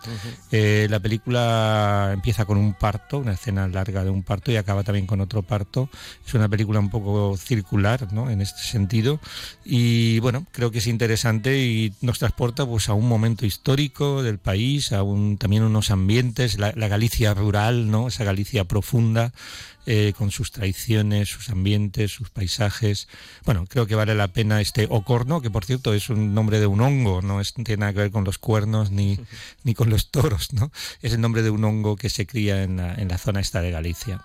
Eh, 0.53 0.87
la 0.89 1.01
película 1.01 2.11
empieza 2.13 2.45
con 2.45 2.57
un 2.57 2.73
parto, 2.73 3.17
una 3.17 3.33
escena 3.33 3.67
larga 3.67 4.05
de 4.05 4.09
un 4.09 4.23
parto 4.23 4.53
y 4.53 4.55
acaba 4.55 4.85
también 4.85 5.05
con 5.05 5.19
otro 5.19 5.41
parto. 5.41 5.89
Es 6.25 6.33
una 6.33 6.47
película 6.47 6.79
un 6.79 6.89
poco 6.89 7.35
circular 7.35 8.13
¿no? 8.13 8.29
en 8.29 8.39
este 8.39 8.61
sentido 8.61 9.19
y 9.65 10.19
bueno, 10.19 10.45
creo 10.53 10.71
que 10.71 10.77
es 10.77 10.87
interesante 10.87 11.59
y 11.59 11.93
nos 11.99 12.19
transporta 12.19 12.65
pues 12.65 12.87
a 12.87 12.93
un 12.93 13.09
momento 13.09 13.45
histórico 13.45 14.23
del 14.23 14.37
país, 14.37 14.93
a 14.93 15.03
un 15.03 15.37
también 15.37 15.56
unos 15.63 15.91
ambientes, 15.91 16.57
la, 16.57 16.71
Galicia 16.71 17.33
rural, 17.33 17.91
¿no? 17.91 18.07
Esa 18.07 18.23
Galicia 18.23 18.65
profunda, 18.65 19.31
eh, 19.85 20.13
con 20.17 20.31
sus 20.31 20.51
tradiciones, 20.51 21.29
sus 21.29 21.49
ambientes, 21.49 22.11
sus 22.11 22.29
paisajes. 22.29 23.07
Bueno, 23.45 23.65
creo 23.67 23.87
que 23.87 23.95
vale 23.95 24.15
la 24.15 24.27
pena 24.27 24.61
este 24.61 24.87
Ocorno, 24.89 25.41
que 25.41 25.49
por 25.49 25.65
cierto 25.65 25.93
es 25.93 26.09
un 26.09 26.33
nombre 26.33 26.59
de 26.59 26.67
un 26.67 26.81
hongo, 26.81 27.21
no 27.21 27.41
es, 27.41 27.53
tiene 27.53 27.77
nada 27.77 27.93
que 27.93 27.99
ver 27.99 28.11
con 28.11 28.23
los 28.23 28.37
cuernos 28.37 28.91
ni, 28.91 29.19
ni 29.63 29.73
con 29.73 29.89
los 29.89 30.11
toros, 30.11 30.53
¿no? 30.53 30.71
Es 31.01 31.13
el 31.13 31.21
nombre 31.21 31.41
de 31.41 31.49
un 31.49 31.63
hongo 31.63 31.95
que 31.95 32.09
se 32.09 32.25
cría 32.25 32.63
en 32.63 32.77
la, 32.77 32.95
en 32.95 33.07
la 33.07 33.17
zona 33.17 33.39
esta 33.39 33.61
de 33.61 33.71
Galicia. 33.71 34.21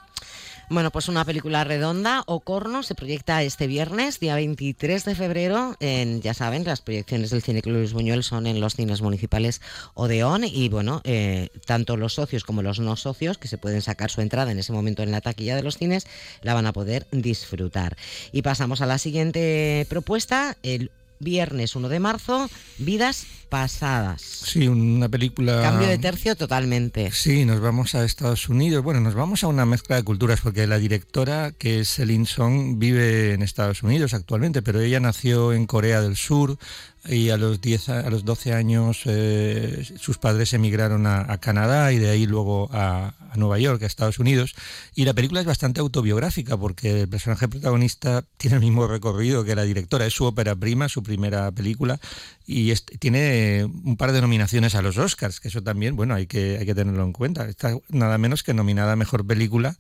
Bueno, 0.73 0.91
pues 0.91 1.11
una 1.11 1.27
película 1.27 1.65
redonda, 1.65 2.23
Ocorno, 2.25 2.83
se 2.83 2.95
proyecta 2.95 3.43
este 3.43 3.67
viernes, 3.67 4.21
día 4.21 4.37
23 4.37 5.05
de 5.05 5.15
febrero. 5.15 5.77
En, 5.81 6.23
ya 6.23 6.33
saben, 6.33 6.65
las 6.65 6.81
proyecciones 6.81 7.29
del 7.29 7.43
Cine 7.43 7.61
Club 7.61 7.77
Luis 7.77 7.93
Buñuel 7.93 8.23
son 8.23 8.47
en 8.47 8.59
los 8.59 8.75
cines 8.75 9.03
municipales 9.03 9.61
Odeón 9.93 10.45
y, 10.45 10.71
bueno, 10.71 11.03
eh, 11.05 11.51
tanto 11.67 11.99
los 11.99 12.15
socios 12.15 12.43
como 12.45 12.63
los 12.63 12.81
no 12.81 12.97
socios, 12.97 13.37
que 13.37 13.49
se 13.49 13.59
pueden 13.59 13.83
sacar 13.83 14.11
su 14.11 14.23
entrada 14.23 14.51
en 14.51 14.59
ese 14.59 14.73
momento 14.73 15.03
en 15.03 15.11
la 15.11 15.21
taquilla 15.21 15.57
de 15.57 15.63
los 15.63 15.77
cines, 15.77 16.07
la 16.41 16.55
van 16.55 16.65
a 16.65 16.73
poder 16.73 17.07
disfrutar. 17.11 17.99
Y 18.33 18.41
pasamos 18.41 18.81
a 18.81 18.87
la 18.87 18.97
siguiente 18.97 19.87
propuesta, 19.91 20.57
el 20.63 20.91
viernes 21.23 21.77
1 21.77 21.89
de 21.89 22.01
marzo, 22.01 22.51
Vidas 22.79 23.27
Pasadas. 23.49 24.23
Sí, 24.23 24.67
una 24.67 25.09
película... 25.09 25.61
Cambio 25.61 25.87
de 25.87 25.99
tercio 25.99 26.37
totalmente. 26.37 27.11
Sí, 27.13 27.45
nos 27.45 27.61
vamos 27.61 27.95
a 27.95 28.05
Estados 28.05 28.49
Unidos. 28.49 28.83
Bueno, 28.83 29.01
nos 29.01 29.15
vamos 29.15 29.45
a 29.45 29.49
una 29.49 29.67
mezcla 29.67 29.97
de 29.97 30.03
culturas 30.05 30.41
porque 30.41 30.67
la 30.67 30.79
directora, 30.79 31.53
que 31.53 31.81
es 31.81 31.91
Celine 31.91 32.25
Song, 32.25 32.79
vive 32.79 33.35
en 33.35 33.43
Estados 33.43 33.83
Unidos 33.83 34.15
actualmente, 34.15 34.63
pero 34.63 34.81
ella 34.81 35.01
nació 35.01 35.53
en 35.53 35.67
Corea 35.67 36.01
del 36.01 36.17
Sur, 36.17 36.59
y 37.05 37.31
a 37.31 37.37
los 37.37 37.61
10 37.61 37.89
a 37.89 38.11
los 38.11 38.25
12 38.25 38.53
años 38.53 39.03
eh, 39.07 39.85
sus 39.99 40.19
padres 40.19 40.53
emigraron 40.53 41.07
a, 41.07 41.37
Canadá 41.39 41.93
y 41.93 41.99
de 41.99 42.11
ahí 42.11 42.27
luego 42.27 42.69
a, 42.73 43.15
Nueva 43.35 43.59
York, 43.59 43.83
a 43.83 43.87
Estados 43.87 44.19
Unidos. 44.19 44.55
Y 44.95 45.07
la 45.07 45.15
película 45.15 45.41
es 45.41 45.47
bastante 45.47 45.81
autobiográfica 45.81 46.57
porque 46.59 47.03
el 47.03 47.09
personaje 47.09 47.49
protagonista 47.49 48.23
tiene 48.37 48.57
el 48.57 48.63
mismo 48.63 48.87
recorrido 48.87 49.43
que 49.43 49.57
la 49.57 49.63
directora. 49.63 50.07
Es 50.07 50.13
su 50.13 50.27
ópera 50.27 50.55
prima, 50.55 50.91
su 50.91 51.03
primera 51.03 51.51
película 51.51 51.99
y 52.47 52.75
tiene 52.99 53.65
un 53.65 53.97
par 53.97 54.13
de 54.13 54.21
nominaciones 54.21 54.75
a 54.75 54.83
los 54.83 54.99
Oscars, 54.99 55.41
que 55.41 55.49
eso 55.49 55.63
también, 55.63 55.97
bueno, 55.97 56.15
hay 56.15 56.27
que, 56.27 56.59
hay 56.59 56.67
que 56.67 56.75
tenerlo 56.75 57.05
en 57.05 57.13
cuenta. 57.13 57.49
Está 57.49 57.77
nada 57.89 58.19
menos 58.19 58.43
que 58.43 58.55
nominada 58.55 58.93
a 58.93 58.97
Mejor 58.97 59.27
Película 59.27 59.77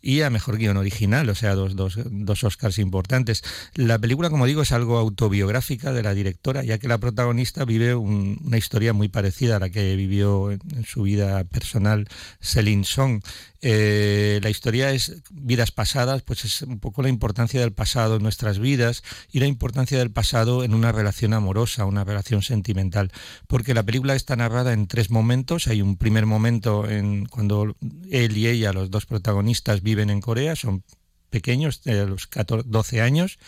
y 0.00 0.22
a 0.22 0.30
Mejor 0.30 0.58
Guión 0.58 0.76
Original, 0.76 1.28
o 1.28 1.34
sea, 1.34 1.54
dos, 1.54 1.74
dos, 1.74 1.98
dos 2.04 2.44
Oscars 2.44 2.78
importantes. 2.78 3.42
La 3.74 3.98
película, 3.98 4.30
como 4.30 4.46
digo, 4.46 4.62
es 4.62 4.72
algo 4.72 4.98
autobiográfica 4.98 5.92
de 5.92 6.02
la 6.02 6.14
directora, 6.14 6.62
ya 6.62 6.78
que 6.78 6.88
la 6.88 6.98
protagonista 6.98 7.64
vive 7.64 7.94
una 7.94 8.56
historia 8.56 8.92
muy 8.92 9.08
parecida 9.08 9.56
a 9.56 9.60
la 9.60 9.70
que 9.70 9.96
vivió 9.96 10.52
en, 10.52 10.60
su 10.86 11.02
vida 11.02 11.42
personal 11.44 12.08
Celine 12.40 12.84
Song. 12.84 13.20
Eh, 13.62 14.40
la 14.42 14.50
historia 14.50 14.92
es 14.92 15.22
vidas 15.30 15.72
pasadas, 15.72 16.22
pues 16.22 16.44
es 16.44 16.62
un 16.62 16.78
poco 16.78 17.02
la 17.02 17.08
importancia 17.08 17.60
del 17.60 17.72
pasado 17.72 18.16
en 18.16 18.22
nuestras 18.22 18.58
vidas 18.58 19.02
y 19.30 19.40
la 19.40 19.46
importancia 19.46 19.98
del 19.98 20.10
pasado 20.10 20.64
en 20.64 20.74
una 20.74 20.92
relación 20.92 21.32
amorosa, 21.32 21.84
una 21.84 22.04
relación 22.04 22.42
sentimental. 22.42 23.10
Porque 23.46 23.74
la 23.74 23.82
película 23.82 24.14
está 24.14 24.36
narrada 24.36 24.72
en 24.72 24.86
tres 24.86 25.10
momentos. 25.10 25.66
Hay 25.68 25.82
un 25.82 25.96
primer 25.96 26.26
momento 26.26 26.88
en 26.88 27.26
cuando 27.26 27.76
él 28.10 28.36
y 28.36 28.48
ella, 28.48 28.72
los 28.72 28.90
dos 28.90 29.06
protagonistas, 29.06 29.82
viven 29.82 30.10
en 30.10 30.20
Corea, 30.20 30.56
son 30.56 30.84
pequeños, 31.30 31.82
de 31.82 32.06
los 32.06 32.26
14, 32.26 32.68
12 32.68 33.00
años, 33.02 33.38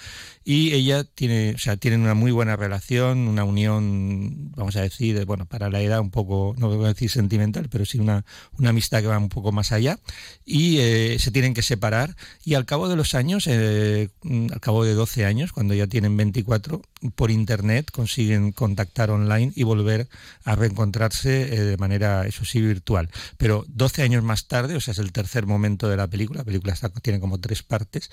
y 0.51 0.73
ella 0.73 1.05
tiene, 1.05 1.53
o 1.55 1.59
sea, 1.59 1.77
tienen 1.77 2.01
una 2.01 2.15
muy 2.15 2.33
buena 2.33 2.57
relación, 2.57 3.29
una 3.29 3.45
unión, 3.45 4.51
vamos 4.53 4.77
a 4.77 4.81
decir, 4.81 5.23
bueno, 5.27 5.45
para 5.45 5.69
la 5.69 5.83
edad 5.83 6.01
un 6.01 6.11
poco, 6.11 6.55
no 6.57 6.75
voy 6.75 6.87
a 6.87 6.89
decir 6.89 7.11
sentimental, 7.11 7.69
pero 7.69 7.85
sí 7.85 7.99
una, 7.99 8.25
una 8.59 8.71
amistad 8.71 9.03
que 9.03 9.09
va 9.09 9.19
un 9.19 9.29
poco 9.29 9.53
más 9.53 9.73
allá, 9.73 9.99
y 10.47 10.79
eh, 10.79 11.19
se 11.19 11.31
tienen 11.33 11.53
que 11.53 11.61
separar, 11.61 12.17
y 12.47 12.55
al 12.55 12.65
cabo 12.65 12.89
de 12.89 12.97
los 12.97 13.15
años, 13.15 13.47
eh, 13.47 14.09
al 14.51 14.61
cabo 14.61 14.85
de 14.85 14.95
12 14.95 15.27
años, 15.27 15.53
cuando 15.53 15.75
ya 15.75 15.87
tienen 15.87 16.17
24, 16.17 16.81
por 17.15 17.31
internet 17.31 17.91
consiguen 17.91 18.53
contactar 18.53 19.11
online 19.11 19.53
y 19.55 19.65
volver 19.65 20.09
a 20.45 20.55
reencontrarse 20.57 21.43
eh, 21.43 21.61
de 21.61 21.77
manera, 21.77 22.27
eso 22.27 22.47
sí, 22.47 22.63
virtual. 22.63 23.11
Pero 23.37 23.67
12 23.69 24.01
años 24.01 24.25
más 24.25 24.49
tarde, 24.49 24.77
o 24.77 24.81
sea, 24.81 24.93
es 24.93 24.99
el 24.99 25.13
tercer 25.13 25.45
momento 25.45 25.91
de 25.91 25.99
la 25.99 26.07
película, 26.07 26.39
la 26.39 26.45
película 26.45 26.73
está, 26.73 26.89
tiene 26.89 27.21
como 27.21 27.39
tres 27.39 27.63
partes, 27.63 28.11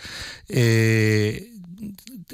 eh, 0.50 1.54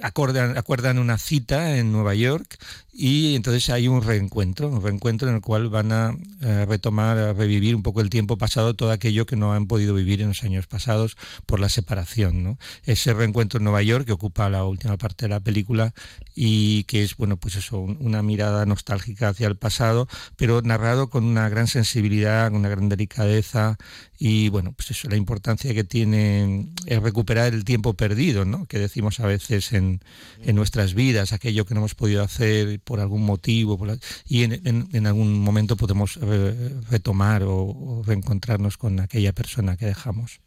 acuerdan 0.02 0.98
una 0.98 1.18
cita 1.18 1.78
en 1.78 1.92
Nueva 1.92 2.16
York 2.16 2.58
y 2.94 3.36
entonces 3.36 3.70
hay 3.70 3.88
un 3.88 4.04
reencuentro, 4.04 4.68
un 4.68 4.84
reencuentro 4.84 5.30
en 5.30 5.36
el 5.36 5.42
cual 5.42 5.70
van 5.70 5.94
a, 5.94 6.14
eh, 6.42 6.66
retomar, 6.68 7.18
a 7.18 7.32
revivir 7.34 7.74
un 7.74 7.84
poco 7.84 8.02
el 8.02 8.10
tiempo 8.10 8.38
pasado, 8.38 8.74
todo 8.74 8.92
aquello 8.92 9.26
que 9.26 9.38
no 9.38 9.54
han 9.54 9.68
podido 9.68 9.94
vivir 9.94 10.22
en 10.22 10.30
los 10.30 10.44
años 10.44 10.68
pasados 10.68 11.16
por 11.46 11.62
la 11.62 11.70
separación. 11.70 12.44
¿no? 12.44 12.58
Ese 12.84 13.14
reencuentro 13.14 13.60
en 13.60 13.64
Nueva 13.64 13.82
York 13.82 14.06
que 14.06 14.12
ocupa 14.12 14.50
la 14.50 14.66
última 14.66 14.98
parte 14.98 15.26
de 15.26 15.30
la 15.30 15.40
película 15.40 15.94
y 16.36 16.84
que 16.84 17.04
es, 17.04 17.16
bueno, 17.16 17.38
pues 17.38 17.56
eso, 17.56 17.80
una 17.80 18.22
mirada 18.24 18.66
nostálgica 18.66 19.30
hacia 19.30 19.48
el 19.48 19.56
pasado, 19.56 20.10
pero 20.36 20.62
narrado 20.62 21.10
con 21.10 21.24
una 21.24 21.48
gran 21.48 21.68
sensibilidad, 21.68 22.50
con 22.52 22.60
una 22.60 22.70
gran 22.70 22.90
delicadeza 22.90 23.78
y, 24.20 24.50
bueno, 24.50 24.74
pues 24.74 24.92
eso, 24.92 25.10
la 25.10 25.16
importancia 25.16 25.74
que 25.74 25.84
tiene 25.84 26.68
es 26.86 27.02
recuperar 27.02 27.54
el 27.54 27.64
tiempo 27.64 27.94
perdido, 27.94 28.46
¿no? 28.46 28.66
Que 28.66 28.80
decimos 28.80 29.20
a 29.20 29.26
veces 29.26 29.74
en, 29.74 30.02
en 30.44 30.56
nuestras 30.56 30.94
vidas, 30.94 31.34
aquello 31.34 31.66
que 31.66 31.74
no 31.74 31.80
hemos 31.80 31.96
podido 31.96 32.22
hacer 32.22 32.81
por 32.84 33.00
algún 33.00 33.24
motivo, 33.24 33.80
y 34.28 34.44
en, 34.44 35.08
algún 35.08 35.40
momento 35.40 35.76
podemos 35.76 36.18
eh, 36.22 36.76
retomar 36.90 37.44
o, 37.44 38.02
reencontrarnos 38.06 38.78
con 38.78 39.00
aquella 39.00 39.34
persona 39.34 39.78
que 39.78 39.86
dejamos. 39.86 40.40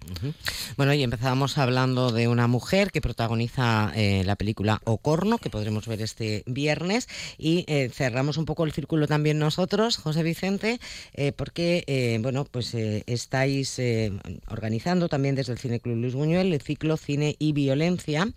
Bueno, 0.77 0.95
y 0.95 1.03
empezábamos 1.03 1.59
hablando 1.59 2.13
de 2.13 2.29
una 2.29 2.47
mujer 2.47 2.91
que 2.91 3.01
protagoniza 3.01 3.93
eh, 3.95 4.23
la 4.25 4.37
película 4.37 4.81
Ocorno, 4.85 5.39
que 5.39 5.51
podremos 5.51 5.87
ver 5.87 6.03
este 6.03 6.43
viernes, 6.47 7.09
y 7.39 7.65
eh, 7.69 7.91
cerramos 7.93 8.37
un 8.37 8.45
poco 8.45 8.65
el 8.65 8.73
círculo 8.73 9.07
también 9.07 9.39
nosotros, 9.39 9.97
José 9.97 10.23
Vicente, 10.23 10.81
porque, 11.37 12.19
bueno, 12.23 12.45
pues 12.45 12.75
estáis 12.75 13.81
organizando 14.49 15.09
también 15.09 15.35
desde 15.35 15.53
el 15.53 15.59
Cine 15.59 15.81
Club 15.81 15.97
Luis 15.97 16.15
Buñuel 16.15 16.53
el 16.53 16.61
ciclo 16.61 16.97
Cine 16.97 17.37
y 17.39 17.53
Violencia. 17.53 18.29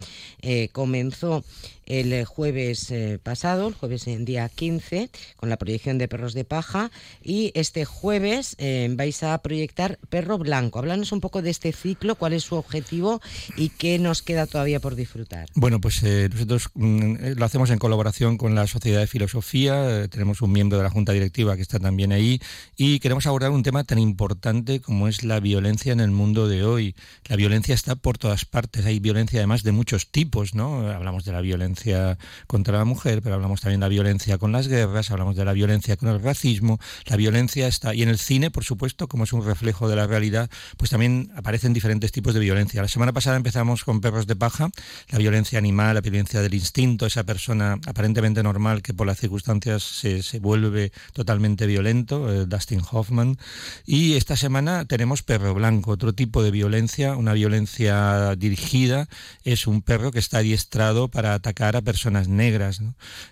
comenzó 0.71 1.43
el 1.87 2.25
jueves 2.25 2.93
pasado, 3.23 3.69
el 3.69 3.73
jueves 3.73 4.07
en 4.07 4.25
día 4.25 4.49
15, 4.49 5.09
con 5.35 5.49
la 5.49 5.57
proyección 5.57 5.97
de 5.97 6.07
Perros 6.07 6.33
de 6.33 6.43
Paja. 6.43 6.91
Y 7.23 7.51
este 7.55 7.85
jueves 7.85 8.55
eh, 8.57 8.89
vais 8.91 9.23
a 9.23 9.37
proyectar 9.39 9.97
Perro 10.09 10.37
Blanco. 10.37 10.79
Háblanos 10.79 11.11
un 11.11 11.21
poco 11.21 11.41
de 11.41 11.49
este 11.49 11.71
ciclo, 11.71 12.15
cuál 12.15 12.33
es 12.33 12.43
su 12.43 12.55
objetivo 12.55 13.21
y 13.55 13.69
qué 13.69 13.99
nos 13.99 14.21
queda 14.21 14.47
todavía 14.47 14.79
por 14.79 14.95
disfrutar. 14.95 15.47
Bueno, 15.55 15.79
pues 15.79 16.03
eh, 16.03 16.29
nosotros 16.31 16.69
mm, 16.73 17.15
eh, 17.19 17.35
lo 17.35 17.45
hacemos 17.45 17.69
en 17.69 17.79
colaboración 17.79 18.37
con 18.37 18.55
la 18.55 18.67
Sociedad 18.67 18.99
de 18.99 19.07
Filosofía. 19.07 20.07
tenemos 20.09 20.41
un 20.41 20.51
miembro 20.51 20.77
de 20.77 20.83
la 20.83 20.89
Junta 20.89 21.13
Directiva 21.13 21.55
que 21.55 21.61
está 21.61 21.79
también 21.79 22.11
ahí 22.11 22.41
y 22.75 22.99
queremos 22.99 23.25
abordar 23.27 23.51
un 23.51 23.63
tema 23.63 23.83
tan 23.83 23.99
importante 23.99 24.81
como 24.81 25.07
es 25.07 25.23
la 25.23 25.39
violencia 25.39 25.93
en 25.93 25.99
el 25.99 26.11
mundo 26.11 26.47
de 26.47 26.63
hoy. 26.63 26.95
La 27.27 27.35
violencia 27.35 27.75
está 27.75 27.95
por 27.95 28.17
todas 28.17 28.45
partes. 28.45 28.85
Hay 28.85 28.99
violencia 28.99 29.39
además 29.39 29.63
de 29.63 29.71
muchos 29.71 30.07
tipos, 30.11 30.53
¿no? 30.53 30.89
Hablamos 30.89 31.23
de 31.23 31.31
la 31.31 31.41
violencia 31.41 31.76
contra 32.47 32.77
la 32.77 32.85
mujer, 32.85 33.21
pero 33.21 33.35
hablamos 33.35 33.61
también 33.61 33.79
de 33.79 33.85
la 33.85 33.89
violencia 33.89 34.37
con 34.37 34.51
las 34.51 34.67
guerras, 34.67 35.11
hablamos 35.11 35.35
de 35.35 35.45
la 35.45 35.53
violencia 35.53 35.97
con 35.97 36.09
el 36.09 36.21
racismo, 36.21 36.79
la 37.05 37.15
violencia 37.15 37.67
está, 37.67 37.93
y 37.93 38.03
en 38.03 38.09
el 38.09 38.17
cine, 38.17 38.51
por 38.51 38.63
supuesto, 38.63 39.07
como 39.07 39.23
es 39.23 39.33
un 39.33 39.45
reflejo 39.45 39.87
de 39.89 39.95
la 39.95 40.07
realidad, 40.07 40.49
pues 40.77 40.89
también 40.89 41.31
aparecen 41.35 41.73
diferentes 41.73 42.11
tipos 42.11 42.33
de 42.33 42.39
violencia. 42.39 42.81
La 42.81 42.87
semana 42.87 43.13
pasada 43.13 43.37
empezamos 43.37 43.83
con 43.83 44.01
Perros 44.01 44.27
de 44.27 44.35
Paja, 44.35 44.69
la 45.09 45.17
violencia 45.17 45.59
animal, 45.59 45.95
la 45.95 46.01
violencia 46.01 46.41
del 46.41 46.53
instinto, 46.53 47.05
esa 47.05 47.23
persona 47.23 47.79
aparentemente 47.85 48.43
normal 48.43 48.81
que 48.81 48.93
por 48.93 49.07
las 49.07 49.19
circunstancias 49.19 49.83
se, 49.83 50.39
vuelve 50.39 50.91
totalmente 51.13 51.65
violento, 51.65 52.31
eh, 52.31 52.45
Dustin 52.45 52.81
Hoffman. 52.91 53.37
Y 53.85 54.15
esta 54.15 54.35
semana 54.35 54.85
tenemos 54.85 55.23
Perro 55.23 55.53
Blanco, 55.53 55.91
otro 55.91 56.13
tipo 56.13 56.43
de 56.43 56.51
violencia, 56.51 57.15
una 57.15 57.33
violencia 57.33 58.35
dirigida, 58.35 59.07
es 59.43 59.67
un 59.67 59.81
perro 59.81 60.11
que 60.11 60.19
está 60.19 60.39
adiestrado 60.39 61.07
para 61.07 61.33
atacar 61.33 61.66
a 61.75 61.81
personas 61.81 62.27
negras. 62.27 62.81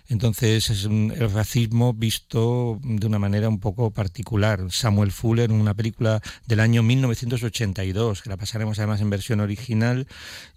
Entonces, 0.08 0.26
entonces 0.26 0.70
es 0.70 0.84
el 0.86 1.30
racismo 1.30 1.94
visto 1.94 2.80
de 2.82 3.06
una 3.06 3.20
manera 3.20 3.48
un 3.48 3.60
poco 3.60 3.92
particular. 3.92 4.60
Samuel 4.70 5.12
Fuller, 5.12 5.50
en 5.50 5.60
una 5.60 5.72
película 5.72 6.20
del 6.46 6.58
año 6.58 6.82
1982, 6.82 8.22
que 8.22 8.28
la 8.28 8.36
pasaremos 8.36 8.76
además 8.80 9.00
en 9.00 9.08
versión 9.08 9.38
original 9.38 10.08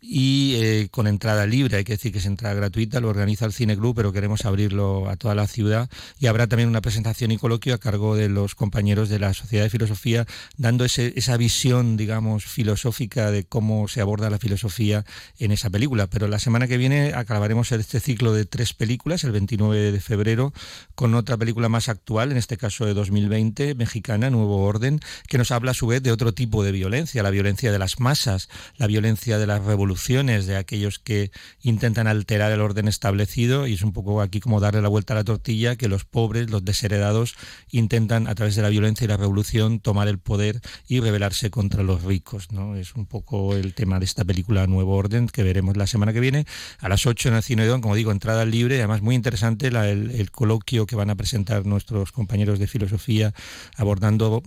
y 0.01 0.55
eh, 0.55 0.87
con 0.89 1.05
entrada 1.05 1.45
libre, 1.45 1.77
hay 1.77 1.83
que 1.83 1.93
decir 1.93 2.11
que 2.11 2.17
es 2.17 2.25
entrada 2.25 2.55
gratuita, 2.55 2.99
lo 2.99 3.09
organiza 3.09 3.45
el 3.45 3.53
Cine 3.53 3.77
Club, 3.77 3.95
pero 3.95 4.11
queremos 4.11 4.43
abrirlo 4.43 5.07
a 5.07 5.17
toda 5.17 5.35
la 5.35 5.45
ciudad 5.45 5.87
y 6.19 6.25
habrá 6.25 6.47
también 6.47 6.67
una 6.67 6.81
presentación 6.81 7.31
y 7.31 7.37
coloquio 7.37 7.75
a 7.75 7.77
cargo 7.77 8.15
de 8.15 8.27
los 8.27 8.55
compañeros 8.55 9.07
de 9.07 9.19
la 9.19 9.35
Sociedad 9.35 9.65
de 9.65 9.69
Filosofía, 9.69 10.25
dando 10.57 10.83
esa 10.83 11.37
visión, 11.37 11.95
digamos, 11.95 12.45
filosófica 12.45 13.29
de 13.29 13.43
cómo 13.43 13.87
se 13.87 14.01
aborda 14.01 14.31
la 14.31 14.39
filosofía 14.39 15.05
en 15.37 15.51
esa 15.51 15.69
película. 15.69 16.07
Pero 16.07 16.27
la 16.27 16.39
semana 16.39 16.67
que 16.67 16.77
viene 16.77 17.13
acabaremos 17.13 17.68
este 17.77 17.99
ciclo 17.99 18.33
de 18.33 18.45
tres 18.45 18.73
películas, 18.73 19.23
el 19.23 19.31
29 19.31 19.91
de 19.91 19.99
febrero, 19.99 20.53
con 20.95 21.13
otra 21.13 21.37
película 21.37 21.69
más 21.69 21.89
actual, 21.89 22.31
en 22.31 22.37
este 22.37 22.57
caso 22.57 22.85
de 22.85 22.93
2020, 22.93 23.75
mexicana, 23.75 24.29
Nuevo 24.29 24.63
Orden, 24.63 24.99
que 25.27 25.37
nos 25.37 25.51
habla 25.51 25.71
a 25.71 25.73
su 25.73 25.87
vez 25.87 26.01
de 26.01 26.11
otro 26.11 26.33
tipo 26.33 26.63
de 26.63 26.71
violencia, 26.71 27.23
la 27.23 27.29
violencia 27.29 27.71
de 27.71 27.79
las 27.79 27.99
masas, 27.99 28.49
la 28.77 28.87
violencia 28.87 29.37
de 29.37 29.47
las 29.47 29.63
revoluciones, 29.63 30.47
de 30.47 30.57
aquellos 30.57 30.99
que 30.99 31.31
intentan 31.61 32.07
alterar 32.07 32.51
el 32.51 32.61
orden 32.61 32.87
establecido, 32.87 33.67
y 33.67 33.73
es 33.73 33.83
un 33.83 33.93
poco 33.93 34.21
aquí 34.21 34.39
como 34.39 34.59
darle 34.59 34.81
la 34.81 34.89
vuelta 34.89 35.13
a 35.13 35.17
la 35.17 35.23
tortilla, 35.23 35.75
que 35.75 35.87
los 35.87 36.05
pobres, 36.05 36.49
los 36.49 36.65
desheredados, 36.65 37.35
intentan 37.69 38.27
a 38.27 38.35
través 38.35 38.55
de 38.55 38.61
la 38.61 38.69
violencia 38.69 39.05
y 39.05 39.07
la 39.07 39.17
revolución 39.17 39.79
tomar 39.79 40.07
el 40.07 40.19
poder 40.19 40.61
y 40.87 40.99
rebelarse 40.99 41.49
contra 41.49 41.83
los 41.83 42.03
ricos. 42.03 42.51
¿no? 42.51 42.75
Es 42.75 42.95
un 42.95 43.05
poco 43.05 43.55
el 43.55 43.73
tema 43.73 43.99
de 43.99 44.05
esta 44.05 44.25
película 44.25 44.67
Nuevo 44.67 44.95
Orden, 44.95 45.27
que 45.27 45.43
veremos 45.43 45.77
la 45.77 45.87
semana 45.87 46.13
que 46.13 46.19
viene, 46.19 46.45
a 46.79 46.89
las 46.89 47.05
8 47.05 47.29
en 47.29 47.35
el 47.35 47.43
Cine 47.43 47.58
Como 47.81 47.95
digo, 47.95 48.11
entrada 48.11 48.45
libre, 48.45 48.77
además 48.77 49.01
muy 49.01 49.15
interesante 49.15 49.67
el, 49.67 50.31
coloquio 50.31 50.85
que 50.85 50.95
van 50.95 51.09
a 51.09 51.15
presentar 51.15 51.65
nuestros 51.65 52.11
compañeros 52.11 52.59
de 52.59 52.67
filosofía 52.67 53.33
abordando 53.75 54.41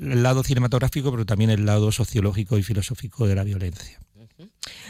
el 0.00 0.22
lado 0.22 0.42
cinematográfico, 0.42 1.10
pero 1.10 1.26
también 1.26 1.50
el 1.50 1.66
lado 1.66 1.92
sociológico 1.92 2.58
y 2.58 2.62
filosófico 2.62 3.26
de 3.26 3.34
la 3.34 3.44
violencia. 3.44 3.98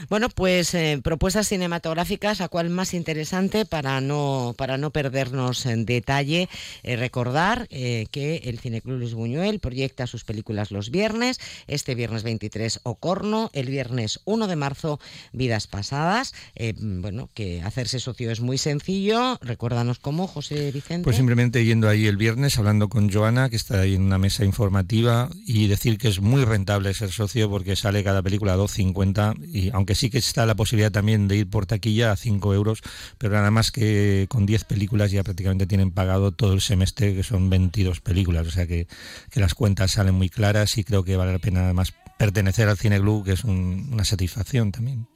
Bueno, 0.08 0.28
pues 0.28 0.74
eh, 0.74 1.00
propuestas 1.02 1.48
cinematográficas, 1.48 2.40
a 2.40 2.48
cuál 2.48 2.70
más 2.70 2.94
interesante 2.94 3.64
para 3.64 4.00
no, 4.00 4.54
para 4.56 4.76
no 4.76 4.90
perdernos 4.90 5.66
en 5.66 5.86
detalle. 5.86 6.48
Eh, 6.82 6.96
recordar 6.96 7.66
eh, 7.70 8.06
que 8.10 8.36
el 8.44 8.58
Cineclub 8.58 8.98
Luis 8.98 9.14
Buñuel 9.14 9.60
proyecta 9.60 10.06
sus 10.06 10.24
películas 10.24 10.70
los 10.70 10.90
viernes, 10.90 11.40
este 11.66 11.94
viernes 11.94 12.22
23 12.22 12.80
Ocorno, 12.82 13.50
el 13.52 13.68
viernes 13.68 14.20
1 14.24 14.46
de 14.46 14.56
marzo 14.56 15.00
Vidas 15.32 15.66
Pasadas. 15.66 16.34
bueno, 16.76 17.30
que 17.34 17.62
hacerse 17.62 18.00
socio 18.00 18.30
es 18.30 18.40
muy 18.40 18.58
sencillo. 18.58 19.38
Recuérdanos 19.40 19.98
cómo, 19.98 20.26
José 20.26 20.70
Vicente. 20.72 21.04
Pues 21.04 21.16
simplemente 21.16 21.64
yendo 21.64 21.88
ahí 21.88 22.06
el 22.06 22.16
viernes, 22.16 22.58
hablando 22.58 22.88
con 22.88 23.10
Joana, 23.10 23.48
que 23.48 23.56
está 23.56 23.80
ahí 23.80 23.94
en 23.94 24.02
una 24.02 24.18
mesa 24.18 24.44
informativa, 24.44 25.30
y 25.46 25.66
decir 25.68 25.98
que 25.98 26.08
es 26.08 26.20
muy 26.20 26.44
rentable 26.44 26.92
ser 26.94 27.10
socio 27.10 27.48
porque 27.48 27.76
sale 27.76 28.04
cada 28.04 28.22
película 28.22 28.54
a 28.54 28.56
2.50 28.56 29.34
y 29.52 29.63
aunque 29.72 29.94
sí 29.94 30.10
que 30.10 30.18
está 30.18 30.46
la 30.46 30.54
posibilidad 30.54 30.92
también 30.92 31.28
de 31.28 31.36
ir 31.36 31.50
por 31.50 31.66
taquilla 31.66 32.12
a 32.12 32.16
5 32.16 32.54
euros, 32.54 32.80
pero 33.18 33.34
nada 33.34 33.50
más 33.50 33.70
que 33.70 34.26
con 34.28 34.46
10 34.46 34.64
películas 34.64 35.10
ya 35.10 35.22
prácticamente 35.22 35.66
tienen 35.66 35.90
pagado 35.90 36.32
todo 36.32 36.52
el 36.52 36.60
semestre, 36.60 37.14
que 37.14 37.22
son 37.22 37.50
22 37.50 38.00
películas, 38.00 38.46
o 38.46 38.50
sea 38.50 38.66
que, 38.66 38.86
las 39.34 39.54
cuentas 39.54 39.90
salen 39.90 40.14
muy 40.14 40.30
claras 40.30 40.78
y 40.78 40.84
creo 40.84 41.04
que 41.04 41.16
vale 41.16 41.32
la 41.32 41.38
pena 41.38 41.64
además 41.64 41.92
pertenecer 42.18 42.68
al 42.68 42.78
Cine 42.78 43.00
Club, 43.00 43.24
que 43.24 43.32
es 43.32 43.44
una 43.44 44.04
satisfacción 44.04 44.70
también. 44.70 45.08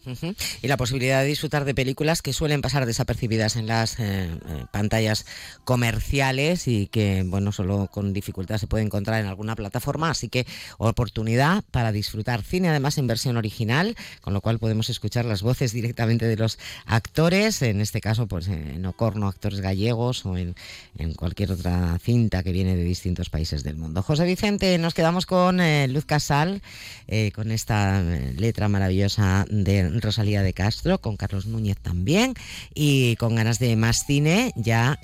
Y 0.62 0.68
la 0.68 0.76
posibilidad 0.76 1.22
de 1.22 1.28
disfrutar 1.28 1.64
de 1.64 1.74
películas 1.74 2.22
que 2.22 2.32
suelen 2.32 2.60
pasar 2.60 2.86
desapercibidas 2.86 3.56
en 3.56 3.66
las 3.66 4.00
eh, 4.00 4.28
eh, 4.28 4.64
pantallas 4.72 5.26
comerciales 5.64 6.66
y 6.66 6.88
que, 6.88 7.22
bueno, 7.24 7.52
solo 7.52 7.88
con 7.90 8.12
dificultad 8.12 8.58
se 8.58 8.66
puede 8.66 8.84
encontrar 8.84 9.20
en 9.20 9.26
alguna 9.26 9.54
plataforma. 9.54 10.10
Así 10.10 10.28
que 10.28 10.46
oportunidad 10.78 11.64
para 11.70 11.92
disfrutar 11.92 12.42
cine, 12.42 12.68
además 12.68 12.98
en 12.98 13.06
versión 13.06 13.36
original, 13.36 13.96
con 14.20 14.34
lo 14.34 14.37
lo 14.38 14.42
cual 14.42 14.60
podemos 14.60 14.88
escuchar 14.88 15.24
las 15.24 15.42
voces 15.42 15.72
directamente 15.72 16.24
de 16.24 16.36
los 16.36 16.60
actores, 16.86 17.60
en 17.62 17.80
este 17.80 18.00
caso 18.00 18.28
pues 18.28 18.46
en 18.46 18.86
Ocorno, 18.86 19.26
actores 19.26 19.60
gallegos 19.60 20.24
o 20.26 20.36
en, 20.36 20.54
en 20.96 21.12
cualquier 21.14 21.50
otra 21.50 21.98
cinta 21.98 22.44
que 22.44 22.52
viene 22.52 22.76
de 22.76 22.84
distintos 22.84 23.30
países 23.30 23.64
del 23.64 23.74
mundo. 23.74 24.00
José 24.00 24.24
Vicente, 24.26 24.78
nos 24.78 24.94
quedamos 24.94 25.26
con 25.26 25.60
eh, 25.60 25.88
Luz 25.88 26.04
Casal, 26.04 26.62
eh, 27.08 27.32
con 27.32 27.50
esta 27.50 28.00
eh, 28.00 28.32
letra 28.36 28.68
maravillosa 28.68 29.44
de 29.50 29.88
Rosalía 29.98 30.44
de 30.44 30.52
Castro, 30.52 30.98
con 30.98 31.16
Carlos 31.16 31.46
Núñez 31.46 31.78
también, 31.78 32.34
y 32.76 33.16
con 33.16 33.34
ganas 33.34 33.58
de 33.58 33.74
más 33.74 34.04
cine 34.06 34.52
ya 34.54 35.00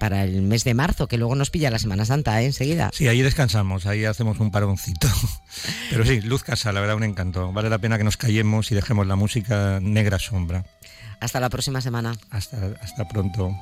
para 0.00 0.24
el 0.24 0.40
mes 0.40 0.64
de 0.64 0.72
marzo, 0.72 1.06
que 1.06 1.18
luego 1.18 1.34
nos 1.34 1.50
pilla 1.50 1.70
la 1.70 1.78
Semana 1.78 2.06
Santa 2.06 2.40
enseguida. 2.40 2.90
Sí, 2.94 3.08
ahí 3.08 3.20
descansamos, 3.20 3.84
ahí 3.84 4.06
hacemos 4.06 4.40
un 4.40 4.50
paroncito. 4.50 5.06
Pero 5.90 6.06
sí, 6.06 6.22
Luz 6.22 6.44
Casal, 6.44 6.74
la 6.74 6.80
verdad, 6.80 6.96
un 6.96 7.04
encanto. 7.04 7.52
Vale 7.52 7.68
la 7.68 7.78
pena 7.78 7.98
que 7.98 8.04
nos 8.04 8.16
callemos 8.16 8.37
y 8.70 8.74
dejemos 8.74 9.06
la 9.06 9.16
música 9.16 9.78
negra 9.80 10.18
sombra. 10.18 10.64
Hasta 11.20 11.40
la 11.40 11.50
próxima 11.50 11.80
semana. 11.80 12.14
Hasta, 12.30 12.56
hasta 12.80 13.08
pronto. 13.08 13.56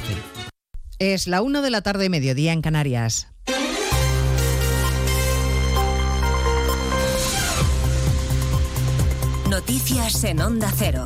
Es 0.99 1.27
la 1.27 1.41
1 1.41 1.61
de 1.61 1.69
la 1.71 1.81
tarde, 1.81 2.09
mediodía 2.09 2.53
en 2.53 2.61
Canarias. 2.61 3.27
Noticias 9.49 10.23
en 10.23 10.39
Onda 10.41 10.71
Cero. 10.77 11.05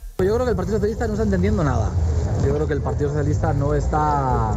Yo 0.23 0.33
creo 0.35 0.45
que 0.45 0.51
el 0.51 0.55
Partido 0.55 0.77
Socialista 0.77 1.07
no 1.07 1.13
está 1.13 1.23
entendiendo 1.23 1.63
nada. 1.63 1.89
Yo 2.45 2.53
creo 2.53 2.67
que 2.67 2.73
el 2.73 2.81
Partido 2.81 3.09
Socialista 3.09 3.53
no 3.53 3.73
está 3.73 4.55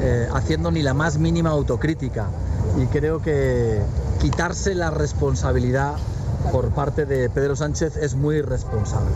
eh, 0.00 0.28
haciendo 0.32 0.70
ni 0.70 0.82
la 0.82 0.94
más 0.94 1.18
mínima 1.18 1.50
autocrítica. 1.50 2.26
Y 2.80 2.86
creo 2.86 3.20
que 3.20 3.80
quitarse 4.20 4.74
la 4.74 4.90
responsabilidad 4.90 5.94
por 6.50 6.72
parte 6.74 7.06
de 7.06 7.28
Pedro 7.30 7.56
Sánchez 7.56 7.96
es 7.96 8.14
muy 8.14 8.42
responsable. 8.42 9.12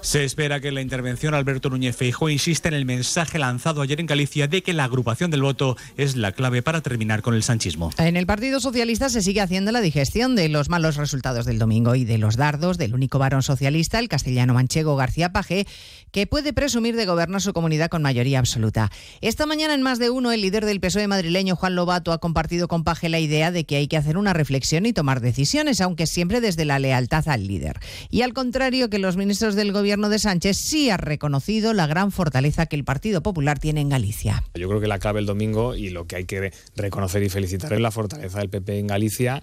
Se 0.00 0.24
espera 0.24 0.60
que 0.60 0.70
la 0.70 0.82
intervención 0.82 1.34
Alberto 1.34 1.68
Núñez 1.68 1.96
Feijóo 1.96 2.28
insiste 2.28 2.68
en 2.68 2.74
el 2.74 2.84
mensaje 2.84 3.40
lanzado 3.40 3.82
ayer 3.82 3.98
en 3.98 4.06
Galicia 4.06 4.46
de 4.46 4.62
que 4.62 4.72
la 4.72 4.84
agrupación 4.84 5.30
del 5.30 5.42
voto 5.42 5.76
es 5.96 6.14
la 6.14 6.32
clave 6.32 6.62
para 6.62 6.80
terminar 6.80 7.22
con 7.22 7.34
el 7.34 7.42
sanchismo. 7.42 7.90
En 7.98 8.16
el 8.16 8.24
Partido 8.24 8.60
Socialista 8.60 9.08
se 9.08 9.22
sigue 9.22 9.40
haciendo 9.40 9.72
la 9.72 9.80
digestión 9.80 10.36
de 10.36 10.48
los 10.48 10.68
malos 10.68 10.96
resultados 10.96 11.44
del 11.44 11.58
domingo 11.58 11.96
y 11.96 12.04
de 12.04 12.18
los 12.18 12.36
dardos 12.36 12.78
del 12.78 12.94
único 12.94 13.18
varón 13.18 13.42
socialista, 13.42 13.98
el 13.98 14.08
castellano 14.08 14.54
manchego 14.54 14.96
García 14.96 15.32
Paje, 15.32 15.66
que 16.12 16.26
puede 16.26 16.52
presumir 16.52 16.94
de 16.94 17.06
gobernar 17.06 17.40
su 17.40 17.52
comunidad 17.52 17.90
con 17.90 18.02
mayoría 18.02 18.38
absoluta. 18.38 18.90
Esta 19.20 19.44
mañana 19.44 19.74
en 19.74 19.82
más 19.82 19.98
de 19.98 20.10
uno, 20.10 20.30
el 20.30 20.40
líder 20.40 20.64
del 20.64 20.80
PSOE 20.80 21.08
madrileño, 21.08 21.56
Juan 21.56 21.74
Lobato, 21.74 22.12
ha 22.12 22.18
compartido 22.18 22.68
con 22.68 22.84
Paje 22.84 23.08
la 23.08 23.18
idea 23.18 23.50
de 23.50 23.64
que 23.64 23.76
hay 23.76 23.88
que 23.88 23.96
hacer 23.96 24.16
una 24.16 24.32
reflexión 24.32 24.86
y 24.86 24.92
tomar 24.92 25.20
decisiones, 25.20 25.80
aunque 25.80 26.06
siempre 26.06 26.40
desde 26.40 26.55
la 26.64 26.78
lealtad 26.78 27.28
al 27.28 27.46
líder. 27.46 27.78
Y 28.10 28.22
al 28.22 28.32
contrario 28.32 28.88
que 28.90 28.98
los 28.98 29.16
ministros 29.16 29.54
del 29.54 29.72
gobierno 29.72 30.08
de 30.08 30.18
Sánchez 30.18 30.56
sí 30.56 30.90
ha 30.90 30.96
reconocido 30.96 31.72
la 31.72 31.86
gran 31.86 32.12
fortaleza 32.12 32.66
que 32.66 32.76
el 32.76 32.84
Partido 32.84 33.22
Popular 33.22 33.58
tiene 33.58 33.80
en 33.80 33.88
Galicia. 33.88 34.44
Yo 34.54 34.68
creo 34.68 34.80
que 34.80 34.86
la 34.86 34.98
clave 34.98 35.20
el 35.20 35.26
domingo 35.26 35.74
y 35.74 35.90
lo 35.90 36.06
que 36.06 36.16
hay 36.16 36.24
que 36.24 36.52
reconocer 36.76 37.22
y 37.22 37.28
felicitar 37.28 37.72
es 37.72 37.80
la 37.80 37.90
fortaleza 37.90 38.38
del 38.38 38.48
PP 38.48 38.78
en 38.78 38.86
Galicia 38.86 39.42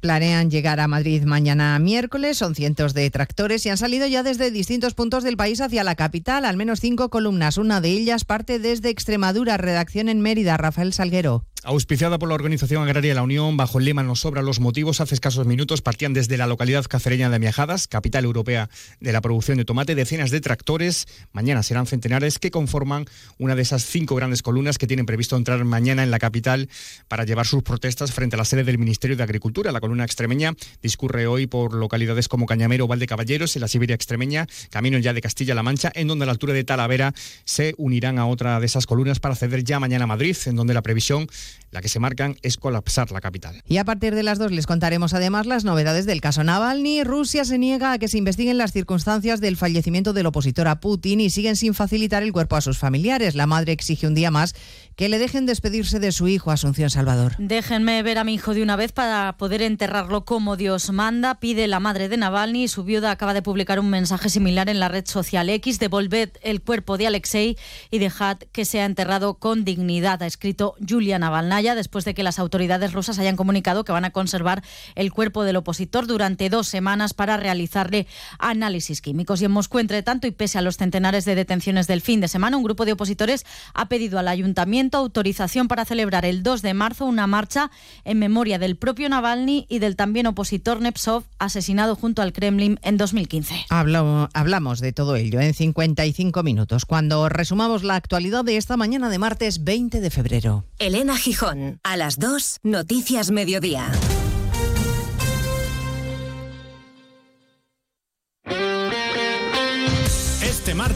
Planean 0.00 0.50
llegar 0.50 0.78
a 0.78 0.86
Madrid 0.86 1.24
mañana 1.24 1.78
miércoles, 1.80 2.38
son 2.38 2.54
cientos 2.54 2.94
de 2.94 3.10
tractores 3.10 3.66
y 3.66 3.70
han 3.70 3.76
salido 3.76 4.06
ya 4.06 4.22
desde 4.22 4.52
distintos 4.52 4.94
puntos 4.94 5.24
del 5.24 5.36
país 5.36 5.60
hacia 5.60 5.82
la 5.82 5.96
capital, 5.96 6.44
al 6.44 6.56
menos 6.56 6.80
cinco 6.80 7.10
columnas. 7.10 7.58
Una 7.58 7.80
de 7.80 7.90
ellas 7.90 8.24
parte 8.24 8.60
desde 8.60 8.90
Extremadura, 8.90 9.56
redacción 9.56 10.08
en 10.08 10.20
Mérida, 10.20 10.56
Rafael 10.56 10.92
Salguero. 10.92 11.44
Auspiciada 11.64 12.20
por 12.20 12.28
la 12.28 12.36
Organización 12.36 12.84
Agraria 12.84 13.14
la 13.14 13.24
Unión, 13.24 13.56
bajo 13.56 13.80
el 13.80 13.84
lema 13.84 14.04
Nos 14.04 14.20
sobran 14.20 14.46
los 14.46 14.60
motivos, 14.60 15.00
hace 15.00 15.16
escasos 15.16 15.44
minutos 15.44 15.82
partían 15.82 16.14
desde 16.14 16.36
la 16.36 16.46
localidad 16.46 16.84
cacereña 16.84 17.30
de 17.30 17.40
Miajadas, 17.40 17.88
capital 17.88 18.24
europea 18.24 18.70
de 19.00 19.12
la 19.12 19.20
producción 19.20 19.58
de 19.58 19.64
tomate, 19.64 19.96
decenas 19.96 20.30
de 20.30 20.40
tractores, 20.40 21.06
mañana 21.32 21.64
serán 21.64 21.86
centenares, 21.86 22.38
que 22.38 22.52
conforman 22.52 23.06
una 23.38 23.56
de 23.56 23.62
esas 23.62 23.84
cinco 23.84 24.14
grandes 24.14 24.42
columnas 24.42 24.78
que 24.78 24.86
tienen 24.86 25.04
previsto 25.04 25.36
entrar 25.36 25.64
mañana 25.64 26.04
en 26.04 26.12
la 26.12 26.20
capital 26.20 26.68
para 27.08 27.24
llevar 27.24 27.44
sus 27.44 27.64
protestas 27.64 28.12
frente 28.12 28.36
a 28.36 28.38
la 28.38 28.44
sede 28.44 28.62
del 28.62 28.78
Ministerio 28.78 29.16
de 29.16 29.24
Agricultura. 29.24 29.72
La 29.72 29.80
columna 29.88 30.04
extremeña 30.04 30.52
discurre 30.82 31.26
hoy 31.26 31.46
por 31.46 31.72
localidades 31.72 32.28
como 32.28 32.44
Cañamero 32.44 32.84
o 32.84 32.88
Valdecaballeros, 32.88 33.56
en 33.56 33.62
la 33.62 33.68
Siberia 33.68 33.94
extremeña, 33.94 34.46
camino 34.68 34.98
ya 34.98 35.14
de 35.14 35.22
Castilla-La 35.22 35.62
Mancha, 35.62 35.90
en 35.94 36.08
donde 36.08 36.24
a 36.24 36.26
la 36.26 36.32
altura 36.32 36.52
de 36.52 36.62
Talavera 36.62 37.14
se 37.44 37.74
unirán 37.78 38.18
a 38.18 38.26
otra 38.26 38.60
de 38.60 38.66
esas 38.66 38.84
columnas 38.84 39.18
para 39.18 39.32
acceder 39.32 39.64
ya 39.64 39.80
mañana 39.80 40.04
a 40.04 40.06
Madrid, 40.06 40.36
en 40.44 40.56
donde 40.56 40.74
la 40.74 40.82
previsión 40.82 41.26
la 41.70 41.80
que 41.80 41.88
se 41.88 42.00
marcan 42.00 42.36
es 42.42 42.58
colapsar 42.58 43.10
la 43.12 43.20
capital. 43.20 43.62
Y 43.66 43.78
a 43.78 43.84
partir 43.84 44.14
de 44.14 44.22
las 44.22 44.38
dos 44.38 44.52
les 44.52 44.66
contaremos 44.66 45.14
además 45.14 45.46
las 45.46 45.64
novedades 45.64 46.06
del 46.06 46.20
caso 46.20 46.44
Navalny. 46.44 47.04
Rusia 47.04 47.44
se 47.44 47.58
niega 47.58 47.92
a 47.92 47.98
que 47.98 48.08
se 48.08 48.18
investiguen 48.18 48.58
las 48.58 48.72
circunstancias 48.72 49.40
del 49.40 49.56
fallecimiento 49.56 50.12
del 50.12 50.26
opositor 50.26 50.68
a 50.68 50.80
Putin 50.80 51.20
y 51.20 51.30
siguen 51.30 51.56
sin 51.56 51.74
facilitar 51.74 52.22
el 52.22 52.32
cuerpo 52.32 52.56
a 52.56 52.60
sus 52.60 52.78
familiares. 52.78 53.34
La 53.34 53.46
madre 53.46 53.72
exige 53.72 54.06
un 54.06 54.14
día 54.14 54.30
más 54.30 54.54
que 54.96 55.08
le 55.08 55.18
dejen 55.18 55.46
despedirse 55.46 56.00
de 56.00 56.10
su 56.10 56.26
hijo, 56.26 56.50
Asunción 56.50 56.90
Salvador. 56.90 57.36
Déjenme 57.38 58.02
ver 58.02 58.18
a 58.18 58.24
mi 58.24 58.34
hijo 58.34 58.52
de 58.52 58.64
una 58.64 58.74
vez 58.74 58.90
para 58.90 59.36
poder 59.38 59.62
enterrarlo 59.78 60.24
como 60.24 60.56
Dios 60.56 60.90
manda, 60.90 61.36
pide 61.36 61.68
la 61.68 61.78
madre 61.78 62.08
de 62.08 62.16
Navalny. 62.16 62.66
Su 62.66 62.82
viuda 62.82 63.12
acaba 63.12 63.32
de 63.32 63.42
publicar 63.42 63.78
un 63.78 63.88
mensaje 63.88 64.28
similar 64.28 64.68
en 64.68 64.80
la 64.80 64.88
red 64.88 65.06
social 65.06 65.48
X. 65.48 65.78
Devolved 65.78 66.30
el 66.42 66.60
cuerpo 66.62 66.98
de 66.98 67.06
Alexei 67.06 67.56
y 67.92 68.00
dejad 68.00 68.38
que 68.50 68.64
sea 68.64 68.86
enterrado 68.86 69.34
con 69.34 69.64
dignidad, 69.64 70.20
ha 70.24 70.26
escrito 70.26 70.74
Julia 70.86 71.20
Navalnaya, 71.20 71.76
después 71.76 72.04
de 72.04 72.12
que 72.12 72.24
las 72.24 72.40
autoridades 72.40 72.92
rusas 72.92 73.20
hayan 73.20 73.36
comunicado 73.36 73.84
que 73.84 73.92
van 73.92 74.04
a 74.04 74.10
conservar 74.10 74.64
el 74.96 75.12
cuerpo 75.12 75.44
del 75.44 75.54
opositor 75.54 76.08
durante 76.08 76.50
dos 76.50 76.66
semanas 76.66 77.14
para 77.14 77.36
realizarle 77.36 78.08
análisis 78.40 79.00
químicos. 79.00 79.40
Y 79.42 79.44
en 79.44 79.52
Moscú, 79.52 79.78
entre 79.78 80.02
tanto, 80.02 80.26
y 80.26 80.32
pese 80.32 80.58
a 80.58 80.62
los 80.62 80.76
centenares 80.76 81.24
de 81.24 81.36
detenciones 81.36 81.86
del 81.86 82.00
fin 82.00 82.20
de 82.20 82.26
semana, 82.26 82.56
un 82.56 82.64
grupo 82.64 82.84
de 82.84 82.94
opositores 82.94 83.46
ha 83.74 83.88
pedido 83.88 84.18
al 84.18 84.26
ayuntamiento 84.26 84.98
autorización 84.98 85.68
para 85.68 85.84
celebrar 85.84 86.24
el 86.24 86.42
2 86.42 86.62
de 86.62 86.74
marzo 86.74 87.06
una 87.06 87.28
marcha 87.28 87.70
en 88.04 88.18
memoria 88.18 88.58
del 88.58 88.76
propio 88.76 89.08
Navalny 89.08 89.67
y 89.68 89.78
del 89.78 89.96
también 89.96 90.26
opositor 90.26 90.80
Nepsov, 90.80 91.24
asesinado 91.38 91.96
junto 91.96 92.22
al 92.22 92.32
Kremlin 92.32 92.78
en 92.82 92.96
2015. 92.96 93.66
hablamos 93.68 94.80
de 94.80 94.92
todo 94.92 95.16
ello 95.16 95.40
en 95.40 95.54
55 95.54 96.42
minutos, 96.42 96.84
cuando 96.84 97.28
resumamos 97.28 97.84
la 97.84 97.96
actualidad 97.96 98.44
de 98.44 98.56
esta 98.56 98.76
mañana 98.76 99.10
de 99.10 99.18
martes 99.18 99.64
20 99.64 100.00
de 100.00 100.10
febrero. 100.10 100.64
Elena 100.78 101.16
Gijón, 101.16 101.80
a 101.82 101.96
las 101.96 102.18
2, 102.18 102.60
Noticias 102.62 103.30
Mediodía. 103.30 103.90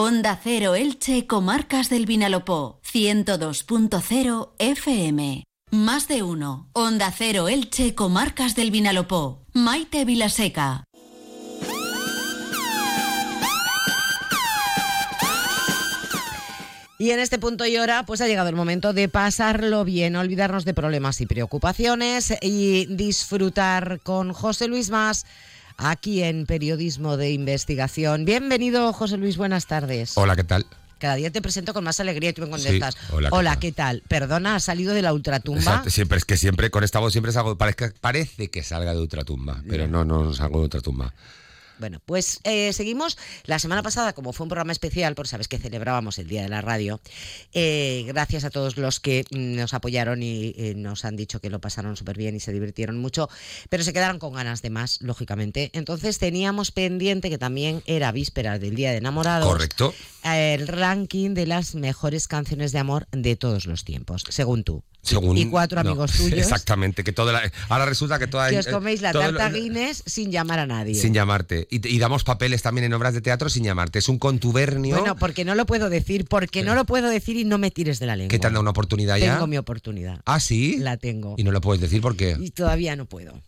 Onda 0.00 0.38
Cero 0.40 0.76
Elche, 0.76 1.26
Comarcas 1.26 1.90
del 1.90 2.06
Vinalopó, 2.06 2.80
102.0 2.84 4.52
FM. 4.60 5.42
Más 5.72 6.06
de 6.06 6.22
uno. 6.22 6.70
Onda 6.72 7.10
Cero 7.10 7.48
Elche, 7.48 7.96
Comarcas 7.96 8.54
del 8.54 8.70
Vinalopó. 8.70 9.44
Maite 9.54 10.04
Vilaseca. 10.04 10.84
Y 17.00 17.10
en 17.10 17.18
este 17.18 17.40
punto 17.40 17.66
y 17.66 17.76
hora, 17.76 18.06
pues 18.06 18.20
ha 18.20 18.28
llegado 18.28 18.50
el 18.50 18.54
momento 18.54 18.92
de 18.92 19.08
pasarlo 19.08 19.84
bien, 19.84 20.14
olvidarnos 20.14 20.64
de 20.64 20.74
problemas 20.74 21.20
y 21.20 21.26
preocupaciones 21.26 22.34
y 22.40 22.86
disfrutar 22.86 23.98
con 24.04 24.32
José 24.32 24.68
Luis 24.68 24.90
Más 24.90 25.26
aquí 25.78 26.22
en 26.22 26.44
Periodismo 26.44 27.16
de 27.16 27.30
Investigación. 27.30 28.24
Bienvenido, 28.24 28.92
José 28.92 29.16
Luis, 29.16 29.36
buenas 29.36 29.66
tardes. 29.66 30.18
Hola, 30.18 30.36
¿qué 30.36 30.44
tal? 30.44 30.66
Cada 30.98 31.14
día 31.14 31.30
te 31.30 31.40
presento 31.40 31.72
con 31.72 31.84
más 31.84 32.00
alegría 32.00 32.30
y 32.30 32.32
tú 32.32 32.42
me 32.42 32.50
contestas. 32.50 32.96
Sí, 32.96 33.14
hola, 33.30 33.54
¿qué 33.54 33.68
¿qué 33.68 33.72
tal? 33.72 34.02
Perdona, 34.08 34.56
¿has 34.56 34.64
salido 34.64 34.92
de 34.92 35.02
la 35.02 35.12
ultratumba? 35.12 35.60
Exacto, 35.60 35.90
siempre 35.90 36.18
es 36.18 36.24
que 36.24 36.36
siempre 36.36 36.70
con 36.70 36.82
esta 36.82 36.98
voz 36.98 37.12
siempre 37.12 37.30
salgo, 37.30 37.56
parece, 37.56 37.92
parece 38.00 38.48
que 38.50 38.64
salga 38.64 38.92
de 38.92 39.00
ultratumba, 39.00 39.62
pero 39.68 39.86
no, 39.86 40.04
no 40.04 40.34
salgo 40.34 40.58
de 40.58 40.64
ultratumba. 40.64 41.14
Bueno, 41.78 42.00
pues 42.04 42.40
eh, 42.44 42.72
seguimos. 42.72 43.18
La 43.44 43.58
semana 43.58 43.82
pasada, 43.82 44.12
como 44.12 44.32
fue 44.32 44.44
un 44.44 44.48
programa 44.48 44.72
especial, 44.72 45.14
porque 45.14 45.28
sabes 45.28 45.48
que 45.48 45.58
celebrábamos 45.58 46.18
el 46.18 46.28
Día 46.28 46.42
de 46.42 46.48
la 46.48 46.60
Radio, 46.60 47.00
eh, 47.52 48.04
gracias 48.06 48.44
a 48.44 48.50
todos 48.50 48.76
los 48.76 49.00
que 49.00 49.24
mm, 49.30 49.56
nos 49.56 49.74
apoyaron 49.74 50.22
y 50.22 50.54
eh, 50.56 50.74
nos 50.76 51.04
han 51.04 51.16
dicho 51.16 51.40
que 51.40 51.50
lo 51.50 51.60
pasaron 51.60 51.96
súper 51.96 52.16
bien 52.16 52.34
y 52.34 52.40
se 52.40 52.52
divirtieron 52.52 52.98
mucho, 52.98 53.28
pero 53.68 53.84
se 53.84 53.92
quedaron 53.92 54.18
con 54.18 54.34
ganas 54.34 54.62
de 54.62 54.70
más, 54.70 55.00
lógicamente. 55.02 55.70
Entonces 55.72 56.18
teníamos 56.18 56.72
pendiente, 56.72 57.30
que 57.30 57.38
también 57.38 57.82
era 57.86 58.12
víspera 58.12 58.58
del 58.58 58.74
Día 58.74 58.90
de 58.90 58.98
Enamorados, 58.98 59.48
Correcto. 59.48 59.94
el 60.24 60.66
ranking 60.66 61.34
de 61.34 61.46
las 61.46 61.74
mejores 61.74 62.28
canciones 62.28 62.72
de 62.72 62.78
amor 62.78 63.06
de 63.12 63.36
todos 63.36 63.66
los 63.66 63.84
tiempos, 63.84 64.24
según 64.28 64.64
tú. 64.64 64.82
Según, 65.00 65.38
y 65.38 65.46
cuatro 65.46 65.82
no, 65.82 65.90
amigos 65.90 66.12
tuyos. 66.16 66.38
Exactamente, 66.38 67.02
que 67.04 67.12
toda 67.12 67.32
la- 67.32 67.52
ahora 67.68 67.86
resulta 67.86 68.18
que 68.18 68.26
toda 68.26 68.50
Que 68.50 68.58
os 68.58 68.66
coméis 68.66 69.00
la 69.00 69.12
tarta 69.12 69.48
Guinness 69.50 70.02
sin 70.06 70.30
llamar 70.30 70.58
a 70.58 70.66
nadie. 70.66 70.94
sin 70.94 71.14
llamarte. 71.14 71.66
Y, 71.70 71.86
y 71.88 71.98
damos 71.98 72.24
papeles 72.24 72.62
también 72.62 72.84
en 72.84 72.92
obras 72.92 73.14
de 73.14 73.20
teatro 73.20 73.48
sin 73.48 73.64
llamarte. 73.64 73.98
Es 74.00 74.08
un 74.08 74.18
contubernio. 74.18 74.98
Bueno, 74.98 75.16
porque 75.16 75.44
no 75.44 75.54
lo 75.54 75.66
puedo 75.66 75.88
decir, 75.88 76.26
porque 76.26 76.62
no 76.62 76.74
lo 76.74 76.84
puedo 76.84 77.08
decir 77.08 77.36
y 77.36 77.44
no 77.44 77.58
me 77.58 77.70
tires 77.70 77.98
de 78.00 78.06
la 78.06 78.16
lengua. 78.16 78.30
que 78.30 78.38
te 78.38 78.46
han 78.46 78.52
dado 78.52 78.60
una 78.62 78.70
oportunidad 78.70 79.16
ya. 79.16 79.34
Tengo 79.34 79.46
mi 79.46 79.56
oportunidad. 79.56 80.20
Ah, 80.26 80.40
sí. 80.40 80.76
La 80.78 80.96
tengo. 80.96 81.34
Y 81.38 81.44
no 81.44 81.52
lo 81.52 81.60
puedes 81.60 81.80
decir 81.80 82.00
por 82.02 82.16
qué. 82.16 82.36
Y 82.38 82.50
todavía 82.50 82.94
no 82.96 83.06
puedo. 83.06 83.40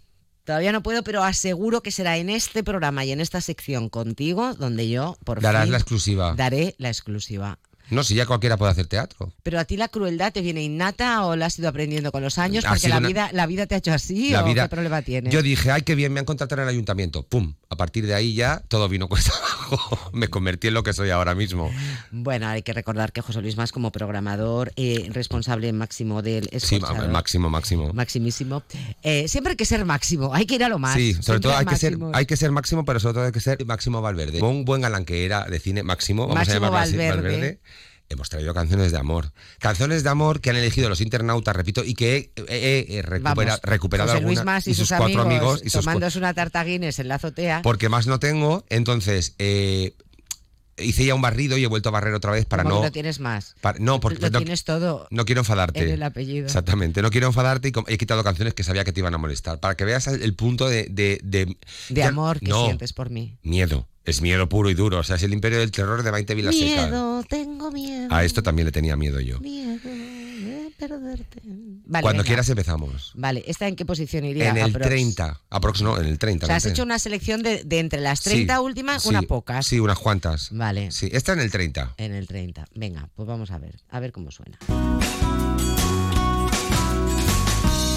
Todavía 0.45 0.73
no 0.73 0.83
puedo, 0.83 1.05
pero 1.05 1.23
aseguro 1.23 1.83
que 1.83 1.93
será 1.93 2.17
en 2.17 2.31
este 2.31 2.65
programa 2.65 3.05
y 3.05 3.13
en 3.13 3.21
esta 3.21 3.41
sección 3.41 3.89
contigo 3.89 4.55
donde 4.55 4.89
yo, 4.89 5.17
por 5.25 5.41
Darás 5.41 5.65
fin, 5.65 5.73
la 5.73 5.79
exclusiva. 5.79 6.35
daré 6.35 6.75
la 6.79 6.89
exclusiva. 6.89 7.59
No, 7.91 8.03
si 8.05 8.15
ya 8.15 8.27
cualquiera 8.27 8.57
puede 8.57 8.73
hacer 8.73 8.87
teatro. 8.87 9.33
Pero 9.43 9.59
a 9.59 9.65
ti 9.65 9.77
la 9.77 9.89
crueldad 9.89 10.33
te 10.33 10.41
viene 10.43 10.63
innata 10.63 11.25
o 11.27 11.37
la 11.37 11.47
has 11.47 11.59
ido 11.59 11.69
aprendiendo 11.69 12.13
con 12.13 12.23
los 12.23 12.39
años 12.39 12.65
porque 12.67 12.89
la 12.89 12.99
una- 12.99 13.09
vida 13.09 13.31
la 13.33 13.47
vida 13.47 13.67
te 13.67 13.75
ha 13.75 13.79
hecho 13.79 13.93
así 13.93 14.31
La 14.31 14.43
o 14.43 14.47
vida- 14.47 14.63
qué 14.65 14.69
problema 14.69 15.03
tienes. 15.03 15.33
Yo 15.33 15.43
dije, 15.43 15.71
ay, 15.71 15.83
qué 15.83 15.95
bien, 15.95 16.13
me 16.13 16.21
han 16.21 16.27
contratado 16.27 16.63
en 16.63 16.69
el 16.69 16.75
ayuntamiento. 16.75 17.25
Pum. 17.25 17.55
A 17.69 17.77
partir 17.77 18.07
de 18.07 18.15
ahí 18.15 18.35
ya 18.35 18.63
todo 18.69 18.89
vino 18.89 19.09
cuesta 19.09 19.33
abajo. 19.37 20.11
Me 20.13 20.29
convertí 20.29 20.69
en 20.69 20.75
lo 20.75 20.83
que 20.83 20.93
soy 20.93 21.11
ahora 21.11 21.35
mismo. 21.35 21.71
Bueno, 22.11 22.49
hay 22.49 22.63
que 22.63 22.73
recordar 22.73 23.13
que 23.13 23.21
José 23.21 23.41
Luis 23.41 23.57
Más 23.57 23.71
como 23.73 23.93
programador, 23.93 24.73
eh, 24.77 25.09
responsable 25.13 25.73
máximo 25.73 26.23
del 26.23 26.49
Sí, 26.61 26.81
máximo, 27.11 27.49
máximo. 27.51 27.93
maximísimo. 27.93 28.63
Eh, 29.03 29.29
siempre 29.29 29.53
hay 29.53 29.57
que 29.57 29.65
ser 29.65 29.85
máximo, 29.85 30.35
hay 30.35 30.47
que 30.47 30.57
ir 30.57 30.65
a 30.65 30.69
lo 30.69 30.79
más. 30.79 30.95
Sí, 30.97 31.13
sobre 31.15 31.23
siempre 31.25 31.41
todo 31.43 31.57
hay 31.57 31.67
que, 31.67 31.77
ser, 31.77 31.93
máximo. 31.93 32.11
hay 32.17 32.27
que 32.27 32.37
ser 32.37 32.51
máximo, 32.51 32.85
pero 32.85 32.99
sobre 33.01 33.15
todo 33.15 33.25
hay 33.27 33.33
que 33.33 33.41
ser 33.41 33.65
Máximo 33.65 34.01
Valverde. 34.03 34.43
Un 34.43 34.65
buen 34.65 34.81
galán 34.81 35.05
que 35.05 35.25
era 35.25 35.45
de 35.45 35.61
cine 35.61 35.83
máximo, 35.83 36.23
vamos 36.23 36.37
Máximo 36.37 36.57
a 36.57 36.69
llamarlo 36.69 36.79
así, 36.79 36.97
Valverde. 36.97 37.61
Hemos 38.11 38.29
traído 38.29 38.53
canciones 38.53 38.91
de 38.91 38.99
amor. 38.99 39.33
Canciones 39.61 40.03
de 40.03 40.11
amor 40.11 40.41
que 40.41 40.51
han 40.51 40.57
elegido 40.57 40.89
los 40.89 41.01
internautas, 41.01 41.55
repito, 41.55 41.85
y 41.85 41.95
que 41.95 42.33
he, 42.35 42.45
he- 42.49 42.97
he 42.99 43.03
recupera- 43.03 43.23
Vamos, 43.53 43.61
recuperado 43.63 44.11
algunas 44.13 44.45
Más 44.45 44.67
y, 44.67 44.75
sus, 44.75 44.89
sus, 44.89 44.99
cuatro 44.99 45.23
amigos, 45.23 45.61
y 45.65 45.71
sus 45.71 45.85
tomándose 45.85 46.19
una 46.19 46.35
tarta 46.35 46.65
Guinness 46.65 46.99
en 46.99 47.07
la 47.07 47.15
azotea. 47.15 47.63
porque 47.63 47.89
más 47.89 48.09
no 48.09 48.19
tengo. 48.19 48.65
Entonces, 48.69 49.37
eh, 49.39 49.95
hice 50.83 51.05
ya 51.05 51.15
un 51.15 51.23
barrido 51.23 51.57
y 51.59 51.65
he 51.65 51.67
vuelto 51.67 51.89
a 51.89 51.93
barrer 51.93 52.15
otra 52.15 52.33
vez 52.33 52.45
para 52.47 52.65
no. 52.65 52.83
lo 52.83 52.91
tienes 52.93 53.21
más. 53.21 53.55
para- 53.61 53.79
no, 53.79 54.01
porque 54.01 54.19
Lo 54.21 54.31
no, 54.31 54.39
tienes 54.39 54.65
todo 54.65 55.07
no 55.11 55.25
quiero 55.25 55.41
enfadarte. 55.43 55.83
en 55.83 55.91
el 55.91 56.03
apellido. 56.03 56.47
Exactamente, 56.47 57.03
no 57.03 57.11
quiero 57.11 57.27
enfadarte 57.29 57.69
y 57.69 57.73
he 57.89 57.99
quitado 57.99 58.23
canciones 58.25 58.55
que 58.55 58.65
sabía 58.65 58.85
que 58.85 58.93
te 58.93 59.01
iban 59.01 59.15
a 59.15 59.19
molestar. 59.19 59.61
Para 59.61 59.77
que 59.77 59.85
veas 59.85 60.07
el, 60.07 60.35
punto 60.35 60.69
de. 60.69 60.85
De, 60.91 61.21
de, 61.23 61.47
De 61.47 61.57
ya- 62.01 62.09
amor 62.09 62.41
que 62.41 62.47
no, 62.47 62.65
sientes 62.67 62.93
por 62.93 63.11
mí. 63.11 63.39
Miedo. 63.43 63.87
Es 64.05 64.23
miedo 64.23 64.49
puro 64.49 64.71
y 64.71 64.75
duro. 64.75 64.99
O 64.99 65.03
sea, 65.05 65.17
es 65.17 65.23
el 65.23 65.33
imperio 65.33 65.59
del 65.59 65.71
terror 65.71 66.03
de 66.03 66.11
Maite 66.11 66.35
Vilaseca. 66.35 66.87
Miedo, 66.87 67.23
tengo 67.29 67.71
miedo. 67.71 68.09
A 68.11 68.25
esto 68.25 68.43
también 68.43 68.65
le 68.67 68.73
tenía 68.73 68.97
miedo 68.97 69.21
yo. 69.21 69.39
Miedo 69.41 69.79
perderte. 70.89 71.41
Vale, 71.45 72.03
Cuando 72.03 72.23
venga. 72.23 72.25
quieras 72.25 72.49
empezamos. 72.49 73.13
Vale, 73.15 73.45
¿esta 73.47 73.69
en 73.69 73.77
qué 73.77 73.85
posición 73.85 74.25
iría? 74.25 74.49
En 74.51 74.57
el 74.57 74.71
Aprox? 74.71 74.87
30. 74.87 75.41
Aprox 75.51 75.83
no, 75.83 75.99
en 76.01 76.07
el 76.07 76.19
30. 76.19 76.47
O 76.47 76.49
sea, 76.49 76.57
has 76.57 76.63
30. 76.63 76.75
hecho 76.75 76.83
una 76.85 76.99
selección 76.99 77.43
de, 77.43 77.63
de 77.65 77.79
entre 77.79 78.01
las 78.01 78.23
30 78.23 78.55
Sí, 78.57 78.61
últimas, 78.63 79.03
sí, 79.03 79.09
unas 79.11 79.27
pocas. 79.27 79.67
Sí, 79.67 79.79
unas 79.79 79.99
cuantas. 79.99 80.49
Vale. 80.53 80.91
Sí, 80.91 81.09
esta 81.13 81.33
en 81.35 81.41
el 81.41 81.51
30. 81.51 81.95
En 81.99 82.15
el 82.15 82.27
30. 82.27 82.67
Venga, 82.75 83.09
pues 83.15 83.29
vamos 83.29 83.51
a 83.51 83.59
ver. 83.59 83.77
A 83.91 84.01
ver 84.01 84.13
cómo 84.13 84.31
suena. 84.31 84.59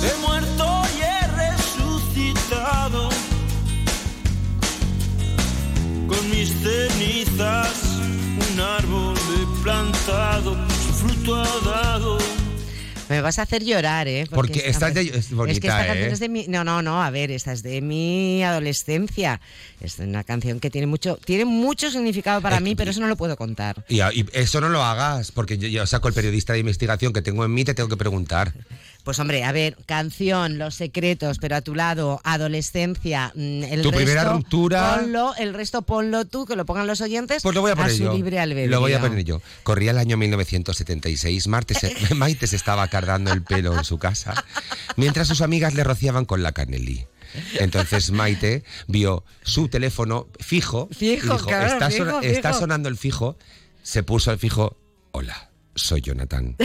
He 0.03 0.21
muerto 0.21 0.81
y 0.97 1.01
he 1.01 1.27
resucitado 1.49 3.09
con 6.07 6.29
mis 6.29 6.49
cenizas. 6.61 7.71
Un 8.53 8.59
árbol 8.59 9.15
he 9.17 9.63
plantado, 9.63 10.55
su 10.67 10.93
fruto 10.93 11.35
ha 11.35 11.59
dado. 11.65 12.17
Me 13.13 13.21
vas 13.21 13.39
a 13.39 13.43
hacer 13.43 13.63
llorar, 13.63 14.07
¿eh? 14.07 14.25
Porque 14.29 14.63
esta 14.65 14.87
es 14.89 14.93
de- 14.95 15.01
es 15.17 15.31
bonita, 15.31 15.59
que 15.59 15.67
esta 15.67 15.83
¿eh? 15.83 15.87
canción 15.87 16.11
es 16.11 16.19
de 16.19 16.29
mi... 16.29 16.47
No, 16.47 16.63
no, 16.63 16.81
no, 16.81 17.03
a 17.03 17.09
ver, 17.09 17.31
esta 17.31 17.51
es 17.53 17.63
de 17.63 17.81
mi 17.81 18.43
adolescencia. 18.43 19.39
Es 19.81 19.99
una 19.99 20.23
canción 20.23 20.59
que 20.59 20.69
tiene 20.69 20.87
mucho, 20.87 21.17
tiene 21.23 21.45
mucho 21.45 21.91
significado 21.91 22.41
para 22.41 22.59
mí, 22.59 22.75
pero 22.75 22.91
eso 22.91 22.99
no 23.01 23.07
lo 23.07 23.15
puedo 23.15 23.35
contar. 23.37 23.83
Y, 23.89 24.01
y 24.01 24.25
eso 24.33 24.61
no 24.61 24.69
lo 24.69 24.83
hagas, 24.83 25.31
porque 25.31 25.57
yo, 25.57 25.67
yo 25.67 25.85
saco 25.85 26.07
el 26.07 26.13
periodista 26.13 26.53
de 26.53 26.59
investigación 26.59 27.13
que 27.13 27.21
tengo 27.21 27.45
en 27.45 27.53
mí, 27.53 27.63
te 27.63 27.73
tengo 27.73 27.89
que 27.89 27.97
preguntar. 27.97 28.53
Pues 29.03 29.19
hombre, 29.19 29.43
a 29.43 29.51
ver, 29.51 29.75
canción, 29.85 30.57
Los 30.57 30.75
Secretos, 30.75 31.37
pero 31.39 31.57
a 31.57 31.61
tu 31.61 31.75
lado, 31.75 32.21
adolescencia, 32.23 33.33
mm, 33.35 33.63
el 33.63 33.81
Tu 33.81 33.91
resto, 33.91 33.91
primera 33.91 34.23
ruptura. 34.31 34.95
Ponlo, 35.01 35.35
el 35.35 35.53
resto 35.53 35.81
ponlo 35.81 36.23
tú, 36.25 36.45
que 36.45 36.55
lo 36.55 36.65
pongan 36.65 36.87
los 36.87 37.01
oyentes 37.01 37.43
Pues 37.43 37.53
lo 37.53 37.59
voy 37.61 37.71
a 37.71 37.75
poner 37.75 37.91
su 37.91 38.03
yo. 38.03 38.13
libre 38.13 38.39
albedrío. 38.39 38.69
Lo 38.71 38.79
voy 38.79 38.93
a 38.93 39.01
poner 39.01 39.23
yo. 39.25 39.41
Corría 39.63 39.91
el 39.91 39.97
año 39.97 40.15
1976. 40.15 41.47
Marte 41.47 41.73
se- 41.73 41.93
Maite 42.15 42.47
se 42.47 42.55
estaba 42.55 42.87
cardando 42.87 43.33
el 43.33 43.43
pelo 43.43 43.77
en 43.77 43.83
su 43.83 43.97
casa, 43.97 44.41
mientras 44.95 45.27
sus 45.27 45.41
amigas 45.41 45.73
le 45.73 45.83
rociaban 45.83 46.23
con 46.25 46.41
la 46.41 46.53
canelí. 46.53 47.05
Entonces 47.59 48.11
Maite 48.11 48.63
vio 48.87 49.25
su 49.41 49.67
teléfono 49.67 50.27
fijo, 50.39 50.87
y 50.91 50.95
Fijo, 50.95 51.33
dijo, 51.33 51.45
claro, 51.47 51.73
está, 51.73 51.89
fijo, 51.89 52.05
sona- 52.05 52.21
fijo". 52.21 52.33
está 52.33 52.53
sonando 52.53 52.87
el 52.89 52.97
fijo, 52.97 53.37
se 53.81 54.03
puso 54.03 54.31
el 54.31 54.37
fijo, 54.39 54.77
hola, 55.11 55.49
soy 55.75 56.01
Jonathan. 56.01 56.55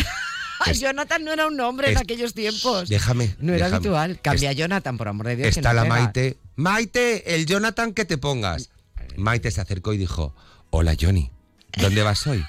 Ay, 0.65 0.75
Jonathan 0.79 1.25
no 1.25 1.33
era 1.33 1.47
un 1.47 1.57
nombre 1.57 1.89
en 1.89 1.95
es- 1.97 2.01
aquellos 2.01 2.35
tiempos. 2.35 2.89
Déjame. 2.89 3.35
no 3.39 3.53
era 3.55 3.67
déjame. 3.67 3.77
habitual. 3.77 4.21
Cambia 4.21 4.53
Jonathan, 4.53 4.97
por 4.99 5.09
amor 5.09 5.27
de 5.29 5.37
Dios. 5.37 5.55
que 5.55 5.61
Está 5.61 5.71
no 5.71 5.77
la 5.77 5.83
pega. 5.83 5.95
Maite. 6.03 6.37
Maite, 6.57 7.35
el 7.35 7.47
Jonathan 7.47 7.93
que 7.93 8.05
te 8.05 8.19
pongas. 8.19 8.71
Maite 9.17 9.51
se 9.51 9.61
acercó 9.61 9.93
y 9.93 9.99
dijo, 9.99 10.35
hola 10.71 10.95
Johnny, 11.01 11.31
¿dónde 11.77 12.03
vas 12.03 12.27
hoy? 12.27 12.45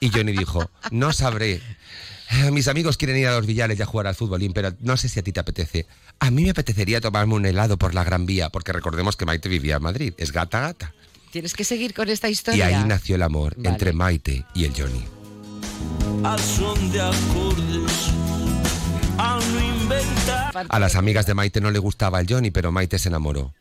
Y 0.00 0.10
Johnny 0.10 0.32
dijo, 0.32 0.70
no 0.90 1.12
sabré. 1.12 1.60
Eh, 2.32 2.50
Mis 2.50 2.68
amigos 2.68 2.96
quieren 2.96 3.16
ir 3.18 3.26
a 3.26 3.32
los 3.36 3.46
billares 3.46 3.78
y 3.78 3.82
a 3.82 3.86
jugar 3.86 4.06
al 4.06 4.14
futbolín, 4.14 4.52
pero 4.52 4.72
no 4.80 4.96
sé 4.96 5.08
si 5.08 5.18
a 5.20 5.22
ti 5.22 5.32
te 5.32 5.40
apetece. 5.40 5.86
A 6.20 6.30
mí 6.30 6.44
me 6.44 6.50
apetecería 6.50 7.00
tomarme 7.00 7.34
un 7.34 7.44
helado 7.44 7.76
por 7.76 7.94
la 7.94 8.04
Gran 8.04 8.24
Vía, 8.26 8.50
porque 8.50 8.72
recordemos 8.72 9.16
que 9.16 9.24
Maite 9.26 9.48
vivía 9.48 9.76
en 9.76 9.82
Madrid. 9.82 10.14
Es 10.16 10.32
gata 10.32 10.60
gata. 10.60 10.94
Tienes 11.32 11.54
que 11.54 11.64
seguir 11.64 11.92
con 11.94 12.08
esta 12.08 12.28
Y 12.28 12.32
historia. 12.32 12.66
ahí 12.66 12.84
nació 12.86 13.16
el 13.16 13.22
amor 13.22 13.54
Vale. 13.56 13.68
entre 13.68 13.92
Maite 13.92 14.44
y 14.54 14.64
el 14.64 14.72
Johnny. 14.74 15.04
Acordes, 17.00 18.10
inventar. 19.80 20.66
A 20.68 20.78
las 20.78 20.94
amigas 20.96 21.26
de 21.26 21.34
Maite 21.34 21.60
no 21.60 21.70
le 21.70 21.78
gustaba 21.78 22.20
el 22.20 22.26
Johnny, 22.28 22.50
pero 22.50 22.72
Maite 22.72 22.98
se 22.98 23.08
enamoró. 23.08 23.52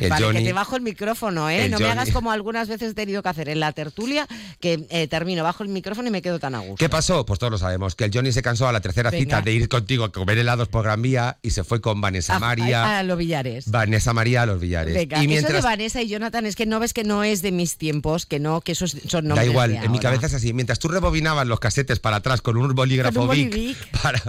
El 0.00 0.10
vale, 0.10 0.24
Johnny, 0.26 0.38
que 0.40 0.44
te 0.46 0.52
bajo 0.52 0.76
el 0.76 0.82
micrófono, 0.82 1.48
¿eh? 1.50 1.64
el 1.66 1.70
no 1.70 1.78
me 1.78 1.86
hagas 1.90 2.10
como 2.10 2.30
algunas 2.32 2.68
veces 2.68 2.92
he 2.92 2.94
tenido 2.94 3.22
que 3.22 3.28
hacer 3.28 3.48
en 3.48 3.60
la 3.60 3.72
tertulia, 3.72 4.26
que 4.60 4.86
eh, 4.90 5.08
termino, 5.08 5.42
bajo 5.42 5.62
el 5.62 5.68
micrófono 5.68 6.08
y 6.08 6.10
me 6.10 6.22
quedo 6.22 6.38
tan 6.38 6.54
a 6.54 6.58
gusto. 6.60 6.76
¿Qué 6.76 6.88
pasó? 6.88 7.24
Pues 7.26 7.38
todos 7.38 7.50
lo 7.50 7.58
sabemos, 7.58 7.94
que 7.94 8.04
el 8.04 8.10
Johnny 8.12 8.32
se 8.32 8.42
cansó 8.42 8.68
a 8.68 8.72
la 8.72 8.80
tercera 8.80 9.10
Venga. 9.10 9.22
cita 9.24 9.42
de 9.42 9.52
ir 9.52 9.68
contigo 9.68 10.04
a 10.04 10.12
comer 10.12 10.38
helados 10.38 10.68
por 10.68 10.84
Gran 10.84 11.02
Vía 11.02 11.38
y 11.42 11.50
se 11.50 11.64
fue 11.64 11.80
con 11.80 12.00
Vanessa 12.00 12.36
A- 12.36 12.38
María. 12.38 12.84
A, 12.84 12.98
a 13.00 13.02
los 13.02 13.18
billares. 13.18 13.70
Vanessa 13.70 14.12
María 14.12 14.42
a 14.42 14.46
los 14.46 14.60
billares. 14.60 14.94
Venga, 14.94 15.16
y 15.16 15.20
eso 15.20 15.22
de 15.22 15.28
mientras 15.28 15.64
Vanessa 15.64 16.02
y 16.02 16.08
Jonathan 16.08 16.46
es 16.46 16.56
que 16.56 16.66
no 16.66 16.80
ves 16.80 16.92
que 16.94 17.04
no 17.04 17.24
es 17.24 17.42
de 17.42 17.52
mis 17.52 17.76
tiempos, 17.78 18.26
que 18.26 18.38
no, 18.38 18.60
que 18.60 18.72
esos 18.72 18.92
son 19.08 19.24
da 19.24 19.28
nombres 19.34 19.48
igual, 19.50 19.70
de 19.72 19.76
en 19.78 19.92
mi 19.92 19.98
cabeza 19.98 20.26
es 20.26 20.34
así, 20.34 20.52
mientras 20.52 20.78
tú 20.78 20.88
rebobinabas 20.88 21.46
los 21.46 21.60
casetes 21.60 21.98
para 21.98 22.16
atrás 22.16 22.42
con 22.42 22.56
un 22.56 22.74
bolígrafo 22.74 23.26
Con 23.26 23.38
un 23.38 23.76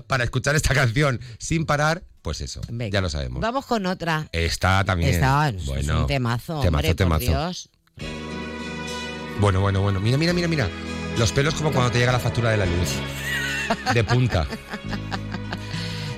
para 0.08 0.24
escuchar 0.24 0.56
esta 0.56 0.74
canción 0.74 1.20
sin 1.38 1.66
parar, 1.66 2.04
pues 2.22 2.42
eso, 2.42 2.62
ya 2.92 3.02
lo 3.02 3.10
sabemos. 3.10 3.42
Vamos 3.42 3.66
con 3.66 3.86
otra. 3.86 4.28
Está 4.32 4.84
también. 4.84 5.12
Está, 5.16 5.50
es 5.50 5.66
bueno, 5.66 6.02
un 6.02 6.08
temazo, 6.08 6.60
temazo, 6.62 6.68
hombre, 6.68 6.96
temazo. 6.96 7.20
por 7.26 7.28
Dios. 7.30 7.70
Bueno, 9.40 9.62
bueno, 9.62 9.82
bueno. 9.82 10.00
Mira, 10.00 10.18
mira, 10.18 10.34
mira, 10.34 10.48
mira. 10.48 10.68
Los 11.18 11.32
pelos 11.32 11.54
como 11.56 11.72
cuando 11.72 11.92
te 11.92 12.00
llega 12.00 12.12
la 12.12 12.20
factura 12.20 12.52
de 12.52 12.58
la 12.58 12.66
luz. 12.66 12.90
De 13.94 14.04
punta. 14.04 14.48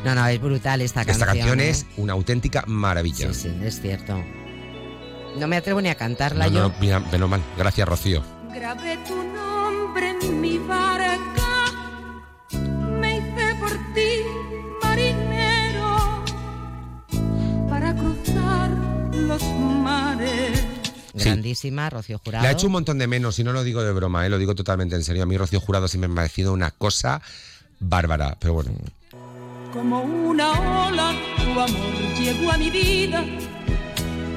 No, 0.04 0.16
no, 0.16 0.26
es 0.26 0.42
brutal 0.42 0.82
esta 0.82 1.02
Esta 1.02 1.28
canción. 1.28 1.48
canción 1.50 1.60
¿eh? 1.60 1.70
es 1.70 1.86
una 1.96 2.14
auténtica 2.14 2.64
maravilla. 2.66 3.32
Sí, 3.36 3.52
sí, 3.52 3.56
es 3.64 3.80
cierto. 3.82 4.20
No 5.38 5.48
me 5.48 5.58
atrevo 5.58 5.80
ni 5.80 5.90
a 5.90 5.96
cantarla 5.96 6.48
No, 6.48 6.52
yo. 6.52 6.60
no, 6.70 6.74
mira, 6.82 7.00
menos 7.00 7.30
mal. 7.30 7.40
Gracias, 7.56 7.88
Rocío. 7.88 8.24
Grabé 8.52 8.98
tu 9.08 9.16
nombre 9.16 10.16
en 10.24 10.42
mi 10.42 10.58
barca, 10.58 11.68
me 13.00 13.18
hice 13.18 13.56
por 13.60 13.70
ti 13.94 14.24
cruzar 18.02 18.70
los 19.14 19.44
mares. 19.44 20.64
Grandísima, 21.14 21.90
Rocío 21.90 22.20
Jurado. 22.24 22.44
Le 22.44 22.48
ha 22.50 22.52
hecho 22.52 22.68
un 22.68 22.74
montón 22.74 22.98
de 22.98 23.08
menos, 23.08 23.38
y 23.40 23.44
no 23.44 23.52
lo 23.54 23.64
digo 23.64 23.84
de 23.84 23.92
broma, 23.92 24.26
¿eh? 24.26 24.30
lo 24.30 24.38
digo 24.38 24.56
totalmente 24.56 24.96
en 24.96 25.04
serio. 25.04 25.24
A 25.24 25.26
mí 25.26 25.38
Rocío 25.38 25.60
Jurado 25.60 25.88
siempre 25.88 26.08
me 26.08 26.14
ha 26.14 26.24
parecido 26.24 26.54
una 26.54 26.72
cosa 26.72 27.22
bárbara, 27.80 28.38
pero 28.40 28.54
bueno. 28.54 28.72
Como 29.74 30.02
una 30.02 30.88
ola, 30.88 31.14
tu 31.38 31.60
amor 31.60 31.94
llegó 32.20 32.52
a 32.52 32.58
mi 32.58 32.70
vida, 32.70 33.24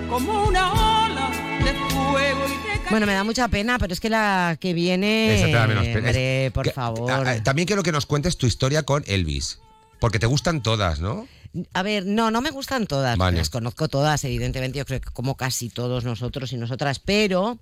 como 0.08 0.44
una 0.44 1.04
ola 1.06 1.30
de 1.64 1.72
fuego 1.90 2.40
y 2.46 2.50
de 2.50 2.90
Bueno, 2.90 3.06
me 3.06 3.14
da 3.14 3.24
mucha 3.24 3.48
pena, 3.48 3.78
pero 3.78 3.92
es 3.92 4.00
que 4.00 4.10
la 4.10 4.56
que 4.60 4.74
viene. 4.74 5.36
Esa 5.36 5.46
te 5.46 5.52
da 5.52 5.66
menos 5.66 5.84
pena. 5.84 5.98
Hombre, 6.08 6.50
por 6.52 6.64
que- 6.64 6.70
favor. 6.72 7.10
a- 7.10 7.30
a- 7.30 7.42
También 7.42 7.66
quiero 7.66 7.82
que 7.82 7.92
nos 7.92 8.06
cuentes 8.06 8.36
tu 8.36 8.46
historia 8.46 8.82
con 8.84 9.02
Elvis, 9.06 9.58
porque 10.00 10.18
te 10.18 10.26
gustan 10.26 10.62
todas, 10.62 11.00
¿no? 11.00 11.26
A 11.72 11.82
ver, 11.82 12.04
no, 12.04 12.30
no 12.30 12.40
me 12.40 12.50
gustan 12.50 12.86
todas. 12.86 13.16
Vale. 13.16 13.38
Las 13.38 13.50
conozco 13.50 13.88
todas, 13.88 14.24
evidentemente, 14.24 14.78
yo 14.78 14.84
creo 14.84 15.00
que 15.00 15.10
como 15.10 15.36
casi 15.36 15.68
todos 15.68 16.04
nosotros 16.04 16.52
y 16.52 16.56
nosotras, 16.56 16.98
pero 16.98 17.58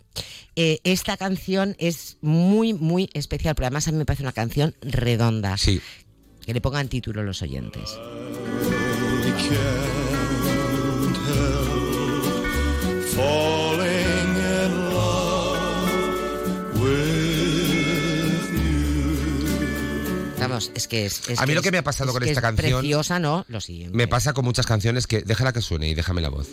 eh, 0.57 0.81
esta 0.85 1.17
canción 1.17 1.77
es 1.79 2.17
muy, 2.21 2.73
muy 2.73 3.11
especial, 3.13 3.55
pero 3.55 3.67
además 3.67 3.89
a 3.89 3.93
mí 3.93 3.99
me 3.99 4.05
parece 4.05 4.23
una 4.23 4.33
canción 4.33 4.75
redonda. 4.81 5.57
Sí. 5.59 5.81
Que 6.45 6.55
le 6.55 6.61
pongan 6.61 6.89
título 6.89 7.23
los 7.23 7.43
oyentes. 7.43 7.99
Falling 13.15 13.62
Vamos, 20.49 20.71
es 20.75 20.89
que 20.89 21.07
es. 21.07 21.29
es 21.29 21.39
A 21.41 21.47
mí 21.47 21.55
lo 21.55 21.63
que 21.63 21.71
me 21.71 21.79
ha 21.79 21.83
pasado 21.85 22.13
con 22.13 22.23
esta 22.23 22.33
es 22.33 22.41
canción- 22.41 22.81
Preciosa, 22.81 23.19
¿no? 23.19 23.45
Lo 23.49 23.61
siguiente. 23.61 23.97
Me 23.97 24.09
pasa 24.09 24.33
con 24.33 24.45
muchas 24.45 24.67
canciones 24.67 25.07
que 25.07 25.23
déjala 25.23 25.53
que 25.53 25.61
suene 25.63 25.89
y 25.89 25.95
déjame 25.95 26.21
la 26.21 26.29
voz. 26.31 26.49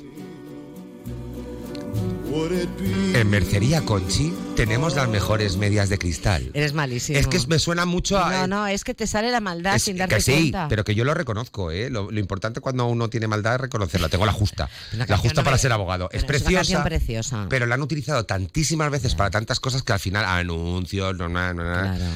En 2.31 3.27
Mercería 3.31 3.81
Conchi 3.81 4.31
tenemos 4.55 4.95
las 4.95 5.09
mejores 5.09 5.57
medias 5.57 5.89
de 5.89 5.97
cristal. 5.97 6.51
Eres 6.53 6.73
malísimo. 6.73 7.17
Es 7.17 7.25
que 7.27 7.39
me 7.47 7.57
suena 7.57 7.85
mucho 7.85 8.19
a... 8.23 8.31
No, 8.31 8.47
no, 8.47 8.67
es 8.67 8.83
que 8.83 8.93
te 8.93 9.07
sale 9.07 9.31
la 9.31 9.39
maldad 9.39 9.75
Es- 9.77 9.83
sin 9.83 9.97
darte 9.97 10.15
que 10.15 10.21
sí, 10.21 10.31
cuenta. 10.33 10.67
pero 10.67 10.83
que 10.83 10.93
yo 10.93 11.05
lo 11.05 11.15
reconozco, 11.15 11.71
¿eh? 11.71 11.89
Lo, 11.89 12.11
lo 12.11 12.19
importante 12.19 12.61
cuando 12.61 12.85
uno 12.85 13.09
tiene 13.09 13.27
maldad 13.27 13.55
es 13.55 13.61
reconocerla. 13.61 14.09
Tengo 14.09 14.27
la 14.27 14.31
justa. 14.33 14.69
La 15.07 15.17
justa 15.17 15.41
no 15.41 15.45
para 15.45 15.55
me- 15.55 15.61
ser 15.61 15.71
abogado. 15.71 16.07
Es 16.11 16.23
Pero 16.23 16.37
es 16.37 16.43
una 16.43 16.59
preciosa. 16.59 16.83
preciosa. 16.83 17.45
Pero 17.49 17.65
la 17.65 17.75
han 17.75 17.81
utilizado 17.81 18.23
tantísimas 18.25 18.91
veces 18.91 19.15
para 19.15 19.31
tantas 19.31 19.59
cosas 19.59 19.81
que 19.81 19.93
al 19.93 19.99
final 19.99 20.23
anuncios, 20.25 21.17
no, 21.17 21.29
no, 21.29 21.53
no, 21.55 21.63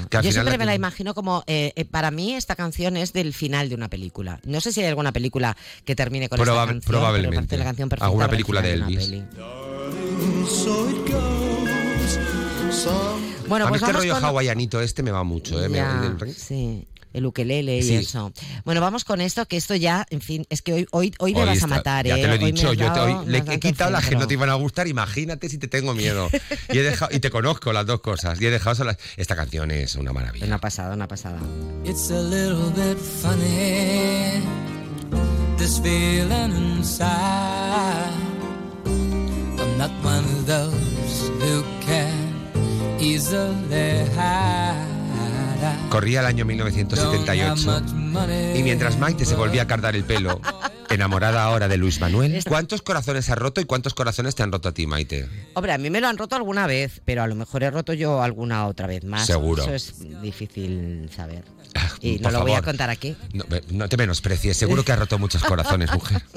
que 0.10 0.18
al 0.18 0.24
Yo 0.24 0.30
final 0.30 0.32
siempre 0.32 0.58
me 0.60 0.66
la 0.66 0.76
imagino 0.76 1.16
como, 1.16 1.44
eh, 1.48 1.74
eh, 1.76 1.86
para 1.86 2.12
mí 2.12 2.36
esta 2.36 2.56
canción 2.56 2.98
es 2.98 3.14
del 3.14 3.34
final 3.34 3.68
de 3.70 3.76
una 3.76 3.90
película. 3.90 4.40
No 4.46 4.62
sé 4.62 4.72
si 4.74 4.82
hay 4.82 4.88
alguna 4.88 5.12
película 5.12 5.58
que 5.86 5.96
termine 5.96 6.30
con 6.30 6.40
esta 6.40 6.52
Probab- 6.54 6.68
canción. 6.68 6.82
probablemente. 6.92 7.58
La 7.58 7.64
canción 7.66 7.90
perfecta 7.90 8.06
Alguna 8.06 8.28
película 8.28 8.62
de 8.62 8.74
Elvis. 8.74 9.12
Peli. 10.24 10.48
So 10.48 10.90
it 10.90 11.12
goes. 11.12 12.20
Some 12.76 13.48
Bueno, 13.48 13.66
a 13.66 13.70
mí 13.70 13.72
pues 13.78 13.82
es 13.82 13.86
que 13.86 13.92
el 13.92 13.94
vamos 13.98 14.04
rollo 14.04 14.14
con- 14.16 14.24
hawaianito 14.26 14.82
este 14.82 15.04
me 15.04 15.12
va 15.12 15.24
mucho, 15.24 15.64
¿eh? 15.64 15.70
Ya, 15.72 16.16
sí. 16.36 16.88
el 17.14 17.28
ukelele 17.28 17.78
y 17.78 17.84
Sí. 17.84 17.96
eso. 17.96 18.34
Bueno, 18.66 18.82
vamos 18.82 19.04
con 19.04 19.22
esto, 19.22 19.46
que 19.46 19.56
esto 19.58 19.76
ya, 19.76 20.04
en 20.10 20.20
fin, 20.22 20.48
es 20.50 20.64
que 20.64 20.74
hoy, 20.74 20.88
hoy, 20.92 21.14
hoy 21.20 21.34
me 21.36 21.42
Hoy 21.42 21.46
vas 21.46 21.56
está- 21.58 21.66
a 21.66 21.70
matar, 21.70 22.08
Ya 22.08 22.18
¿eh? 22.18 22.22
te 22.22 22.28
lo 22.28 22.34
he 22.34 22.40
me 22.40 22.46
dicho, 22.48 22.74
yo 22.74 22.92
te, 22.92 23.00
hoy 23.02 23.16
le 23.28 23.38
he 23.38 23.60
quitado 23.60 23.92
las 23.92 24.08
que 24.08 24.16
no 24.16 24.26
te 24.26 24.34
iban 24.34 24.50
a 24.50 24.56
gustar, 24.56 24.88
imagínate 24.88 25.48
si 25.48 25.60
te 25.60 25.68
tengo 25.68 25.94
miedo. 25.94 26.28
Y, 26.72 26.78
he 26.80 26.82
dejado, 26.82 27.16
y 27.16 27.20
te 27.20 27.30
conozco 27.30 27.72
las 27.72 27.86
dos 27.86 28.02
cosas. 28.02 28.42
Y 28.42 28.48
he 28.48 28.50
dejado 28.50 28.76
solas. 28.76 28.98
Esta 29.16 29.36
canción 29.36 29.70
es 29.70 29.94
una 29.94 30.12
maravilla. 30.12 30.48
Una 30.48 30.58
pasada, 30.60 30.96
una 30.96 31.08
pasada. 31.08 31.38
It's 31.86 32.10
a 32.10 32.20
little 32.20 32.72
bit 32.76 32.98
funny, 32.98 34.42
this 35.60 35.80
feeling 35.82 36.52
inside. 36.78 38.33
I'm 39.84 39.90
not 39.92 40.06
one 40.06 40.24
of 40.24 40.46
those 40.48 41.30
who 41.42 41.64
can 41.86 43.00
easily 43.02 44.08
hide. 44.16 44.94
Corría 45.90 46.22
el 46.22 46.26
año 46.26 46.46
1978 46.46 47.82
y 48.56 48.64
mientras 48.64 48.98
Maite 48.98 49.26
se 49.26 49.36
volvía 49.36 49.64
a 49.64 49.68
cardar 49.68 49.96
el 49.98 50.06
pelo, 50.06 50.40
enamorada 50.94 51.44
ahora 51.44 51.68
de 51.68 51.78
Luis 51.78 52.00
Manuel, 52.00 52.44
¿cuántos 52.48 52.82
corazones 52.82 53.30
ha 53.30 53.36
roto 53.36 53.62
y 53.62 53.66
cuántos 53.66 53.94
corazones 53.94 54.36
te 54.36 54.44
han 54.44 54.52
roto 54.52 54.70
a 54.70 54.74
ti, 54.74 54.88
Maite? 54.88 55.28
Hombre, 55.54 55.74
a 55.74 55.78
mí 55.78 55.90
me 55.90 56.02
lo 56.02 56.08
han 56.08 56.18
roto 56.18 56.36
alguna 56.36 56.68
vez, 56.68 57.02
pero 57.06 57.24
a 57.24 57.28
lo 57.28 57.36
mejor 57.36 57.64
he 57.64 57.72
roto 57.72 57.94
yo 57.94 58.22
alguna 58.22 58.68
otra 58.68 58.88
vez 58.88 59.04
más. 59.04 59.26
Seguro. 59.26 59.64
Eso 59.64 59.74
es 59.74 60.22
difícil 60.22 61.10
saber. 61.16 61.44
Y 62.02 62.20
por 62.20 62.32
no 62.32 62.40
lo 62.40 62.46
voy 62.46 62.54
a 62.54 62.62
contar 62.62 62.90
aquí. 62.92 63.16
No, 63.72 63.90
te 63.90 63.98
menosprecies, 63.98 64.56
seguro 64.56 64.84
que 64.86 64.92
has 64.92 65.00
roto 65.00 65.18
muchos 65.18 65.44
corazones, 65.44 65.92
mujer. 65.92 66.22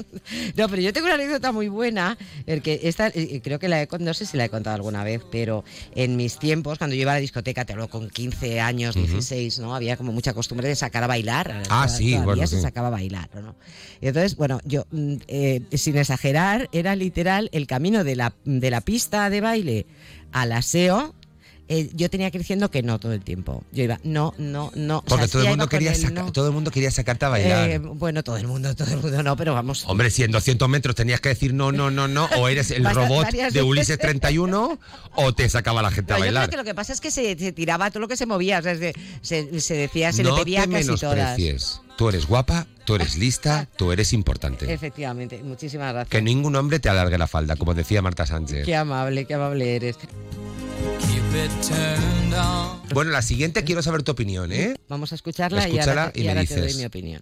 No, 0.55 0.67
pero 0.67 0.81
yo 0.81 0.91
tengo 0.91 1.05
una 1.05 1.15
anécdota 1.15 1.51
muy 1.53 1.69
buena, 1.69 2.17
el 2.47 2.61
que 2.61 2.81
esta, 2.83 3.07
eh, 3.07 3.39
creo 3.43 3.59
que 3.59 3.69
la 3.69 3.81
he, 3.81 3.87
con- 3.87 4.03
no 4.03 4.13
sé 4.13 4.25
si 4.25 4.35
la 4.35 4.43
he 4.45 4.49
contado 4.49 4.75
alguna 4.75 5.03
vez, 5.03 5.21
pero 5.31 5.63
en 5.95 6.17
mis 6.17 6.37
tiempos, 6.37 6.77
cuando 6.77 6.95
yo 6.95 7.03
iba 7.03 7.11
a 7.11 7.15
la 7.15 7.21
discoteca, 7.21 7.63
te 7.65 7.73
hablo 7.73 7.87
con 7.87 8.09
15 8.09 8.59
años, 8.59 8.95
Ujú. 8.95 9.05
16, 9.05 9.59
¿no? 9.59 9.73
Había 9.75 9.95
como 9.95 10.11
mucha 10.11 10.33
costumbre 10.33 10.67
de 10.67 10.75
sacar 10.75 11.03
a 11.03 11.07
bailar. 11.07 11.63
Ah, 11.69 11.87
sí, 11.87 12.15
bueno, 12.17 12.45
se 12.47 12.57
sí. 12.57 12.61
sacaba 12.61 12.87
a 12.87 12.91
bailar, 12.91 13.29
¿no? 13.35 13.55
Y 14.01 14.07
entonces, 14.07 14.35
bueno, 14.35 14.46
yo, 14.65 14.85
mm, 14.91 15.15
eh, 15.27 15.61
sin 15.73 15.97
exagerar, 15.97 16.69
era 16.71 16.95
literal 16.95 17.49
el 17.51 17.67
camino 17.67 18.03
de 18.03 18.15
la, 18.15 18.33
de 18.45 18.69
la 18.71 18.81
pista 18.81 19.29
de 19.29 19.41
baile 19.41 19.85
al 20.31 20.51
aseo. 20.51 21.15
Eh, 21.69 21.89
yo 21.93 22.09
tenía 22.09 22.31
que 22.31 22.37
ir 22.37 22.41
diciendo 22.43 22.71
que 22.71 22.81
no 22.83 22.99
todo 22.99 23.11
el 23.13 23.21
tiempo. 23.21 23.63
Yo 23.71 23.83
iba, 23.83 23.99
no, 24.03 24.33
no, 24.37 24.71
no. 24.75 24.97
O 24.97 25.01
sea, 25.01 25.09
Porque 25.09 25.27
todo, 25.27 25.41
el 25.43 25.49
mundo 25.49 25.67
quería 25.67 25.93
no. 26.13 26.31
todo 26.31 26.47
el 26.47 26.53
mundo 26.53 26.71
quería 26.71 26.91
sacarte 26.91 27.25
a 27.25 27.29
bailar. 27.29 27.69
Eh, 27.69 27.77
bueno, 27.79 28.23
todo 28.23 28.37
el 28.37 28.47
mundo, 28.47 28.73
todo 28.75 28.89
el 28.91 28.97
mundo 29.01 29.21
no, 29.23 29.35
pero 29.35 29.53
vamos. 29.53 29.83
Hombre, 29.87 30.09
si 30.09 30.23
en 30.23 30.31
200 30.31 30.67
metros 30.69 30.95
tenías 30.95 31.19
que 31.21 31.29
decir 31.29 31.53
no, 31.53 31.71
no, 31.71 31.91
no, 31.91 32.07
no, 32.07 32.25
o 32.37 32.47
eres 32.47 32.71
el 32.71 32.85
robot 32.95 33.27
de. 33.31 33.61
Ulises 33.61 33.97
31 33.99 34.79
o 35.15 35.33
te 35.33 35.49
sacaba 35.49 35.81
la 35.81 35.91
gente 35.91 36.13
a 36.13 36.17
No, 36.17 36.19
yo 36.19 36.29
creo 36.29 36.33
bailar. 36.35 36.49
que 36.49 36.57
lo 36.57 36.63
que 36.63 36.73
pasa 36.75 36.93
es 36.93 37.01
que 37.01 37.11
se, 37.11 37.37
se 37.37 37.51
tiraba 37.51 37.89
todo 37.91 37.99
lo 38.01 38.07
que 38.07 38.15
se 38.17 38.25
movía, 38.25 38.59
o 38.59 38.61
sea, 38.61 38.75
se, 38.77 38.93
se- 39.21 39.59
se 39.61 39.73
decía, 39.75 40.13
se 40.13 40.23
no 40.23 40.35
le 40.37 40.43
pedía 40.43 40.63
te 40.65 40.69
casi 40.71 40.85
todas. 40.95 41.15
menosprecies. 41.15 41.81
Tú 41.97 42.09
eres 42.09 42.27
guapa, 42.27 42.67
tú 42.85 42.95
eres 42.95 43.17
lista, 43.17 43.67
tú 43.75 43.91
eres 43.91 44.13
importante. 44.13 44.71
Efectivamente, 44.71 45.41
muchísimas 45.43 45.91
gracias. 45.93 46.09
Que 46.11 46.21
ningún 46.21 46.55
hombre 46.55 46.79
te 46.79 46.89
alargue 46.89 47.17
la 47.17 47.27
falda, 47.27 47.55
como 47.55 47.73
decía 47.73 48.01
Marta 48.03 48.25
Sánchez. 48.25 48.65
Qué 48.65 48.75
amable, 48.75 49.25
qué 49.25 49.33
amable 49.33 49.75
eres. 49.75 49.97
Keep 50.99 51.35
it 51.35 51.51
turned 51.67 52.33
on. 52.33 52.81
Bueno, 52.93 53.11
la 53.11 53.21
siguiente 53.21 53.63
quiero 53.63 53.81
saber 53.81 54.03
tu 54.03 54.11
opinión, 54.11 54.51
¿eh? 54.51 54.75
Vamos 54.87 55.11
a 55.11 55.15
escucharla, 55.15 55.67
y 55.67 55.71
Escúchala 55.77 56.01
ahora, 56.03 56.13
te- 56.13 56.19
y 56.19 56.23
y 56.23 56.25
me 56.25 56.31
ahora 56.31 56.45
te 56.45 56.59
doy 56.61 56.73
mi 56.75 56.85
opinión. 56.85 57.21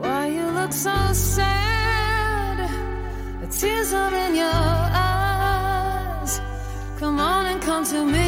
Why 0.00 0.26
you 0.36 0.46
look 0.58 0.72
so 0.72 0.94
sad? 1.12 2.58
The 3.40 3.46
tears 3.58 3.92
are 3.92 4.14
in 4.26 4.34
your 4.34 4.62
eyes. 5.06 6.40
Come 6.98 7.18
on 7.20 7.46
and 7.46 7.60
come 7.62 7.84
to 7.86 8.04
me 8.04 8.21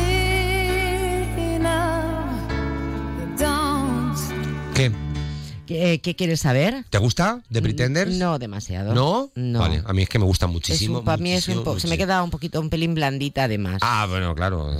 ¿Qué, 5.66 6.00
qué 6.02 6.14
quieres 6.14 6.40
saber? 6.40 6.84
¿Te 6.90 6.98
gusta 6.98 7.42
The 7.50 7.62
Pretenders? 7.62 8.12
No 8.16 8.38
demasiado. 8.38 8.92
¿No? 8.94 9.30
No. 9.34 9.60
Vale, 9.60 9.82
a 9.86 9.92
mí 9.94 10.02
es 10.02 10.08
que 10.08 10.18
me 10.18 10.26
gusta 10.26 10.46
muchísimo. 10.46 10.98
un- 10.98 11.04
para 11.04 11.16
mí 11.16 11.32
es 11.32 11.48
un 11.48 11.64
poco, 11.64 11.80
se 11.80 11.88
me 11.88 11.96
queda 11.96 12.22
un 12.22 12.30
poquito, 12.30 12.60
un 12.60 12.68
pelín 12.68 12.94
blandita 12.94 13.44
además. 13.44 13.78
Ah, 13.80 14.06
bueno, 14.08 14.34
claro. 14.34 14.70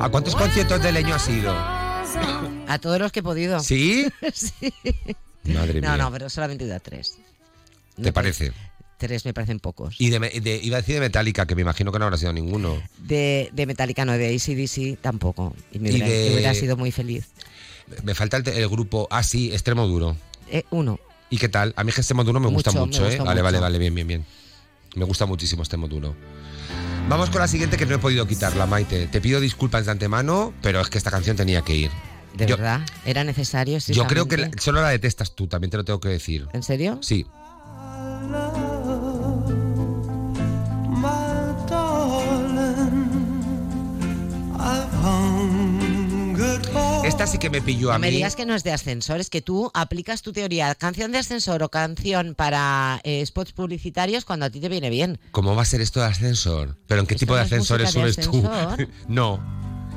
¿A 0.00 0.08
cuántos 0.10 0.34
conciertos 0.36 0.82
de 0.82 0.92
leño 0.92 1.14
has 1.14 1.28
ido? 1.28 1.52
A 1.56 2.78
todos 2.80 2.98
los 2.98 3.12
que 3.12 3.20
he 3.20 3.22
podido. 3.22 3.60
¿Sí? 3.60 4.06
sí. 4.34 4.52
Madre 5.44 5.80
No, 5.80 5.88
mía. 5.88 5.96
no, 5.96 6.12
pero 6.12 6.28
solamente 6.30 6.64
he 6.64 6.66
ido 6.66 6.76
a 6.76 6.80
tres. 6.80 7.18
¿Te 8.00 8.12
parece? 8.12 8.52
Tres 8.98 9.24
me 9.24 9.32
parecen 9.32 9.60
pocos. 9.60 9.96
Y 10.00 10.10
de, 10.10 10.18
de- 10.18 10.60
iba 10.62 10.76
a 10.76 10.80
decir 10.80 10.94
de 10.96 11.00
Metallica, 11.00 11.46
que 11.46 11.54
me 11.54 11.62
imagino 11.62 11.92
que 11.92 11.98
no 11.98 12.04
habrá 12.06 12.16
sido 12.18 12.32
ninguno. 12.32 12.80
De, 12.98 13.48
de 13.52 13.66
Metallica 13.66 14.04
no, 14.04 14.12
de 14.12 14.34
ACDC 14.34 15.00
tampoco. 15.00 15.54
Y 15.72 15.78
me 15.78 15.88
Y 15.90 15.92
hubiera, 15.92 16.08
de- 16.08 16.32
hubiera 16.34 16.54
sido 16.54 16.76
muy 16.76 16.90
feliz. 16.92 17.26
Me 18.02 18.14
falta 18.14 18.36
el, 18.38 18.48
el 18.48 18.68
grupo, 18.68 19.06
ah, 19.10 19.22
sí, 19.22 19.52
Extremo 19.52 19.86
Duro. 19.86 20.16
Eh, 20.50 20.64
uno. 20.70 20.98
¿Y 21.30 21.38
qué 21.38 21.48
tal? 21.48 21.74
A 21.76 21.84
mí 21.84 21.90
es 21.90 21.94
que 21.94 22.00
Extremo 22.00 22.24
Duro 22.24 22.40
me 22.40 22.48
gusta 22.48 22.72
Mucho, 22.72 23.02
me 23.02 23.14
¿eh? 23.14 23.18
Vale, 23.18 23.42
vale, 23.42 23.58
vale, 23.58 23.78
bien, 23.78 23.94
bien, 23.94 24.06
bien. 24.06 24.24
Me 24.96 25.04
gusta 25.04 25.26
muchísimo 25.26 25.62
Extremo 25.62 25.88
Duro. 25.88 26.14
Vamos 27.08 27.30
con 27.30 27.40
la 27.40 27.48
siguiente 27.48 27.76
que 27.76 27.86
no 27.86 27.94
he 27.94 27.98
podido 27.98 28.26
quitarla, 28.26 28.66
Maite. 28.66 29.06
Te 29.06 29.20
pido 29.20 29.40
disculpas 29.40 29.86
de 29.86 29.92
antemano, 29.92 30.52
pero 30.62 30.80
es 30.80 30.88
que 30.88 30.98
esta 30.98 31.10
canción 31.10 31.36
tenía 31.36 31.62
que 31.62 31.74
ir. 31.74 31.90
¿De 32.34 32.46
Yo- 32.46 32.56
verdad? 32.56 32.82
¿Era 33.06 33.24
necesario? 33.24 33.78
Yo 33.78 34.06
creo 34.06 34.28
que 34.28 34.36
la- 34.36 34.50
solo 34.58 34.82
la 34.82 34.90
detestas 34.90 35.34
tú, 35.34 35.46
también 35.46 35.70
te 35.70 35.76
lo 35.78 35.84
tengo 35.84 36.00
que 36.00 36.08
decir. 36.10 36.46
¿En 36.52 36.62
serio? 36.62 36.98
Sí. 37.02 37.26
Esta 47.08 47.26
sí 47.26 47.38
que 47.38 47.48
me 47.48 47.62
pilló 47.62 47.90
a 47.90 47.94
No 47.94 48.00
me 48.00 48.08
mí. 48.10 48.16
digas 48.16 48.36
que 48.36 48.44
no 48.44 48.54
es 48.54 48.62
de 48.64 48.70
ascensor, 48.72 49.18
es 49.18 49.30
que 49.30 49.40
tú 49.40 49.70
aplicas 49.72 50.20
tu 50.20 50.32
teoría, 50.34 50.74
canción 50.74 51.10
de 51.10 51.16
ascensor 51.18 51.62
o 51.62 51.70
canción 51.70 52.34
para 52.34 53.00
eh, 53.02 53.24
spots 53.24 53.52
publicitarios 53.52 54.26
cuando 54.26 54.44
a 54.44 54.50
ti 54.50 54.60
te 54.60 54.68
viene 54.68 54.90
bien. 54.90 55.18
¿Cómo 55.30 55.56
va 55.56 55.62
a 55.62 55.64
ser 55.64 55.80
esto 55.80 56.00
de 56.00 56.06
ascensor? 56.06 56.76
¿Pero 56.86 57.00
en 57.00 57.06
qué 57.06 57.14
Esto 57.14 57.20
tipo 57.24 57.34
de 57.34 57.40
no 57.40 57.44
ascensores 57.46 57.94
de 57.94 58.12
subes 58.12 58.16
tú? 58.30 58.46
ascensor. 58.46 58.88
no. 59.08 59.40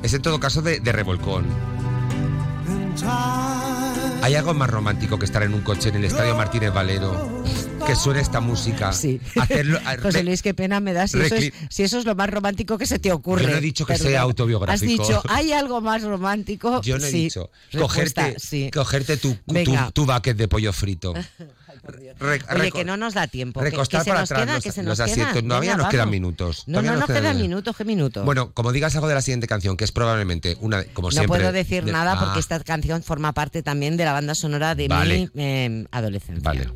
Es 0.02 0.14
en 0.14 0.22
todo 0.22 0.40
caso 0.40 0.62
de, 0.62 0.80
de 0.80 0.90
revolcón. 0.90 1.44
¿Hay 4.22 4.34
algo 4.34 4.54
más 4.54 4.70
romántico 4.70 5.18
que 5.18 5.26
estar 5.26 5.42
en 5.42 5.52
un 5.52 5.60
coche 5.60 5.90
en 5.90 5.96
el 5.96 6.04
Estadio 6.06 6.34
Martínez 6.34 6.72
Valero? 6.72 7.42
Que 7.86 7.96
suene 7.96 8.20
esta 8.20 8.40
música. 8.40 8.92
Sí. 8.92 9.20
Hacerlo, 9.40 9.78
José 10.02 10.22
Luis, 10.22 10.42
qué 10.42 10.54
pena 10.54 10.80
me 10.80 10.92
da 10.92 11.06
si, 11.08 11.20
eso 11.20 11.34
es, 11.34 11.52
si 11.68 11.82
eso 11.82 11.98
es 11.98 12.04
lo 12.04 12.14
más 12.14 12.30
romántico 12.30 12.78
que 12.78 12.86
se 12.86 12.98
te 12.98 13.12
ocurre. 13.12 13.42
Yo 13.44 13.50
no 13.50 13.56
he 13.56 13.60
dicho 13.60 13.84
que 13.84 13.94
Perdona. 13.94 14.10
sea 14.10 14.20
autobiográfico. 14.22 14.72
Has 15.02 15.08
dicho, 15.08 15.22
¿hay 15.28 15.52
algo 15.52 15.80
más 15.80 16.02
romántico? 16.02 16.80
Yo 16.82 16.98
no 16.98 17.04
he 17.06 17.10
Sí. 17.10 17.24
dicho. 17.24 17.50
Respuesta, 17.72 18.22
Cogerte, 18.22 18.40
sí. 18.40 18.70
cogerte 18.72 19.16
tu, 19.16 19.34
tu, 19.34 19.76
tu 19.92 20.06
bucket 20.06 20.36
de 20.36 20.48
pollo 20.48 20.72
frito. 20.72 21.12
Re- 22.20 22.40
Oye, 22.54 22.70
que 22.70 22.84
no 22.84 22.96
nos 22.96 23.12
da 23.14 23.26
tiempo. 23.26 23.60
recostar 23.60 24.04
que, 24.04 24.10
para 24.10 24.22
atrás 24.22 24.38
queda, 24.44 24.54
los, 24.54 24.62
que 24.62 24.70
se 24.70 24.82
los 24.84 24.98
nos 25.00 25.10
queda. 25.10 25.24
asientos. 25.30 25.42
No, 25.42 25.64
ya 25.64 25.76
nos 25.76 25.88
quedan 25.88 26.10
minutos. 26.10 26.62
No, 26.68 26.74
Todavía 26.74 26.90
no, 26.92 26.96
nos 27.00 27.08
no 27.08 27.14
quedan 27.14 27.22
quedan- 27.34 27.42
minutos, 27.42 27.76
¿qué 27.76 27.84
minutos? 27.84 28.24
Bueno, 28.24 28.52
como 28.52 28.70
digas 28.70 28.94
algo 28.94 29.08
de 29.08 29.14
la 29.14 29.22
siguiente 29.22 29.48
canción, 29.48 29.76
que 29.76 29.82
es 29.84 29.90
probablemente 29.90 30.56
una, 30.60 30.78
de- 30.78 30.86
como 30.92 31.08
no 31.08 31.12
siempre. 31.12 31.26
puedo 31.40 31.50
decir 31.50 31.84
de- 31.84 31.90
nada 31.90 32.16
porque 32.20 32.36
Ah, 32.36 32.40
esta 32.40 32.60
canción 32.60 33.02
forma 33.02 33.32
parte 33.32 33.64
también 33.64 33.96
de 33.96 34.04
la 34.04 34.12
banda 34.12 34.36
sonora 34.36 34.76
de 34.76 34.86
Vale. 34.86 35.30
mi 35.34 35.42
eh, 35.42 35.84
adolescencia. 35.90 36.42
Vale. 36.44 36.68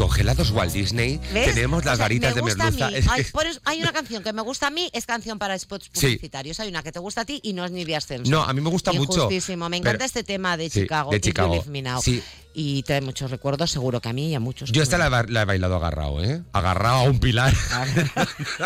Congelados 0.00 0.50
Walt 0.52 0.72
Disney 0.72 1.20
¿Ves? 1.32 1.54
tenemos 1.54 1.84
las 1.84 1.94
O 1.94 1.96
sea, 1.98 2.04
varitas 2.06 2.34
de 2.34 2.40
me 2.42 2.48
gusta 2.50 2.62
a 2.66 2.70
merluza. 2.70 2.88
mí. 2.90 2.96
Es 2.96 3.04
que- 3.04 3.10
Hay, 3.12 3.24
por 3.24 3.46
eso- 3.46 3.60
hay 3.64 3.82
una 3.82 3.92
canción 3.92 4.22
que 4.22 4.32
me 4.32 4.40
gusta 4.40 4.68
a 4.68 4.70
mí, 4.70 4.88
es 4.94 5.04
canción 5.04 5.38
para 5.38 5.58
spots 5.58 5.90
Sí. 5.92 6.06
publicitarios. 6.06 6.58
Hay 6.58 6.68
una 6.70 6.82
que 6.82 6.90
te 6.90 6.98
gusta 7.00 7.20
a 7.20 7.24
ti 7.26 7.38
y 7.42 7.52
no 7.52 7.66
es 7.66 7.70
ni 7.70 7.84
de 7.84 7.96
ascenso. 7.96 8.30
No, 8.30 8.42
a 8.42 8.52
mí 8.54 8.62
me 8.62 8.70
gusta 8.70 8.92
mucho. 8.94 9.28
Me 9.28 9.36
encanta 9.76 9.82
pero- 9.92 10.04
este 10.04 10.24
tema 10.24 10.56
de 10.56 10.70
Sí, 10.70 10.80
Chicago, 10.80 11.10
de 11.10 11.20
Chicago. 11.20 11.52
Leave 11.54 11.68
Me 11.70 11.82
Now. 11.82 12.00
Sí. 12.00 12.22
Y 12.52 12.82
trae 12.82 13.00
muchos 13.00 13.30
recuerdos, 13.30 13.70
seguro 13.70 14.00
que 14.00 14.08
a 14.08 14.12
mí 14.12 14.30
y 14.30 14.34
a 14.34 14.40
muchos. 14.40 14.72
Yo 14.72 14.82
esta 14.82 14.98
la, 14.98 15.06
he 15.06 15.08
ba- 15.10 15.24
la 15.28 15.42
he 15.42 15.44
bailado 15.44 15.76
agarrado, 15.76 16.22
¿eh? 16.24 16.42
Agarrado 16.52 16.96
a 16.96 17.02
un 17.04 17.20
pilar. 17.20 17.54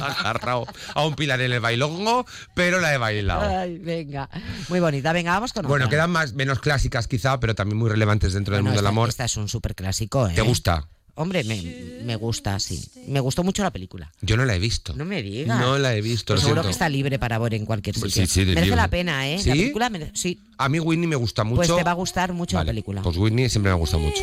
Agarrado 0.00 0.66
a 0.94 1.06
un 1.06 1.14
pilar 1.14 1.40
en 1.40 1.52
el 1.52 1.60
bailongo, 1.60 2.26
pero 2.54 2.80
la 2.80 2.94
he 2.94 2.98
bailado. 2.98 3.58
Ay, 3.58 3.78
venga. 3.78 4.28
Muy 4.68 4.80
bonita. 4.80 5.12
Venga, 5.12 5.32
vamos 5.32 5.52
con 5.52 5.66
Bueno, 5.66 5.86
otra. 5.86 5.96
quedan 5.96 6.10
más, 6.10 6.32
menos 6.34 6.60
clásicas 6.60 7.08
quizá, 7.08 7.38
pero 7.40 7.54
también 7.54 7.78
muy 7.78 7.90
relevantes 7.90 8.32
dentro 8.32 8.54
del 8.54 8.62
mundo 8.64 8.78
del 8.78 8.86
amor. 8.86 9.08
Esta 9.08 9.24
es 9.24 9.36
un 9.36 9.48
súper 9.48 9.74
clásico, 9.74 10.28
¿eh? 10.28 10.32
¿Te 10.34 10.42
gusta? 10.42 10.88
Hombre, 11.14 11.44
me, 11.44 11.62
me 12.04 12.16
gusta, 12.16 12.58
sí. 12.58 12.82
Me 13.06 13.20
gustó 13.20 13.44
mucho 13.44 13.62
la 13.62 13.70
película. 13.70 14.10
Yo 14.22 14.36
no 14.36 14.44
la 14.46 14.54
he 14.54 14.58
visto. 14.58 14.94
No 14.96 15.04
me 15.04 15.22
digas. 15.22 15.60
No 15.60 15.78
la 15.78 15.94
he 15.94 16.00
visto, 16.00 16.32
lo 16.32 16.36
Pues 16.36 16.44
seguro 16.44 16.62
siento. 16.62 16.68
que 16.68 16.72
está 16.72 16.88
libre 16.88 17.18
para 17.18 17.38
ver 17.38 17.52
en 17.54 17.66
cualquier 17.66 17.96
Pues 18.00 18.14
sitio. 18.14 18.26
sí, 18.26 18.32
sí, 18.32 18.40
de 18.40 18.46
merece 18.54 18.64
libre. 18.66 18.76
la 18.76 18.88
pena, 18.88 19.28
¿eh? 19.28 19.38
¿Sí? 19.38 19.48
La 19.50 19.54
película 19.54 19.90
merece- 19.90 20.12
sí. 20.14 20.40
A 20.56 20.68
mí 20.70 20.80
Whitney 20.80 21.06
me 21.06 21.16
gusta 21.16 21.44
mucho. 21.44 21.56
Pues 21.56 21.68
te 21.74 21.82
va 21.84 21.90
a 21.90 21.94
gustar 21.94 22.32
mucho 22.32 22.56
Vale, 22.56 22.66
la 22.66 22.70
película. 22.70 23.02
Pues 23.02 23.16
Whitney 23.18 23.48
siempre 23.50 23.72
me 23.72 23.78
gusta 23.78 23.98
mucho. 23.98 24.22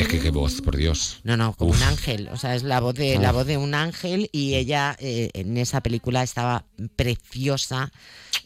Es 0.00 0.08
que 0.08 0.18
qué 0.20 0.30
voz, 0.30 0.60
por 0.62 0.76
Dios. 0.76 1.20
No, 1.22 1.36
no, 1.36 1.52
como 1.54 1.70
Uf. 1.70 1.76
un 1.76 1.82
ángel. 1.84 2.28
O 2.32 2.36
sea, 2.36 2.56
es 2.56 2.64
la 2.64 2.80
voz 2.80 2.94
de, 2.96 3.18
la 3.18 3.30
Uf. 3.30 3.36
voz 3.36 3.46
de 3.46 3.56
un 3.56 3.74
ángel 3.74 4.28
y 4.32 4.54
ella 4.56 4.96
eh, 4.98 5.30
en 5.32 5.56
esa 5.58 5.80
película 5.80 6.24
estaba 6.24 6.64
preciosa 6.96 7.92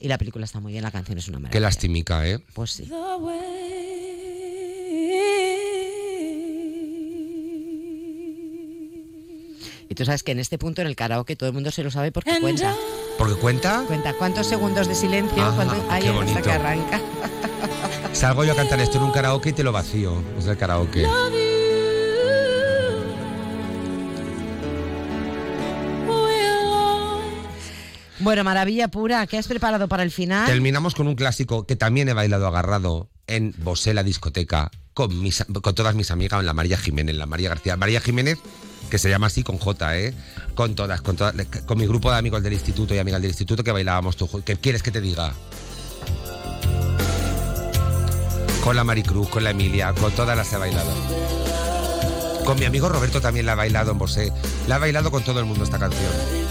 y 0.01 0.09
la 0.09 0.19
película 0.19 0.45
está 0.45 0.61
muy 0.61 0.73
bien, 0.73 0.83
la 0.85 0.91
canción 0.91 1.19
es 1.19 1.29
una 1.29 1.39
maravilla. 1.39 1.53
Qué 1.53 1.61
lastimica, 1.61 2.27
¿eh? 2.29 2.39
Pues 2.55 2.71
sí. 2.73 2.89
Y 9.89 9.95
tú 9.95 10.05
sabes 10.05 10.23
que 10.23 10.33
en 10.33 10.41
este 10.41 10.59
punto 10.59 10.81
en 10.81 10.89
el 10.89 10.97
karaoke 10.97 11.37
todo 11.37 11.49
el 11.49 11.55
mundo 11.55 11.71
se 11.71 11.83
lo 11.85 11.91
sabe 11.91 12.11
porque 12.11 12.39
cuenta. 12.41 12.75
Porque 13.19 13.35
cuenta. 13.35 13.85
Cuenta 13.87 14.15
cuántos 14.15 14.47
segundos 14.47 14.89
de 14.89 14.95
silencio 14.95 15.43
Ah, 15.43 15.53
cuando 15.55 15.75
hay 15.91 16.07
hasta 16.07 16.43
que 16.43 16.51
arranca. 16.53 17.01
Salgo 18.13 18.45
yo 18.45 18.53
a 18.53 18.57
cantar 18.57 18.81
esto 18.81 18.99
en 18.99 19.05
un 19.05 19.13
karaoke 19.13 19.51
y 19.51 19.53
te 19.53 19.63
lo 19.63 19.73
vacío. 19.73 20.23
Es 20.39 20.47
el 20.47 20.57
karaoke. 20.57 21.07
Bueno, 28.25 28.43
maravilla 28.43 28.89
pura. 28.89 29.27
¿Qué 29.27 29.37
has 29.37 29.47
preparado 29.47 29.87
para 29.87 30.03
el 30.03 30.11
final? 30.11 30.47
Terminamos 30.47 30.95
con 30.95 31.07
un 31.07 31.15
clásico 31.15 31.67
que 31.67 31.77
también 31.77 32.09
he 32.09 32.15
bailado 32.15 32.47
agarrado 32.47 33.11
en 33.27 33.55
Bosé, 33.59 33.93
la 33.93 34.03
discoteca, 34.03 34.71
con, 34.95 35.21
mis, 35.21 35.45
con 35.45 35.75
todas 35.75 35.95
mis 35.95 36.11
amigas, 36.11 36.43
la 36.43 36.55
María 36.55 36.79
Jiménez, 36.79 37.17
la 37.17 37.27
María 37.27 37.51
García. 37.51 37.77
María 37.77 38.01
Jiménez, 38.01 38.39
que 38.89 38.97
se 38.97 39.11
llama 39.11 39.27
así 39.27 39.43
con 39.43 39.59
J, 39.59 39.99
¿eh? 39.99 40.15
Con 40.55 40.75
todas, 40.75 41.03
con 41.03 41.17
todas, 41.17 41.35
con 41.67 41.77
mi 41.77 41.87
grupo 41.87 42.11
de 42.11 42.17
amigos 42.17 42.43
del 42.43 42.55
instituto 42.55 42.95
y 42.95 42.99
amigas 42.99 43.21
del 43.21 43.31
instituto 43.31 43.63
que 43.63 43.73
bailábamos 43.73 44.17
tú. 44.17 44.43
¿Qué 44.43 44.57
quieres 44.57 44.83
que 44.83 44.91
te 44.91 45.03
diga? 45.03 45.35
Con 48.63 48.75
la 48.75 48.85
Maricruz, 48.85 49.29
con 49.29 49.45
la 49.45 49.51
Emilia, 49.51 49.93
con 49.93 50.13
todas 50.13 50.35
las 50.35 50.51
he 50.51 50.57
bailado. 50.57 50.93
Con 52.47 52.59
mi 52.59 52.65
amigo 52.65 52.89
Roberto 52.89 53.21
también 53.21 53.45
la 53.45 53.53
ha 53.53 53.57
bailado 53.57 53.93
en 53.93 53.99
Bosé. 53.99 54.33
La 54.67 54.77
ha 54.77 54.79
bailado 54.79 55.11
con 55.11 55.23
todo 55.23 55.41
el 55.41 55.45
mundo 55.45 55.65
esta 55.65 55.79
canción. 55.79 56.44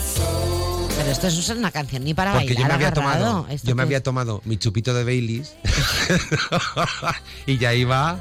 Pero 1.04 1.12
esto 1.12 1.28
es 1.28 1.50
una 1.50 1.70
canción 1.72 2.04
ni 2.06 2.14
para 2.14 2.32
Porque 2.32 2.48
yo 2.50 2.54
bailar 2.62 2.68
me 2.70 2.74
había 2.76 2.88
agarrado. 2.88 3.26
tomado, 3.42 3.48
Esto 3.54 3.68
yo 3.68 3.76
me 3.76 3.84
había 3.84 4.02
tomado 4.02 4.42
mi 4.46 4.56
chupito 4.58 4.94
de 4.94 5.04
Baileys 5.04 5.54
y 7.46 7.58
ya 7.58 7.74
iba. 7.74 8.18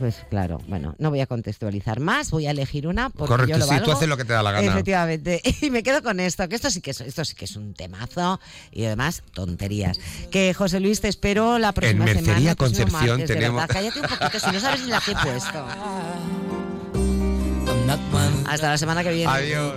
Pues 0.00 0.16
claro, 0.28 0.60
bueno, 0.66 0.94
no 0.98 1.08
voy 1.08 1.20
a 1.20 1.26
contextualizar 1.26 1.98
más, 2.00 2.30
voy 2.30 2.46
a 2.46 2.50
elegir 2.50 2.86
una 2.88 3.08
porque 3.10 3.28
Correcto, 3.28 3.58
yo 3.58 3.60
lo 3.64 3.66
sí, 3.72 3.80
tú 3.82 3.90
haces 3.92 4.06
lo 4.08 4.16
que 4.18 4.24
te 4.26 4.32
da 4.34 4.42
la 4.42 4.50
gana. 4.52 4.66
Efectivamente. 4.66 5.40
Y 5.62 5.70
me 5.70 5.82
quedo 5.84 6.02
con 6.02 6.18
esto, 6.20 6.46
que 6.48 6.56
esto 6.56 6.68
sí 6.70 6.80
que 6.82 6.90
es, 6.90 7.00
esto 7.00 7.24
sí 7.24 7.34
que 7.36 7.44
es 7.46 7.54
un 7.56 7.72
temazo 7.74 8.38
y 8.72 8.84
además 8.84 9.22
tonterías. 9.32 9.98
Que 10.30 10.52
José 10.52 10.80
Luis 10.80 11.00
te 11.00 11.06
espero 11.08 11.58
la 11.60 11.70
próxima 11.72 12.04
Mercería 12.06 12.34
semana. 12.34 12.54
próximo 12.56 12.84
Concepción 12.86 13.18
martes, 13.20 13.36
tenemos- 13.36 13.60
verdad. 13.62 13.72
Cállate 13.74 14.00
un 14.00 14.06
poquito, 14.08 14.40
si 14.40 14.50
no 14.52 14.60
sabes 14.60 14.80
ni 14.82 14.88
la 14.90 15.00
que 15.00 15.12
he 15.12 15.14
puesto. 15.14 15.64
Hasta 18.48 18.68
la 18.70 18.78
semana 18.78 19.02
que 19.04 19.12
viene. 19.12 19.30
Adiós. 19.32 19.74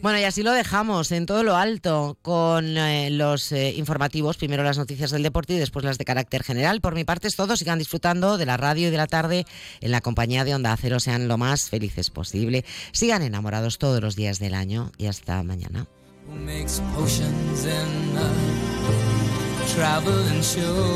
Bueno, 0.00 0.20
y 0.20 0.22
así 0.22 0.44
lo 0.44 0.52
dejamos 0.52 1.10
en 1.10 1.26
todo 1.26 1.42
lo 1.42 1.56
alto 1.56 2.16
con 2.22 2.78
eh, 2.78 3.10
los 3.10 3.50
eh, 3.50 3.74
informativos, 3.76 4.36
primero 4.36 4.62
las 4.62 4.78
noticias 4.78 5.10
del 5.10 5.24
deporte 5.24 5.54
y 5.54 5.58
después 5.58 5.84
las 5.84 5.98
de 5.98 6.04
carácter 6.04 6.44
general. 6.44 6.80
Por 6.80 6.94
mi 6.94 7.02
parte 7.02 7.26
es 7.26 7.34
todo, 7.34 7.56
sigan 7.56 7.80
disfrutando 7.80 8.38
de 8.38 8.46
la 8.46 8.56
radio 8.56 8.86
y 8.86 8.92
de 8.92 8.96
la 8.96 9.08
tarde 9.08 9.46
en 9.80 9.90
la 9.90 10.00
compañía 10.00 10.44
de 10.44 10.54
Onda 10.54 10.76
Cero, 10.80 11.00
sean 11.00 11.26
lo 11.26 11.38
más 11.38 11.70
felices 11.70 12.10
posible, 12.10 12.64
sigan 12.92 13.22
enamorados 13.22 13.78
todos 13.78 14.00
los 14.00 14.14
días 14.14 14.38
del 14.38 14.54
año 14.54 14.92
y 14.96 15.06
hasta 15.06 15.42
mañana. 15.42 15.88
Who 16.28 16.38
makes 16.38 16.80
potions 16.94 17.64
in 17.64 18.16
a 18.16 19.68
traveling 19.74 20.42
show. 20.42 20.84